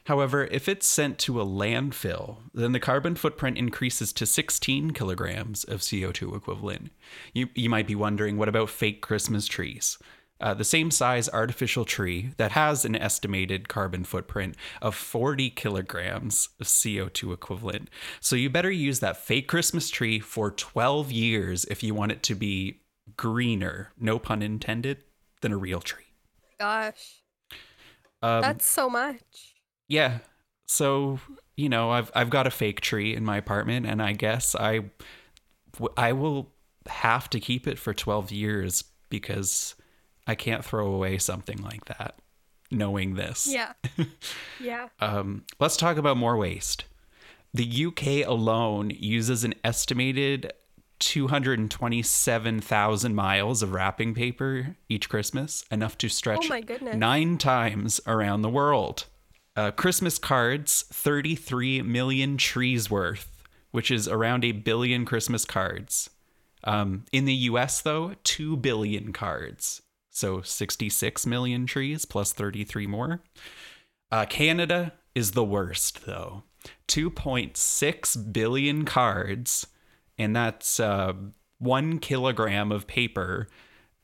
However, 0.09 0.46
if 0.50 0.68
it's 0.68 0.86
sent 0.86 1.18
to 1.20 1.40
a 1.40 1.46
landfill, 1.46 2.38
then 2.52 2.72
the 2.72 2.80
carbon 2.80 3.14
footprint 3.14 3.56
increases 3.56 4.12
to 4.14 4.26
16 4.26 4.90
kilograms 4.90 5.64
of 5.64 5.80
CO2 5.80 6.36
equivalent. 6.36 6.90
You, 7.32 7.48
you 7.54 7.70
might 7.70 7.86
be 7.86 7.94
wondering, 7.94 8.36
what 8.36 8.48
about 8.48 8.70
fake 8.70 9.00
Christmas 9.00 9.46
trees? 9.46 9.98
uh, 10.40 10.54
the 10.54 10.64
same 10.64 10.90
size 10.90 11.28
artificial 11.30 11.84
tree 11.84 12.30
that 12.36 12.52
has 12.52 12.84
an 12.84 12.94
estimated 12.94 13.68
carbon 13.68 14.04
footprint 14.04 14.54
of 14.80 14.94
40 14.94 15.50
kilograms 15.50 16.48
of 16.61 16.66
CO2 16.66 17.32
equivalent. 17.32 17.90
So 18.20 18.36
you 18.36 18.48
better 18.48 18.70
use 18.70 19.00
that 19.00 19.16
fake 19.16 19.48
Christmas 19.48 19.90
tree 19.90 20.20
for 20.20 20.50
12 20.50 21.11
years 21.11 21.64
if 21.64 21.82
you 21.82 21.94
want 21.94 22.12
it 22.12 22.22
to 22.24 22.34
be 22.34 22.82
greener, 23.16 23.92
no 23.98 24.18
pun 24.18 24.42
intended, 24.42 25.02
than 25.40 25.52
a 25.52 25.56
real 25.56 25.80
tree. 25.80 26.04
Gosh. 26.61 27.22
Um, 28.22 28.42
That's 28.42 28.66
so 28.66 28.88
much. 28.88 29.47
Yeah. 29.89 30.18
So, 30.66 31.18
you 31.57 31.68
know, 31.68 31.91
I've 31.91 32.11
I've 32.14 32.30
got 32.30 32.47
a 32.47 32.51
fake 32.51 32.80
tree 32.80 33.14
in 33.14 33.24
my 33.24 33.36
apartment 33.36 33.86
and 33.86 34.03
I 34.03 34.12
guess 34.12 34.55
I 34.55 34.91
I 35.97 36.12
will 36.12 36.53
have 36.89 37.28
to 37.30 37.41
keep 37.41 37.66
it 37.66 37.78
for 37.78 37.95
12 37.95 38.32
years 38.32 38.84
because 39.11 39.74
I 40.26 40.34
can't 40.34 40.64
throw 40.64 40.93
away 40.93 41.18
something 41.18 41.62
like 41.62 41.84
that 41.86 42.16
knowing 42.70 43.14
this. 43.14 43.47
Yeah. 43.47 43.72
yeah. 44.61 44.89
Um, 45.01 45.45
let's 45.59 45.76
talk 45.76 45.97
about 45.97 46.16
more 46.16 46.36
waste. 46.36 46.84
The 47.55 47.86
UK 47.86 48.28
alone 48.28 48.91
uses 48.91 49.45
an 49.45 49.55
estimated 49.64 50.53
227,000 50.99 53.14
miles 53.14 53.62
of 53.62 53.72
wrapping 53.72 54.14
paper 54.14 54.76
each 54.89 55.09
Christmas, 55.09 55.64
enough 55.70 55.97
to 55.99 56.09
stretch 56.09 56.51
Oh 56.51 56.61
nine 56.95 57.39
times 57.39 58.01
around 58.07 58.43
the 58.43 58.51
world. 58.51 59.07
Uh, 59.59 59.72
Christmas 59.72 60.20
cards, 60.20 60.84
33 60.92 61.82
million 61.82 62.36
trees 62.36 62.88
worth, 62.88 63.42
which 63.72 63.90
is 63.90 64.06
around 64.06 64.44
a 64.44 64.52
billion 64.52 65.04
Christmas 65.04 65.44
cards. 65.44 66.11
Um, 66.62 67.06
in 67.11 67.24
the 67.24 67.34
US, 67.34 67.80
though, 67.80 68.14
2 68.22 68.56
billion 68.59 69.12
cards. 69.12 69.82
So 70.11 70.42
66 70.42 71.26
million 71.26 71.66
trees 71.66 72.04
plus 72.04 72.32
33 72.32 72.86
more. 72.86 73.20
Uh, 74.12 74.26
Canada 74.26 74.92
is 75.16 75.32
the 75.32 75.42
worst, 75.42 76.06
though. 76.06 76.44
2.6 76.86 78.32
billion 78.32 78.84
cards, 78.84 79.66
and 80.16 80.36
that's 80.36 80.78
uh, 80.78 81.14
one 81.59 81.98
kilogram 81.98 82.70
of 82.70 82.86
paper 82.86 83.48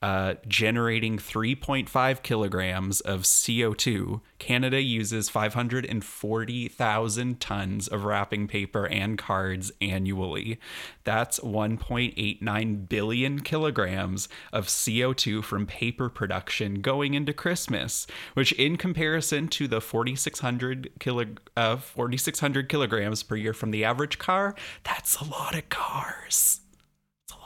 uh, 0.05 0.35
generating 0.47 1.17
3.5 1.17 2.23
kilograms 2.23 3.01
of 3.01 3.23
CO2. 3.23 4.21
Canada 4.39 4.83
uses 4.83 5.31
540,000 5.31 7.41
tons 7.41 7.89
of 7.89 8.05
wrapping 8.05 8.47
paper 8.47 8.87
and 8.87 9.17
cards 9.17 9.73
annually. 9.81 10.61
That's 11.05 11.41
1.89 11.41 12.87
billion 12.87 13.41
kilograms 13.41 14.29
of 14.53 14.67
CO2 14.67 15.43
from 15.43 15.65
paper 15.65 16.11
production 16.11 16.83
going 16.83 17.15
into 17.15 17.33
Christmas, 17.33 18.07
which, 18.35 18.53
in 18.53 18.77
comparison 18.77 19.49
to 19.49 19.67
the 19.67 19.81
4,600 19.81 20.91
kilo, 21.01 21.25
uh, 21.57 21.79
4,600 21.79 22.69
kilograms 22.69 23.23
per 23.23 23.37
year 23.37 23.55
from 23.55 23.71
the 23.71 23.87
average 23.87 24.19
car, 24.19 24.55
that's 24.83 25.19
a 25.19 25.25
lot 25.25 25.55
of 25.55 25.71
cars. 25.71 26.61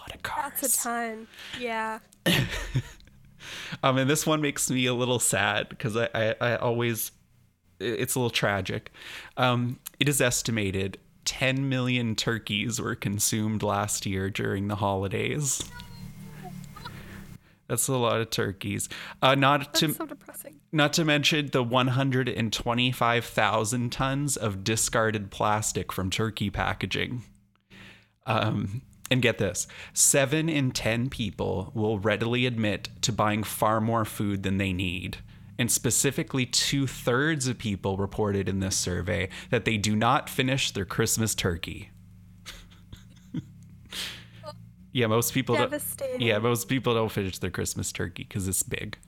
Lot 0.08 0.14
of 0.16 0.22
cars. 0.22 0.52
That's 0.60 0.74
a 0.74 0.78
ton. 0.82 1.26
Yeah. 1.58 1.98
Um, 3.82 3.98
and 3.98 4.08
this 4.10 4.26
one 4.26 4.40
makes 4.40 4.70
me 4.70 4.86
a 4.86 4.94
little 4.94 5.18
sad 5.20 5.68
because 5.68 5.96
I, 5.96 6.08
I, 6.14 6.34
I 6.40 6.56
always, 6.56 7.12
it's 7.80 8.14
a 8.14 8.18
little 8.18 8.30
tragic. 8.30 8.90
Um, 9.36 9.78
it 10.00 10.08
is 10.08 10.20
estimated 10.20 10.98
10 11.24 11.68
million 11.68 12.14
turkeys 12.16 12.80
were 12.80 12.94
consumed 12.94 13.62
last 13.62 14.06
year 14.06 14.28
during 14.30 14.68
the 14.68 14.76
holidays. 14.76 15.62
That's 17.68 17.88
a 17.88 17.96
lot 17.96 18.20
of 18.20 18.30
turkeys. 18.30 18.88
Uh, 19.22 19.34
not 19.34 19.60
That's 19.60 19.80
to 19.80 19.92
so 19.92 20.06
depressing. 20.06 20.56
not 20.72 20.92
to 20.94 21.04
mention 21.04 21.48
the 21.52 21.62
125,000 21.62 23.92
tons 23.92 24.36
of 24.36 24.64
discarded 24.64 25.30
plastic 25.30 25.92
from 25.92 26.10
turkey 26.10 26.50
packaging. 26.50 27.22
Um, 28.26 28.82
and 29.10 29.22
get 29.22 29.38
this 29.38 29.66
seven 29.92 30.48
in 30.48 30.70
10 30.70 31.08
people 31.10 31.72
will 31.74 31.98
readily 31.98 32.46
admit 32.46 32.88
to 33.02 33.12
buying 33.12 33.42
far 33.42 33.80
more 33.80 34.04
food 34.04 34.42
than 34.42 34.58
they 34.58 34.72
need. 34.72 35.18
And 35.58 35.70
specifically, 35.72 36.46
two 36.46 36.86
thirds 36.86 37.48
of 37.48 37.58
people 37.58 37.96
reported 37.96 38.48
in 38.48 38.60
this 38.60 38.76
survey 38.76 39.28
that 39.50 39.64
they 39.64 39.76
do 39.76 39.96
not 39.96 40.30
finish 40.30 40.70
their 40.70 40.84
Christmas 40.84 41.34
turkey. 41.34 41.90
yeah, 44.92 45.08
most 45.08 45.34
people 45.34 45.56
don't. 45.56 45.70
Devastating. 45.70 46.20
Yeah, 46.20 46.38
most 46.38 46.68
people 46.68 46.94
don't 46.94 47.10
finish 47.10 47.38
their 47.38 47.50
Christmas 47.50 47.90
turkey 47.90 48.22
because 48.22 48.46
it's 48.46 48.62
big. 48.62 48.98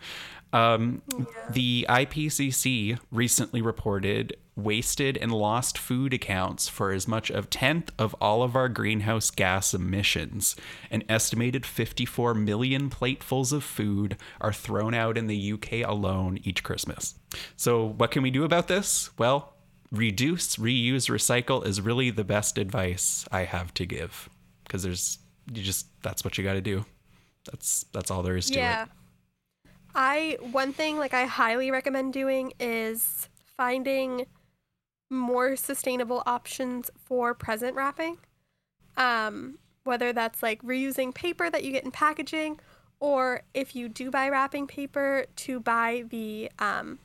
Um, 0.53 1.03
The 1.51 1.87
IPCC 1.89 2.99
recently 3.13 3.63
reported 3.63 4.37
wasted 4.65 5.17
and 5.17 5.33
lost 5.33 5.77
food 5.79 6.13
accounts 6.15 6.69
for 6.69 6.93
as 6.93 7.07
much 7.09 7.31
of 7.31 7.51
tenth 7.51 7.91
of 7.99 8.15
all 8.21 8.43
of 8.43 8.55
our 8.57 8.69
greenhouse 8.69 9.31
gas 9.31 9.75
emissions. 9.75 10.57
An 10.91 11.03
estimated 11.09 11.65
54 11.67 12.35
million 12.35 12.91
platefuls 12.91 13.53
of 13.53 13.65
food 13.65 14.17
are 14.41 14.53
thrown 14.53 14.95
out 14.95 15.17
in 15.19 15.27
the 15.27 15.53
UK 15.53 15.89
alone 15.89 16.39
each 16.43 16.63
Christmas. 16.63 17.15
So, 17.57 17.85
what 17.85 18.11
can 18.11 18.23
we 18.23 18.31
do 18.31 18.45
about 18.45 18.69
this? 18.69 19.11
Well, 19.19 19.55
reduce, 19.91 20.57
reuse, 20.57 21.09
recycle 21.11 21.65
is 21.67 21.81
really 21.81 22.11
the 22.11 22.25
best 22.25 22.59
advice 22.59 23.27
I 23.33 23.45
have 23.45 23.75
to 23.75 23.87
give 23.87 24.29
because 24.65 24.83
there's 24.83 25.19
you 25.53 25.63
just 25.63 25.87
that's 26.03 26.25
what 26.25 26.39
you 26.39 26.45
got 26.45 26.55
to 26.55 26.61
do. 26.61 26.85
That's 27.51 27.85
that's 27.93 28.11
all 28.11 28.23
there 28.23 28.37
is 28.37 28.51
to 28.51 28.59
Yeah. 28.59 28.83
it. 28.85 28.89
I 29.95 30.39
one 30.53 30.73
thing 30.73 30.99
like 30.99 31.15
I 31.15 31.25
highly 31.25 31.71
recommend 31.71 32.13
doing 32.13 32.53
is 32.61 33.29
finding 33.57 34.27
more 35.11 35.57
sustainable 35.57 36.23
options 36.25 36.91
for 36.97 37.35
present 37.35 37.75
wrapping. 37.77 38.19
Um, 38.97 39.59
whether 39.85 40.13
that's 40.13 40.43
like 40.43 40.63
reusing 40.63 41.15
paper 41.15 41.51
that 41.51 41.65
you 41.65 41.73
get 41.73 41.85
in 41.85 41.91
packaging, 41.91 42.61
or 43.01 43.43
if 43.55 43.75
you 43.75 43.89
do 43.89 44.11
buy 44.11 44.29
wrapping 44.29 44.67
paper, 44.67 45.25
to 45.37 45.59
buy 45.61 46.05
the 46.11 46.51
um, 46.59 46.99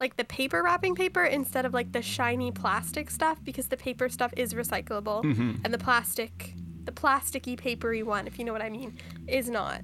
like 0.00 0.16
the 0.16 0.24
paper 0.24 0.62
wrapping 0.62 0.94
paper 0.94 1.24
instead 1.24 1.64
of 1.64 1.74
like 1.74 1.92
the 1.92 2.02
shiny 2.02 2.52
plastic 2.52 3.10
stuff 3.10 3.42
because 3.42 3.68
the 3.68 3.76
paper 3.76 4.08
stuff 4.08 4.32
is 4.36 4.54
recyclable 4.54 5.24
Mhm. 5.24 5.60
and 5.64 5.74
the 5.74 5.78
plastic, 5.78 6.54
the 6.84 6.92
plasticky 6.92 7.56
papery 7.56 8.02
one, 8.02 8.26
if 8.26 8.38
you 8.38 8.44
know 8.44 8.52
what 8.52 8.62
I 8.62 8.70
mean, 8.70 8.96
is 9.26 9.48
not. 9.50 9.80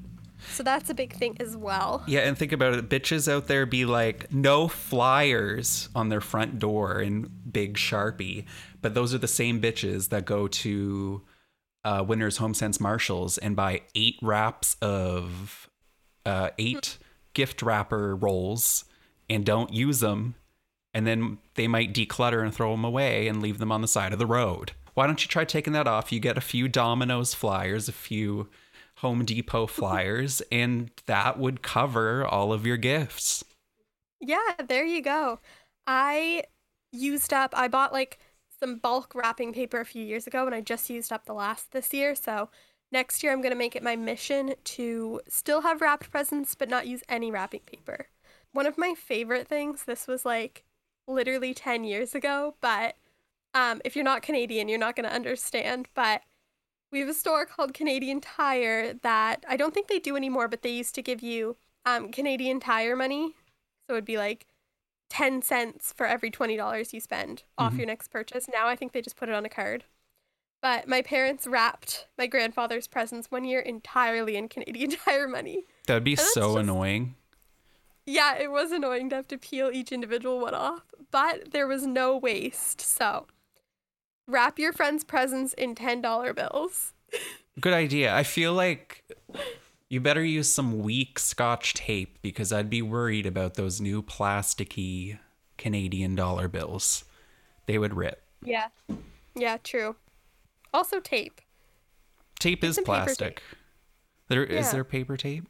So 0.50 0.62
that's 0.62 0.90
a 0.90 0.94
big 0.94 1.14
thing 1.14 1.36
as 1.40 1.56
well. 1.56 2.02
Yeah, 2.06 2.20
and 2.20 2.36
think 2.36 2.52
about 2.52 2.74
it. 2.74 2.88
Bitches 2.88 3.30
out 3.30 3.46
there 3.46 3.66
be 3.66 3.84
like, 3.84 4.32
no 4.32 4.68
flyers 4.68 5.88
on 5.94 6.08
their 6.08 6.20
front 6.20 6.58
door 6.58 7.00
in 7.00 7.30
big 7.50 7.76
Sharpie. 7.76 8.44
But 8.80 8.94
those 8.94 9.14
are 9.14 9.18
the 9.18 9.28
same 9.28 9.60
bitches 9.60 10.10
that 10.10 10.24
go 10.24 10.46
to 10.48 11.22
uh, 11.84 12.04
Winners 12.06 12.38
Home 12.38 12.54
Sense 12.54 12.80
Marshalls 12.80 13.38
and 13.38 13.56
buy 13.56 13.82
eight 13.94 14.16
wraps 14.22 14.76
of 14.80 15.68
uh, 16.26 16.50
eight 16.58 16.98
gift 17.34 17.62
wrapper 17.62 18.14
rolls 18.16 18.84
and 19.28 19.44
don't 19.44 19.72
use 19.72 20.00
them. 20.00 20.34
And 20.92 21.06
then 21.06 21.38
they 21.54 21.66
might 21.66 21.92
declutter 21.92 22.42
and 22.42 22.54
throw 22.54 22.70
them 22.70 22.84
away 22.84 23.26
and 23.26 23.42
leave 23.42 23.58
them 23.58 23.72
on 23.72 23.80
the 23.80 23.88
side 23.88 24.12
of 24.12 24.18
the 24.18 24.26
road. 24.26 24.72
Why 24.94 25.06
don't 25.08 25.22
you 25.22 25.28
try 25.28 25.44
taking 25.44 25.72
that 25.72 25.88
off? 25.88 26.12
You 26.12 26.20
get 26.20 26.38
a 26.38 26.40
few 26.40 26.68
Domino's 26.68 27.34
flyers, 27.34 27.88
a 27.88 27.92
few 27.92 28.48
Home 28.98 29.24
Depot 29.24 29.66
flyers, 29.68 30.42
and 30.52 30.90
that 31.06 31.38
would 31.38 31.62
cover 31.62 32.26
all 32.26 32.52
of 32.52 32.66
your 32.66 32.76
gifts. 32.76 33.44
Yeah, 34.20 34.54
there 34.66 34.84
you 34.84 35.02
go. 35.02 35.40
I 35.86 36.44
used 36.92 37.32
up, 37.32 37.52
I 37.56 37.68
bought 37.68 37.92
like 37.92 38.18
some 38.58 38.78
bulk 38.78 39.14
wrapping 39.14 39.52
paper 39.52 39.80
a 39.80 39.84
few 39.84 40.04
years 40.04 40.26
ago 40.26 40.46
and 40.46 40.54
I 40.54 40.60
just 40.60 40.88
used 40.88 41.12
up 41.12 41.26
the 41.26 41.34
last 41.34 41.72
this 41.72 41.92
year. 41.92 42.14
So 42.14 42.48
next 42.92 43.22
year 43.22 43.32
I'm 43.32 43.42
going 43.42 43.52
to 43.52 43.58
make 43.58 43.76
it 43.76 43.82
my 43.82 43.96
mission 43.96 44.54
to 44.64 45.20
still 45.28 45.60
have 45.62 45.82
wrapped 45.82 46.10
presents 46.10 46.54
but 46.54 46.70
not 46.70 46.86
use 46.86 47.02
any 47.08 47.30
wrapping 47.30 47.60
paper 47.66 48.06
one 48.54 48.66
of 48.66 48.78
my 48.78 48.94
favorite 48.94 49.48
things, 49.48 49.84
this 49.84 50.06
was 50.06 50.24
like 50.24 50.64
literally 51.06 51.52
10 51.52 51.84
years 51.84 52.14
ago, 52.14 52.54
but 52.60 52.94
um, 53.52 53.82
if 53.84 53.94
you're 53.94 54.04
not 54.04 54.22
Canadian, 54.22 54.68
you're 54.68 54.78
not 54.78 54.96
going 54.96 55.08
to 55.08 55.14
understand. 55.14 55.88
But 55.94 56.22
we 56.94 57.00
have 57.00 57.08
a 57.08 57.14
store 57.14 57.44
called 57.44 57.74
Canadian 57.74 58.20
Tire 58.20 58.94
that 59.02 59.44
I 59.48 59.56
don't 59.56 59.74
think 59.74 59.88
they 59.88 59.98
do 59.98 60.16
anymore, 60.16 60.46
but 60.48 60.62
they 60.62 60.70
used 60.70 60.94
to 60.94 61.02
give 61.02 61.22
you 61.22 61.56
um, 61.84 62.10
Canadian 62.12 62.60
Tire 62.60 62.94
money. 62.96 63.34
So 63.86 63.94
it'd 63.94 64.04
be 64.04 64.16
like 64.16 64.46
10 65.10 65.42
cents 65.42 65.92
for 65.94 66.06
every 66.06 66.30
$20 66.30 66.92
you 66.92 67.00
spend 67.00 67.42
off 67.58 67.74
Mhm. 67.74 67.78
your 67.78 67.86
next 67.86 68.08
purchase. 68.12 68.46
Now 68.48 68.68
I 68.68 68.76
think 68.76 68.92
they 68.92 69.02
just 69.02 69.16
put 69.16 69.28
it 69.28 69.34
on 69.34 69.44
a 69.44 69.48
card. 69.48 69.84
But 70.62 70.88
my 70.88 71.02
parents 71.02 71.46
wrapped 71.46 72.06
my 72.16 72.26
grandfather's 72.26 72.86
presents 72.86 73.30
one 73.30 73.44
year 73.44 73.60
entirely 73.60 74.36
in 74.36 74.48
Canadian 74.48 74.90
Tire 75.04 75.28
money. 75.28 75.64
That 75.86 75.94
would 75.94 76.04
be 76.04 76.16
so 76.16 76.40
just- 76.54 76.56
annoying. 76.58 77.16
Yeah, 78.06 78.36
it 78.36 78.50
was 78.50 78.70
annoying 78.70 79.08
to 79.10 79.16
have 79.16 79.28
to 79.28 79.38
peel 79.38 79.70
each 79.72 79.90
individual 79.90 80.38
one 80.38 80.54
off, 80.54 80.82
but 81.10 81.52
there 81.52 81.66
was 81.66 81.86
no 81.86 82.16
waste. 82.16 82.80
So 82.80 83.26
wrap 84.26 84.58
your 84.58 84.72
friends' 84.72 85.04
presents 85.04 85.52
in 85.54 85.74
$10 85.74 86.34
bills. 86.34 86.92
Good 87.60 87.72
idea. 87.72 88.14
I 88.14 88.22
feel 88.22 88.52
like 88.52 89.04
you 89.88 90.00
better 90.00 90.24
use 90.24 90.52
some 90.52 90.80
weak 90.80 91.18
scotch 91.18 91.74
tape 91.74 92.18
because 92.22 92.52
I'd 92.52 92.70
be 92.70 92.82
worried 92.82 93.26
about 93.26 93.54
those 93.54 93.80
new 93.80 94.02
plasticky 94.02 95.18
Canadian 95.58 96.14
dollar 96.14 96.48
bills. 96.48 97.04
They 97.66 97.78
would 97.78 97.94
rip. 97.94 98.22
Yeah. 98.42 98.68
Yeah, 99.34 99.58
true. 99.62 99.96
Also 100.72 101.00
tape. 101.00 101.40
Tape 102.40 102.64
is 102.64 102.74
some 102.74 102.84
paper 102.84 103.04
plastic. 103.04 103.42
There 104.28 104.44
is 104.44 104.66
Yeah. 104.66 104.72
there 104.72 104.84
paper 104.84 105.16
tape? 105.16 105.44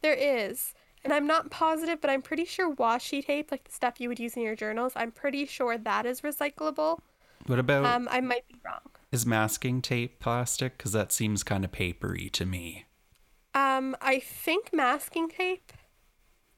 There 0.00 0.14
is. 0.14 0.74
And 1.04 1.12
I'm 1.12 1.26
not 1.26 1.50
positive, 1.50 2.00
but 2.00 2.10
I'm 2.10 2.22
pretty 2.22 2.44
sure 2.44 2.74
washi 2.74 3.24
tape, 3.24 3.50
like 3.50 3.64
the 3.64 3.72
stuff 3.72 4.00
you 4.00 4.08
would 4.08 4.18
use 4.20 4.36
in 4.36 4.42
your 4.42 4.56
journals, 4.56 4.92
I'm 4.96 5.10
pretty 5.10 5.46
sure 5.46 5.76
that 5.76 6.06
is 6.06 6.20
recyclable. 6.22 7.00
What 7.46 7.58
about 7.58 7.84
Um, 7.84 8.08
I 8.10 8.20
might 8.20 8.46
be 8.48 8.56
wrong. 8.64 8.80
is 9.10 9.26
masking 9.26 9.82
tape 9.82 10.20
plastic? 10.20 10.78
Because 10.78 10.92
that 10.92 11.12
seems 11.12 11.42
kind 11.42 11.64
of 11.64 11.72
papery 11.72 12.28
to 12.30 12.46
me. 12.46 12.86
Um, 13.54 13.96
I 14.00 14.18
think 14.18 14.72
masking 14.72 15.28
tape 15.28 15.72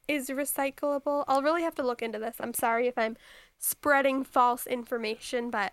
is 0.07 0.29
recyclable. 0.29 1.25
I'll 1.27 1.43
really 1.43 1.63
have 1.63 1.75
to 1.77 1.83
look 1.83 2.03
into 2.03 2.19
this. 2.19 2.37
I'm 2.39 2.55
sorry 2.55 2.87
if 2.87 2.97
I'm 2.99 3.17
spreading 3.59 4.23
false 4.25 4.67
information, 4.67 5.51
but 5.51 5.73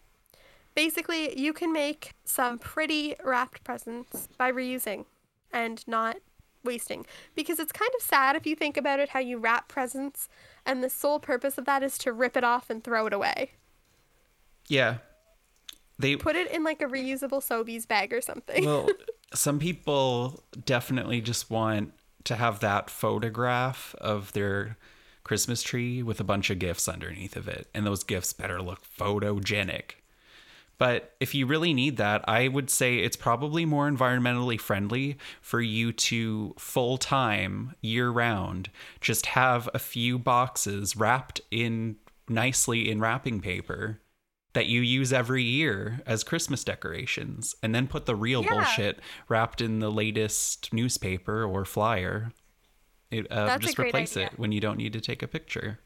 basically, 0.73 1.37
you 1.39 1.53
can 1.53 1.73
make 1.73 2.13
some 2.23 2.57
pretty 2.57 3.15
wrapped 3.23 3.63
presents 3.63 4.29
by 4.37 4.51
reusing 4.51 5.05
and 5.51 5.85
not 5.87 6.17
wasting. 6.63 7.05
Because 7.35 7.59
it's 7.59 7.71
kind 7.73 7.91
of 7.97 8.01
sad 8.01 8.35
if 8.35 8.47
you 8.47 8.55
think 8.55 8.77
about 8.77 8.99
it 8.99 9.09
how 9.09 9.19
you 9.19 9.37
wrap 9.37 9.67
presents, 9.67 10.29
and 10.65 10.81
the 10.83 10.89
sole 10.89 11.19
purpose 11.19 11.57
of 11.57 11.65
that 11.65 11.83
is 11.83 11.97
to 11.99 12.13
rip 12.13 12.37
it 12.37 12.43
off 12.43 12.69
and 12.69 12.83
throw 12.83 13.05
it 13.05 13.13
away. 13.13 13.51
Yeah. 14.67 14.97
They 15.99 16.15
Put 16.15 16.35
it 16.35 16.51
in 16.51 16.63
like 16.63 16.81
a 16.81 16.85
reusable 16.85 17.41
Sobeys 17.41 17.87
bag 17.87 18.13
or 18.13 18.21
something. 18.21 18.65
well, 18.65 18.89
some 19.33 19.59
people 19.59 20.43
definitely 20.65 21.21
just 21.21 21.49
want 21.49 21.93
to 22.23 22.35
have 22.35 22.59
that 22.59 22.89
photograph 22.89 23.95
of 23.99 24.33
their 24.33 24.77
Christmas 25.23 25.61
tree 25.61 26.01
with 26.01 26.19
a 26.19 26.23
bunch 26.23 26.49
of 26.49 26.59
gifts 26.59 26.87
underneath 26.87 27.35
of 27.35 27.47
it, 27.47 27.67
and 27.73 27.85
those 27.85 28.03
gifts 28.03 28.33
better 28.33 28.61
look 28.61 28.81
photogenic. 28.83 29.91
But 30.77 31.13
if 31.19 31.35
you 31.35 31.45
really 31.45 31.75
need 31.75 31.97
that, 31.97 32.27
I 32.27 32.47
would 32.47 32.71
say 32.71 32.97
it's 32.97 33.15
probably 33.15 33.65
more 33.65 33.87
environmentally 33.87 34.59
friendly 34.59 35.17
for 35.39 35.61
you 35.61 35.91
to 35.93 36.55
full 36.57 36.97
time, 36.97 37.75
year 37.81 38.09
round, 38.09 38.71
just 38.99 39.27
have 39.27 39.69
a 39.75 39.79
few 39.79 40.17
boxes 40.17 40.97
wrapped 40.97 41.39
in 41.51 41.97
nicely 42.27 42.89
in 42.89 42.99
wrapping 42.99 43.41
paper 43.41 44.00
that 44.53 44.67
you 44.67 44.81
use 44.81 45.13
every 45.13 45.43
year 45.43 46.01
as 46.05 46.23
Christmas 46.23 46.63
decorations, 46.63 47.55
and 47.63 47.73
then 47.73 47.87
put 47.87 48.05
the 48.05 48.15
real 48.15 48.43
Yeah. 48.43 48.49
bullshit 48.49 48.99
wrapped 49.29 49.61
in 49.61 49.79
the 49.79 49.91
latest 49.91 50.73
newspaper 50.73 51.43
or 51.43 51.63
flyer. 51.65 52.31
It, 53.09 53.31
uh, 53.31 53.57
just 53.57 53.77
replace 53.79 54.15
idea. 54.15 54.27
it 54.27 54.39
when 54.39 54.51
you 54.51 54.59
don't 54.61 54.77
need 54.77 54.93
to 54.93 55.01
take 55.01 55.21
a 55.21 55.27
picture. 55.27 55.79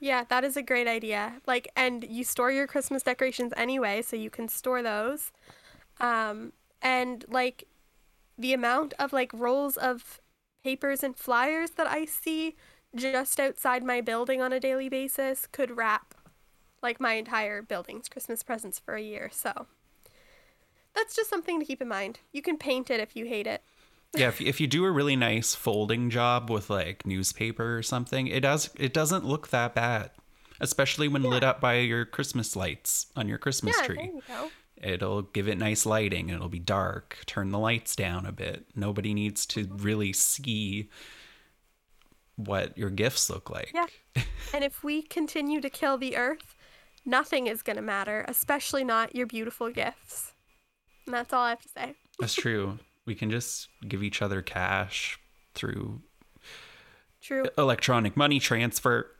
Yeah, 0.00 0.24
that 0.28 0.44
is 0.44 0.56
a 0.56 0.62
great 0.62 0.86
idea. 0.86 1.40
Like, 1.46 1.68
and 1.76 2.04
you 2.08 2.22
store 2.22 2.52
your 2.52 2.66
Christmas 2.66 3.02
decorations 3.02 3.52
anyway, 3.56 4.02
so 4.02 4.16
you 4.16 4.30
can 4.30 4.48
store 4.48 4.82
those. 4.82 5.32
Um, 6.00 6.52
and 6.80 7.24
like 7.28 7.64
the 8.36 8.52
amount 8.52 8.94
of 9.00 9.12
like 9.12 9.32
rolls 9.32 9.76
of 9.76 10.20
papers 10.62 11.02
and 11.02 11.16
flyers 11.16 11.70
that 11.72 11.88
I 11.88 12.04
see 12.04 12.54
just 12.94 13.38
outside 13.40 13.82
my 13.82 14.00
building 14.00 14.40
on 14.40 14.52
a 14.52 14.60
daily 14.60 14.88
basis 14.88 15.46
could 15.46 15.76
wrap 15.76 16.14
like 16.82 17.00
my 17.00 17.14
entire 17.14 17.62
building's 17.62 18.08
Christmas 18.08 18.42
presents 18.42 18.78
for 18.78 18.94
a 18.94 19.02
year. 19.02 19.30
So 19.32 19.66
that's 20.94 21.14
just 21.14 21.30
something 21.30 21.60
to 21.60 21.66
keep 21.66 21.80
in 21.80 21.88
mind. 21.88 22.20
You 22.32 22.42
can 22.42 22.58
paint 22.58 22.90
it 22.90 23.00
if 23.00 23.16
you 23.16 23.26
hate 23.26 23.46
it. 23.46 23.62
yeah, 24.16 24.28
if, 24.28 24.40
if 24.40 24.60
you 24.60 24.66
do 24.66 24.84
a 24.84 24.90
really 24.90 25.16
nice 25.16 25.54
folding 25.54 26.10
job 26.10 26.50
with 26.50 26.70
like 26.70 27.06
newspaper 27.06 27.76
or 27.76 27.82
something, 27.82 28.26
it 28.26 28.40
does 28.40 28.70
it 28.76 28.92
doesn't 28.92 29.24
look 29.24 29.48
that 29.48 29.74
bad, 29.74 30.10
especially 30.60 31.08
when 31.08 31.22
lit 31.22 31.44
up 31.44 31.60
by 31.60 31.76
your 31.76 32.04
Christmas 32.04 32.56
lights 32.56 33.06
on 33.16 33.28
your 33.28 33.38
Christmas 33.38 33.76
yeah, 33.80 33.86
there 33.86 33.96
tree. 33.96 34.10
you 34.14 34.22
go. 34.26 34.50
It'll 34.80 35.22
give 35.22 35.48
it 35.48 35.58
nice 35.58 35.84
lighting. 35.84 36.30
It'll 36.30 36.48
be 36.48 36.60
dark. 36.60 37.18
Turn 37.26 37.50
the 37.50 37.58
lights 37.58 37.96
down 37.96 38.26
a 38.26 38.32
bit. 38.32 38.66
Nobody 38.76 39.12
needs 39.12 39.44
to 39.46 39.64
mm-hmm. 39.64 39.76
really 39.76 40.12
see 40.12 40.88
what 42.36 42.78
your 42.78 42.90
gifts 42.90 43.28
look 43.28 43.50
like. 43.50 43.72
Yeah. 43.74 43.86
and 44.54 44.62
if 44.62 44.84
we 44.84 45.02
continue 45.02 45.60
to 45.60 45.68
kill 45.68 45.98
the 45.98 46.16
earth, 46.16 46.54
nothing 47.08 47.46
is 47.46 47.62
going 47.62 47.76
to 47.76 47.82
matter, 47.82 48.24
especially 48.28 48.84
not 48.84 49.16
your 49.16 49.26
beautiful 49.26 49.70
gifts. 49.70 50.32
And 51.06 51.14
that's 51.14 51.32
all 51.32 51.42
I 51.42 51.50
have 51.50 51.62
to 51.62 51.68
say. 51.68 51.94
That's 52.20 52.34
true. 52.34 52.78
We 53.06 53.14
can 53.14 53.30
just 53.30 53.68
give 53.86 54.02
each 54.02 54.20
other 54.20 54.42
cash 54.42 55.18
through 55.54 56.02
True. 57.22 57.46
electronic 57.56 58.16
money 58.16 58.38
transfer. 58.38 59.10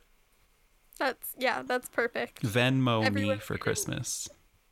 That's, 0.99 1.33
yeah, 1.37 1.63
that's 1.65 1.89
perfect. 1.89 2.43
Venmo 2.43 3.11
me 3.11 3.37
for 3.37 3.55
can- 3.55 3.61
Christmas. 3.61 4.27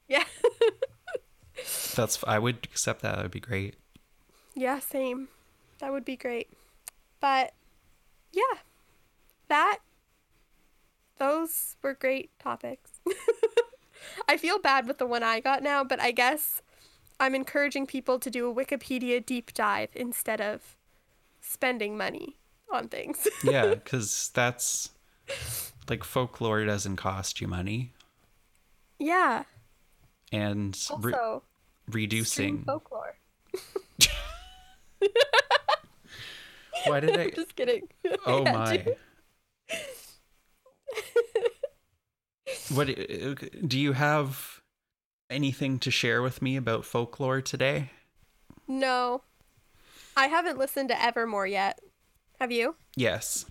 Yeah. 0.08 0.24
That's 1.96 2.24
I 2.28 2.38
would 2.38 2.60
accept 2.72 3.02
that. 3.02 3.16
That 3.16 3.24
would 3.24 3.32
be 3.32 3.40
great. 3.40 3.76
yeah, 4.56 4.80
same. 4.80 5.28
That 5.80 5.92
would 5.92 6.06
be 6.06 6.16
great. 6.16 6.50
But 7.20 7.54
yeah, 8.32 8.60
that, 9.48 9.80
those 11.20 11.76
were 11.82 11.94
great 11.94 12.32
topics. 12.40 12.92
I 14.28 14.38
feel 14.38 14.60
bad 14.60 14.88
with 14.88 14.98
the 15.00 15.06
one 15.06 15.24
I 15.24 15.40
got 15.40 15.64
now, 15.64 15.84
but 15.84 16.00
I 16.00 16.12
guess 16.12 16.62
I'm 17.20 17.34
encouraging 17.36 17.88
people 17.88 18.20
to 18.20 18.30
do 18.30 18.50
a 18.50 18.54
Wikipedia 18.54 19.26
deep 19.26 19.54
dive 19.54 19.90
instead 19.96 20.40
of 20.42 20.78
spending 21.42 21.98
money 21.98 22.38
on 22.72 22.88
things. 22.90 23.28
Yeah, 23.44 23.74
because 23.74 24.30
that's 24.34 24.90
like 25.90 26.04
folklore 26.04 26.64
doesn't 26.66 26.98
cost 26.98 27.42
you 27.42 27.48
money, 27.48 27.94
yeah. 29.00 29.44
and 30.32 30.78
re- 31.00 31.14
Also, 31.14 31.44
reducing. 31.90 32.64
folklore. 32.66 33.16
Why 36.86 37.00
did 37.00 37.18
I? 37.20 37.30
Just 37.32 37.56
kidding. 37.56 37.88
Oh 38.26 38.44
Yeah, 38.44 38.52
my. 38.54 38.78
dude. 38.78 38.96
what 42.70 42.88
do 43.68 43.80
you 43.80 43.94
have 43.94 44.62
anything 45.30 45.80
to 45.80 45.92
share 45.92 46.22
with 46.22 46.42
me 46.42 46.56
about 46.56 46.86
folklore 46.86 47.42
today? 47.42 47.92
No. 48.68 49.22
I 50.16 50.28
haven't 50.28 50.58
listened 50.58 50.90
to 50.90 51.02
Evermore 51.02 51.48
yet. 51.48 51.80
Have 52.40 52.52
you? 52.52 52.76
Yes. 52.96 53.46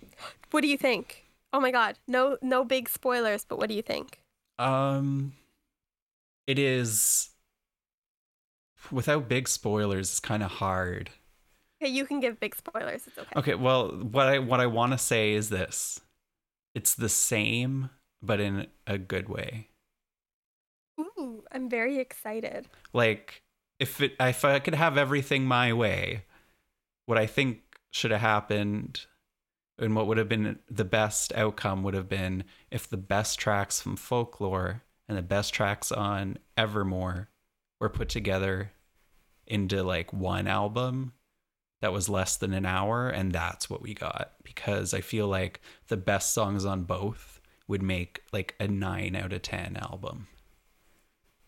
What 0.51 0.61
do 0.61 0.67
you 0.67 0.77
think? 0.77 1.25
Oh 1.53 1.59
my 1.59 1.71
god. 1.71 1.97
No 2.07 2.37
no 2.41 2.63
big 2.63 2.89
spoilers, 2.89 3.45
but 3.45 3.57
what 3.57 3.69
do 3.69 3.75
you 3.75 3.81
think? 3.81 4.19
Um 4.59 5.33
it 6.45 6.59
is 6.59 7.29
without 8.91 9.27
big 9.27 9.47
spoilers 9.47 10.09
it's 10.09 10.19
kind 10.19 10.43
of 10.43 10.51
hard. 10.51 11.09
Okay, 11.81 11.91
you 11.91 12.05
can 12.05 12.19
give 12.19 12.39
big 12.39 12.55
spoilers. 12.55 13.07
It's 13.07 13.17
okay. 13.17 13.39
Okay, 13.39 13.55
well 13.55 13.89
what 13.89 14.27
I 14.27 14.39
what 14.39 14.59
I 14.59 14.67
want 14.67 14.93
to 14.93 14.97
say 14.97 15.33
is 15.33 15.49
this. 15.49 15.99
It's 16.77 16.93
the 16.93 17.09
same 17.09 17.89
but 18.21 18.39
in 18.39 18.67
a 18.85 18.99
good 18.99 19.29
way. 19.29 19.69
Ooh, 20.99 21.43
I'm 21.51 21.71
very 21.71 21.97
excited. 21.97 22.67
Like 22.93 23.41
if 23.79 23.99
it 23.99 24.13
if 24.19 24.45
I 24.45 24.59
could 24.59 24.75
have 24.75 24.95
everything 24.95 25.45
my 25.45 25.73
way, 25.73 26.25
what 27.07 27.17
I 27.17 27.25
think 27.25 27.61
should 27.89 28.11
have 28.11 28.21
happened 28.21 29.07
and 29.79 29.95
what 29.95 30.05
would 30.05 30.19
have 30.19 30.29
been 30.29 30.59
the 30.69 30.85
best 30.85 31.33
outcome 31.33 31.81
would 31.81 31.95
have 31.95 32.07
been 32.07 32.43
if 32.69 32.87
the 32.87 32.95
best 32.95 33.39
tracks 33.39 33.81
from 33.81 33.95
folklore 33.95 34.83
and 35.09 35.17
the 35.17 35.23
best 35.23 35.55
tracks 35.55 35.91
on 35.91 36.37
Evermore 36.55 37.29
were 37.79 37.89
put 37.89 38.07
together 38.07 38.71
into 39.47 39.81
like 39.81 40.13
one 40.13 40.45
album 40.45 41.13
that 41.81 41.93
was 41.93 42.09
less 42.09 42.37
than 42.37 42.53
an 42.53 42.65
hour, 42.65 43.09
and 43.09 43.31
that's 43.31 43.69
what 43.69 43.81
we 43.81 43.93
got 43.93 44.31
because 44.43 44.93
I 44.93 45.01
feel 45.01 45.27
like 45.27 45.61
the 45.87 45.97
best 45.97 46.33
songs 46.33 46.65
on 46.65 46.83
both 46.83 47.39
would 47.67 47.81
make 47.83 48.21
like 48.31 48.55
a 48.59 48.67
nine 48.67 49.15
out 49.15 49.33
of 49.33 49.41
10 49.41 49.77
album 49.77 50.27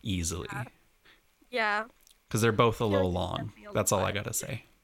easily. 0.02 0.48
Yeah. 1.50 1.84
Because 2.28 2.42
they're 2.42 2.52
both 2.52 2.80
a 2.80 2.84
little 2.86 3.10
long. 3.10 3.52
That's 3.74 3.90
all 3.92 4.04
I 4.04 4.12
gotta 4.12 4.32
say. 4.32 4.64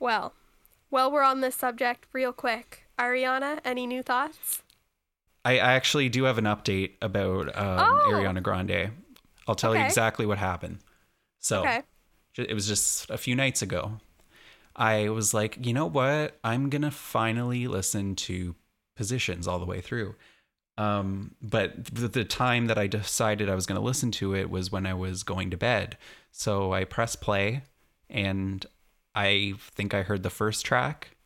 Well, 0.00 0.32
while 0.90 1.10
we're 1.10 1.24
on 1.24 1.40
this 1.40 1.56
subject, 1.56 2.06
real 2.12 2.32
quick, 2.32 2.84
Ariana, 2.98 3.58
any 3.64 3.84
new 3.84 4.02
thoughts? 4.02 4.62
I, 5.44 5.54
I 5.54 5.72
actually 5.72 6.08
do 6.08 6.22
have 6.24 6.38
an 6.38 6.44
update 6.44 6.92
about 7.02 7.48
um, 7.58 7.78
Oh. 7.80 8.10
Ariana 8.12 8.40
Grande. 8.40 8.92
I'll 9.48 9.54
tell 9.56 9.74
you 9.74 9.82
exactly 9.82 10.24
what 10.26 10.38
happened. 10.38 10.78
So 11.40 11.62
Okay. 11.62 11.82
It 12.38 12.54
was 12.54 12.66
just 12.66 13.10
a 13.10 13.18
few 13.18 13.34
nights 13.34 13.62
ago. 13.62 14.00
I 14.76 15.08
was 15.08 15.34
like, 15.34 15.66
you 15.66 15.72
know 15.72 15.86
what? 15.86 16.38
I'm 16.44 16.70
gonna 16.70 16.90
finally 16.90 17.66
listen 17.66 18.14
to 18.16 18.54
Positions 18.96 19.46
all 19.46 19.58
the 19.58 19.64
way 19.64 19.80
through. 19.80 20.14
Um, 20.76 21.34
but 21.42 21.84
the 21.86 22.24
time 22.24 22.66
that 22.66 22.78
I 22.78 22.86
decided 22.86 23.48
I 23.48 23.54
was 23.54 23.66
gonna 23.66 23.80
listen 23.80 24.10
to 24.12 24.34
it 24.34 24.50
was 24.50 24.72
when 24.72 24.86
I 24.86 24.94
was 24.94 25.22
going 25.24 25.50
to 25.50 25.56
bed. 25.56 25.96
So 26.30 26.72
I 26.72 26.84
pressed 26.84 27.20
play, 27.20 27.62
and 28.08 28.64
I 29.14 29.54
think 29.58 29.94
I 29.94 30.02
heard 30.02 30.22
the 30.22 30.30
first 30.30 30.64
track. 30.64 31.16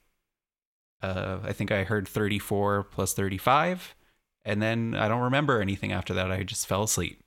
Uh, 1.03 1.39
I 1.43 1.53
think 1.53 1.73
I 1.73 1.85
heard 1.85 2.09
34 2.09 2.85
plus 2.85 3.13
35, 3.13 3.95
and 4.45 4.63
then 4.63 4.95
I 4.95 5.09
don't 5.09 5.21
remember 5.21 5.61
anything 5.61 5.93
after 5.93 6.15
that. 6.15 6.31
I 6.31 6.43
just 6.45 6.67
fell 6.67 6.85
asleep. 6.85 7.23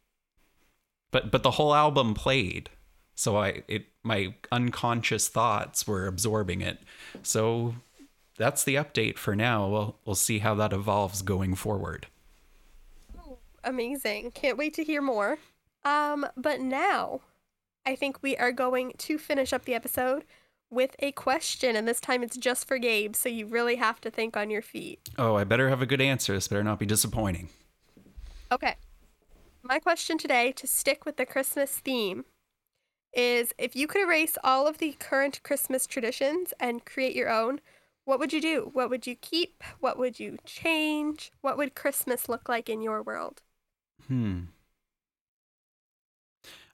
But 1.11 1.31
but 1.31 1.43
the 1.43 1.51
whole 1.51 1.73
album 1.73 2.13
played, 2.13 2.69
so 3.16 3.38
I 3.38 3.63
it 3.68 3.86
my 4.03 4.36
unconscious 4.51 5.28
thoughts 5.28 5.88
were 5.88 6.05
absorbing 6.05 6.61
it. 6.61 6.80
So 7.24 7.76
that's 8.38 8.63
the 8.63 8.76
update 8.76 9.18
for 9.18 9.36
now. 9.36 9.68
We'll 9.68 9.95
we'll 10.05 10.16
see 10.16 10.39
how 10.39 10.55
that 10.55 10.74
evolves 10.74 11.22
going 11.22 11.55
forward. 11.55 12.07
Amazing. 13.63 14.32
Can't 14.32 14.57
wait 14.57 14.76
to 14.76 14.84
hear 14.84 15.01
more. 15.01 15.39
Um, 15.84 16.28
but 16.38 16.61
now 16.61 17.22
I 17.86 17.95
think 17.95 18.22
we 18.22 18.36
are 18.38 18.51
going 18.51 18.93
to 18.99 19.18
finish 19.18 19.53
up 19.53 19.66
the 19.66 19.74
episode 19.74 20.26
with 20.70 20.95
a 20.99 21.11
question, 21.13 21.76
and 21.76 21.88
this 21.88 22.01
time 22.01 22.24
it's 22.24 22.38
just 22.38 22.68
for 22.68 22.78
Gabe, 22.78 23.16
so 23.16 23.30
you 23.30 23.45
really 23.45 23.76
have 23.76 24.01
to 24.01 24.09
think 24.09 24.36
on 24.36 24.49
your 24.49 24.63
feet. 24.63 24.99
Oh, 25.18 25.36
I 25.36 25.43
better 25.43 25.70
have 25.70 25.82
a 25.82 25.86
good 25.86 26.01
answer. 26.01 26.34
This 26.34 26.47
better 26.47 26.63
not 26.63 26.80
be 26.80 26.86
disappointing. 26.86 27.49
Okay. 28.51 28.76
My 29.61 29.80
question 29.80 30.18
today, 30.18 30.51
to 30.53 30.68
stick 30.68 31.05
with 31.05 31.18
the 31.18 31.26
Christmas 31.26 31.72
theme, 31.72 32.26
is 33.16 33.53
if 33.57 33.76
you 33.76 33.88
could 33.88 34.01
erase 34.01 34.38
all 34.43 34.68
of 34.68 34.78
the 34.78 34.93
current 34.99 35.41
Christmas 35.43 35.88
traditions 35.88 36.53
and 36.59 36.86
create 36.86 37.16
your 37.16 37.32
own, 37.32 37.61
what 38.05 38.20
would 38.20 38.34
you 38.34 38.41
do? 38.41 38.70
What 38.74 38.89
would 38.89 39.07
you 39.07 39.16
keep? 39.16 39.63
What 39.80 39.97
would 39.97 40.20
you 40.20 40.38
change? 40.45 41.32
What 41.41 41.57
would 41.57 41.76
Christmas 41.76 42.30
look 42.30 42.47
like 42.47 42.70
in 42.70 42.82
your 42.82 43.01
world? 43.01 43.41
Hmm. 44.07 44.41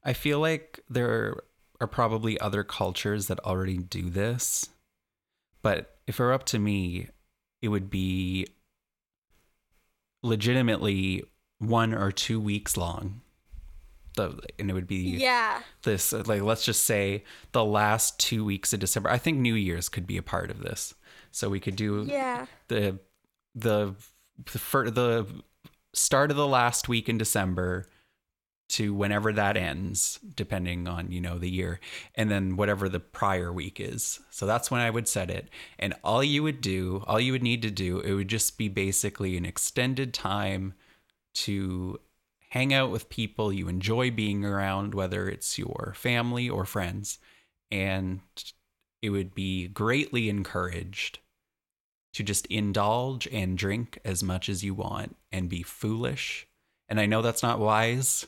I 0.04 0.14
feel 0.14 0.40
like 0.40 0.80
there 0.90 1.38
are 1.80 1.88
probably 1.88 2.40
other 2.40 2.64
cultures 2.64 3.28
that 3.28 3.40
already 3.46 3.78
do 3.78 4.10
this. 4.10 4.70
But 5.62 5.98
if 6.08 6.20
it 6.20 6.24
were 6.24 6.34
up 6.34 6.46
to 6.46 6.60
me, 6.60 7.08
it 7.62 7.70
would 7.70 7.90
be 7.90 8.48
legitimately 10.24 11.24
one 11.60 11.94
or 11.94 12.12
two 12.12 12.40
weeks 12.40 12.76
long. 12.76 13.22
The, 14.16 14.38
and 14.60 14.70
it 14.70 14.74
would 14.74 14.88
be 14.88 15.18
Yeah. 15.18 15.62
this 15.84 16.12
uh, 16.12 16.24
like 16.26 16.42
let's 16.42 16.66
just 16.66 16.84
say 16.84 17.24
the 17.54 17.64
last 17.64 18.20
two 18.20 18.44
weeks 18.44 18.74
of 18.74 18.80
December. 18.82 19.10
I 19.10 19.18
think 19.18 19.38
New 19.40 19.56
Year's 19.56 19.88
could 19.90 20.06
be 20.06 20.18
a 20.18 20.24
part 20.24 20.52
of 20.52 20.60
this. 20.60 20.94
So 21.32 21.50
we 21.50 21.60
could 21.62 21.76
do 21.78 22.06
Yeah. 22.10 22.46
the 22.68 23.00
the 23.56 23.96
the, 24.52 24.60
fir- 24.60 24.90
the 24.90 25.26
start 25.94 26.32
of 26.32 26.38
the 26.38 26.48
last 26.48 26.90
week 26.90 27.08
in 27.08 27.18
December 27.18 27.88
to 28.70 28.94
whenever 28.94 29.34
that 29.34 29.58
ends, 29.58 30.18
depending 30.36 30.88
on 30.88 31.12
you 31.12 31.20
know 31.22 31.38
the 31.38 31.50
year, 31.50 31.80
and 32.16 32.30
then 32.32 32.56
whatever 32.56 32.88
the 32.90 33.00
prior 33.02 33.52
week 33.52 33.80
is. 33.80 34.20
So 34.30 34.46
that's 34.46 34.72
when 34.72 34.80
I 34.82 34.90
would 34.90 35.08
set 35.08 35.30
it. 35.30 35.50
And 35.80 35.94
all 36.04 36.24
you 36.24 36.44
would 36.44 36.62
do, 36.62 37.04
all 37.08 37.20
you 37.20 37.34
would 37.34 37.44
need 37.44 37.62
to 37.64 37.72
do, 37.72 38.00
it 38.00 38.14
would 38.14 38.30
just 38.30 38.58
be 38.58 38.68
basically 38.70 39.36
an 39.38 39.46
extended 39.46 40.14
time 40.14 40.74
to 41.34 42.00
hang 42.52 42.74
out 42.74 42.92
with 42.92 43.10
people 43.10 43.54
you 43.54 43.70
enjoy 43.70 44.12
being 44.12 44.44
around, 44.44 44.94
whether 44.94 45.30
it's 45.30 45.58
your 45.58 45.94
family 45.96 46.50
or 46.50 46.66
friends, 46.66 47.18
and 47.72 48.20
it 49.02 49.10
would 49.10 49.34
be 49.34 49.70
greatly 49.70 50.30
encouraged 50.30 51.20
to 52.14 52.24
just 52.24 52.46
indulge 52.48 53.26
and 53.32 53.58
drink 53.58 53.98
as 54.04 54.22
much 54.22 54.50
as 54.50 54.66
you 54.66 54.74
want 54.74 55.16
and 55.32 55.48
be 55.48 55.64
foolish. 55.64 56.46
And 56.90 57.00
I 57.00 57.06
know 57.06 57.22
that's 57.22 57.42
not 57.42 57.60
wise. 57.60 58.28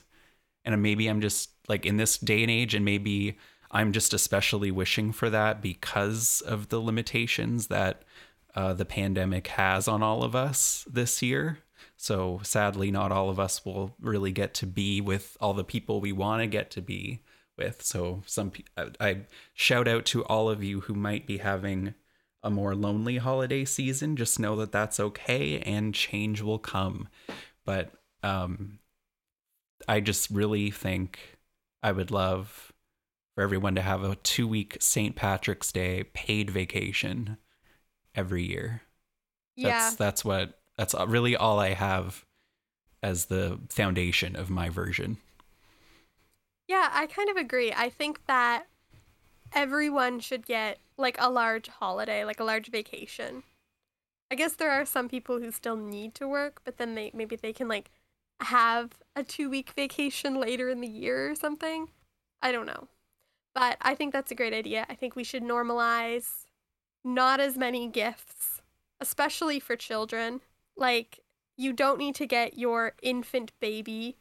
And 0.64 0.82
maybe 0.82 1.06
I'm 1.06 1.20
just 1.20 1.50
like 1.68 1.84
in 1.84 1.98
this 1.98 2.16
day 2.16 2.40
and 2.40 2.50
age, 2.50 2.74
and 2.74 2.82
maybe 2.82 3.36
I'm 3.70 3.92
just 3.92 4.14
especially 4.14 4.70
wishing 4.70 5.12
for 5.12 5.28
that 5.28 5.60
because 5.60 6.40
of 6.40 6.70
the 6.70 6.80
limitations 6.80 7.66
that 7.66 8.04
uh, 8.54 8.72
the 8.72 8.86
pandemic 8.86 9.48
has 9.48 9.86
on 9.86 10.02
all 10.02 10.24
of 10.24 10.34
us 10.34 10.86
this 10.90 11.20
year. 11.20 11.58
So 11.96 12.40
sadly, 12.42 12.90
not 12.90 13.12
all 13.12 13.30
of 13.30 13.40
us 13.40 13.64
will 13.64 13.94
really 14.00 14.32
get 14.32 14.54
to 14.54 14.66
be 14.66 15.00
with 15.00 15.36
all 15.40 15.54
the 15.54 15.64
people 15.64 16.00
we 16.00 16.12
want 16.12 16.42
to 16.42 16.46
get 16.46 16.70
to 16.72 16.82
be 16.82 17.22
with. 17.56 17.82
So 17.82 18.22
some 18.26 18.52
I 19.00 19.20
shout 19.54 19.88
out 19.88 20.04
to 20.06 20.24
all 20.24 20.48
of 20.48 20.62
you 20.62 20.80
who 20.80 20.94
might 20.94 21.26
be 21.26 21.38
having 21.38 21.94
a 22.42 22.50
more 22.50 22.74
lonely 22.74 23.18
holiday 23.18 23.64
season. 23.64 24.16
Just 24.16 24.38
know 24.38 24.56
that 24.56 24.72
that's 24.72 25.00
okay, 25.00 25.60
and 25.60 25.94
change 25.94 26.42
will 26.42 26.58
come. 26.58 27.08
But 27.64 27.92
um, 28.22 28.78
I 29.88 30.00
just 30.00 30.30
really 30.30 30.70
think 30.70 31.38
I 31.82 31.92
would 31.92 32.10
love 32.10 32.72
for 33.34 33.42
everyone 33.42 33.74
to 33.74 33.82
have 33.82 34.04
a 34.04 34.16
two 34.16 34.46
week 34.46 34.76
St. 34.80 35.16
Patrick's 35.16 35.72
Day 35.72 36.04
paid 36.04 36.50
vacation 36.50 37.38
every 38.14 38.44
year. 38.44 38.82
Yeah. 39.56 39.68
That's 39.68 39.96
that's 39.96 40.24
what 40.24 40.58
that's 40.76 40.94
really 41.06 41.36
all 41.36 41.58
I 41.58 41.70
have 41.70 42.24
as 43.02 43.26
the 43.26 43.60
foundation 43.68 44.34
of 44.34 44.50
my 44.50 44.68
version. 44.68 45.18
Yeah, 46.66 46.88
I 46.92 47.06
kind 47.06 47.28
of 47.28 47.36
agree. 47.36 47.72
I 47.72 47.90
think 47.90 48.24
that 48.26 48.66
everyone 49.52 50.20
should 50.20 50.46
get 50.46 50.78
like 50.96 51.16
a 51.18 51.30
large 51.30 51.68
holiday, 51.68 52.24
like 52.24 52.40
a 52.40 52.44
large 52.44 52.70
vacation. 52.70 53.42
I 54.30 54.34
guess 54.34 54.54
there 54.54 54.70
are 54.70 54.86
some 54.86 55.08
people 55.08 55.38
who 55.38 55.50
still 55.50 55.76
need 55.76 56.14
to 56.16 56.26
work, 56.26 56.62
but 56.64 56.78
then 56.78 56.94
they 56.94 57.10
maybe 57.14 57.36
they 57.36 57.52
can 57.52 57.68
like 57.68 57.90
have 58.40 58.92
a 59.14 59.22
2-week 59.22 59.70
vacation 59.76 60.34
later 60.40 60.70
in 60.70 60.80
the 60.80 60.88
year 60.88 61.30
or 61.30 61.34
something. 61.34 61.88
I 62.42 62.52
don't 62.52 62.66
know. 62.66 62.88
But 63.54 63.76
I 63.80 63.94
think 63.94 64.12
that's 64.12 64.32
a 64.32 64.34
great 64.34 64.52
idea. 64.52 64.86
I 64.88 64.94
think 64.94 65.14
we 65.14 65.24
should 65.24 65.42
normalize 65.42 66.46
not 67.04 67.38
as 67.38 67.56
many 67.56 67.86
gifts, 67.86 68.62
especially 69.00 69.60
for 69.60 69.76
children. 69.76 70.40
Like 70.76 71.20
you 71.56 71.72
don't 71.72 71.98
need 71.98 72.14
to 72.16 72.26
get 72.26 72.58
your 72.58 72.94
infant 73.02 73.52
baby 73.60 74.16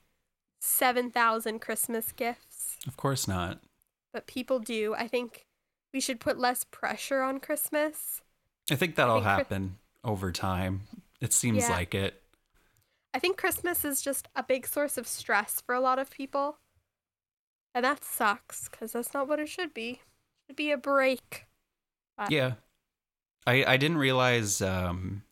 7,000 0.61 1.59
Christmas 1.59 2.11
gifts, 2.11 2.77
Of 2.87 2.95
course 2.95 3.27
not. 3.27 3.59
but 4.13 4.27
people 4.27 4.59
do. 4.59 4.93
I 4.95 5.07
think 5.07 5.45
we 5.93 5.99
should 5.99 6.19
put 6.19 6.39
less 6.39 6.63
pressure 6.63 7.21
on 7.21 7.39
Christmas. 7.39 8.21
I 8.71 8.75
think 8.75 8.95
that'll 8.95 9.15
think 9.15 9.25
Chris- 9.25 9.37
happen 9.37 9.77
over 10.03 10.31
time. 10.31 10.83
It 11.19 11.33
seems 11.33 11.63
Yeah. 11.63 11.71
like 11.71 11.93
it. 11.93 12.21
I 13.13 13.19
think 13.19 13.37
Christmas 13.37 13.83
is 13.85 14.01
just 14.01 14.27
a 14.35 14.41
big 14.43 14.65
source 14.65 14.97
of 14.97 15.07
stress 15.07 15.61
for 15.61 15.75
a 15.75 15.79
lot 15.81 15.99
of 15.99 16.09
people. 16.09 16.57
And 17.75 17.83
that 17.85 18.03
sucks 18.03 18.69
because 18.69 18.93
that's 18.93 19.13
not 19.13 19.27
what 19.27 19.39
it 19.39 19.49
should 19.49 19.73
be. 19.73 19.91
It 19.91 19.99
should 20.47 20.55
be 20.55 20.71
a 20.71 20.77
break. 20.77 21.45
But 22.17 22.31
Yeah. 22.31 22.55
I 23.45 23.65
I 23.65 23.77
didn't 23.77 23.97
realize 23.97 24.61
um 24.61 25.23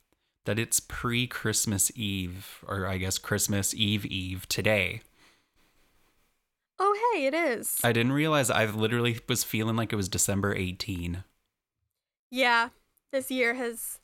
that 0.46 0.58
it's 0.60 0.80
pre-Christmas 0.80 1.92
Eve 1.96 2.64
or 2.68 2.86
I 2.88 2.98
guess 2.98 3.18
Christmas 3.18 3.74
Eve 3.74 4.06
Eve 4.06 4.48
today. 4.48 5.02
Oh, 6.80 7.12
hey, 7.14 7.26
it 7.26 7.34
is. 7.34 7.80
I 7.84 7.92
didn't 7.92 8.14
realize 8.14 8.50
I 8.50 8.66
literally 8.66 9.20
was 9.30 9.44
feeling 9.44 9.76
like 9.76 9.94
it 9.94 9.98
was 9.98 10.10
December 10.10 10.56
18. 10.56 11.24
yeah, 12.32 12.70
this 13.12 13.30
year 13.30 13.54
has 13.56 14.00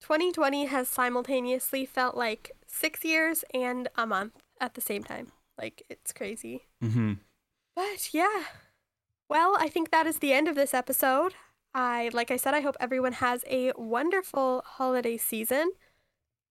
2020 0.00 0.64
has 0.66 0.88
simultaneously 0.88 1.84
felt 1.86 2.16
like 2.16 2.50
6 2.66 3.04
years 3.04 3.44
and 3.54 3.88
a 3.94 4.06
month 4.06 4.42
at 4.60 4.74
the 4.74 4.80
same 4.80 5.04
time. 5.04 5.30
Like 5.58 5.82
it's 5.88 6.12
crazy. 6.12 6.62
Mhm. 6.82 7.18
But 7.76 8.12
yeah. 8.12 8.44
Well, 9.28 9.56
I 9.60 9.68
think 9.68 9.90
that 9.90 10.06
is 10.06 10.18
the 10.18 10.32
end 10.32 10.48
of 10.48 10.56
this 10.56 10.74
episode. 10.74 11.34
I 11.74 12.10
like 12.12 12.30
I 12.30 12.36
said 12.36 12.54
I 12.54 12.60
hope 12.60 12.76
everyone 12.80 13.14
has 13.14 13.44
a 13.48 13.72
wonderful 13.76 14.62
holiday 14.66 15.16
season. 15.16 15.72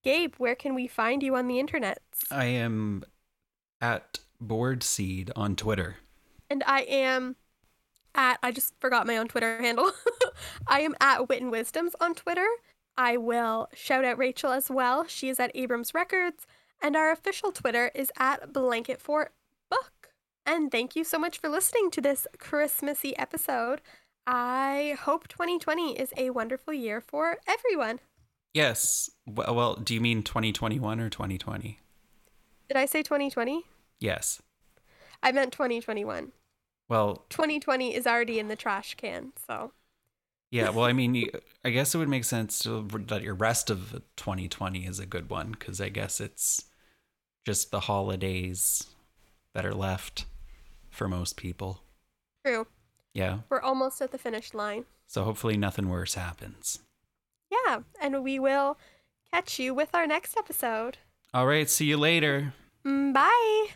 Gabe, 0.04 0.34
where 0.38 0.56
can 0.56 0.74
we 0.74 0.88
find 0.88 1.22
you 1.22 1.36
on 1.36 1.48
the 1.48 1.60
internet? 1.60 2.02
I 2.32 2.46
am 2.46 3.04
at 3.80 4.20
Board 4.40 4.84
Seed 4.84 5.32
on 5.36 5.56
Twitter. 5.56 5.98
And 6.50 6.64
I 6.66 6.82
am 6.82 7.36
at 8.16 8.40
I 8.42 8.52
just 8.52 8.74
forgot 8.80 9.08
my 9.08 9.18
own 9.18 9.28
Twitter 9.28 9.62
handle. 9.62 9.92
I 10.68 10.82
am 10.82 10.96
at 11.00 11.30
Wit 11.30 11.42
and 11.42 11.52
Wisdoms 11.52 11.96
on 12.02 12.16
Twitter. 12.16 12.48
I 12.98 13.18
will 13.18 13.70
shout 13.74 14.04
out 14.04 14.18
Rachel 14.18 14.52
as 14.52 14.70
well. 14.70 15.06
She 15.08 15.30
is 15.30 15.40
at 15.40 15.52
Abrams 15.56 15.94
Records, 15.94 16.46
and 16.82 16.96
our 16.96 17.12
official 17.12 17.52
Twitter 17.52 17.92
is 17.96 18.12
at 18.18 18.52
Blanket 18.52 19.00
Fort 19.00 19.34
Book. 19.70 20.10
And 20.46 20.72
thank 20.72 20.96
you 20.96 21.04
so 21.04 21.18
much 21.18 21.38
for 21.40 21.50
listening 21.50 21.92
to 21.92 22.02
this 22.02 22.28
Christmassy 22.38 23.18
episode. 23.18 23.82
I 24.28 24.98
hope 25.02 25.28
2020 25.28 26.00
is 26.00 26.14
a 26.16 26.30
wonderful 26.30 26.74
year 26.74 27.02
for 27.02 27.38
everyone. 27.48 28.00
Yes. 28.54 29.10
Well, 29.26 29.56
well, 29.56 29.76
do 29.76 29.94
you 29.94 30.02
mean 30.02 30.24
2021 30.24 31.00
or 31.00 31.10
2020? 31.10 31.80
Did 32.68 32.78
I 32.78 32.86
say 32.86 33.02
2020? 33.02 33.64
Yes. 34.00 34.42
I 35.24 35.32
meant 35.32 35.52
2021. 35.52 36.32
Well, 36.90 37.26
2020 37.30 37.96
is 37.96 38.06
already 38.06 38.40
in 38.40 38.48
the 38.48 38.56
trash 38.56 38.96
can, 38.96 39.32
so. 39.48 39.72
Yeah, 40.52 40.70
well, 40.70 40.86
I 40.86 40.94
mean, 40.94 41.30
I 41.64 41.70
guess 41.70 41.96
it 41.96 41.98
would 41.98 42.10
make 42.10 42.26
sense 42.26 42.60
to, 42.60 42.88
that 43.08 43.22
your 43.22 43.36
rest 43.36 43.70
of 43.70 44.02
2020 44.18 44.86
is 44.86 45.00
a 45.00 45.06
good 45.06 45.30
one 45.30 45.52
because 45.52 45.80
I 45.80 45.90
guess 45.90 46.20
it's 46.20 46.66
just 47.46 47.72
the 47.72 47.82
holidays 47.82 48.88
that 49.54 49.66
are 49.66 49.74
left 49.74 50.26
for 50.90 51.08
most 51.08 51.38
people. 51.38 51.82
True. 52.46 52.68
Yeah. 53.14 53.40
We're 53.50 53.62
almost 53.62 54.02
at 54.02 54.12
the 54.12 54.18
finish 54.18 54.54
line. 54.54 54.86
So 55.08 55.24
hopefully 55.24 55.58
nothing 55.58 55.90
worse 55.90 56.14
happens. 56.14 56.80
Yeah, 57.52 57.80
and 58.02 58.24
we 58.24 58.40
will 58.40 58.78
catch 59.32 59.60
you 59.60 59.74
with 59.74 59.94
our 59.94 60.08
next 60.08 60.38
episode. 60.38 60.98
All 61.34 61.46
right, 61.46 61.70
see 61.70 61.86
you 61.86 61.98
later. 61.98 62.54
Mm, 62.86 63.14
Bye. 63.14 63.68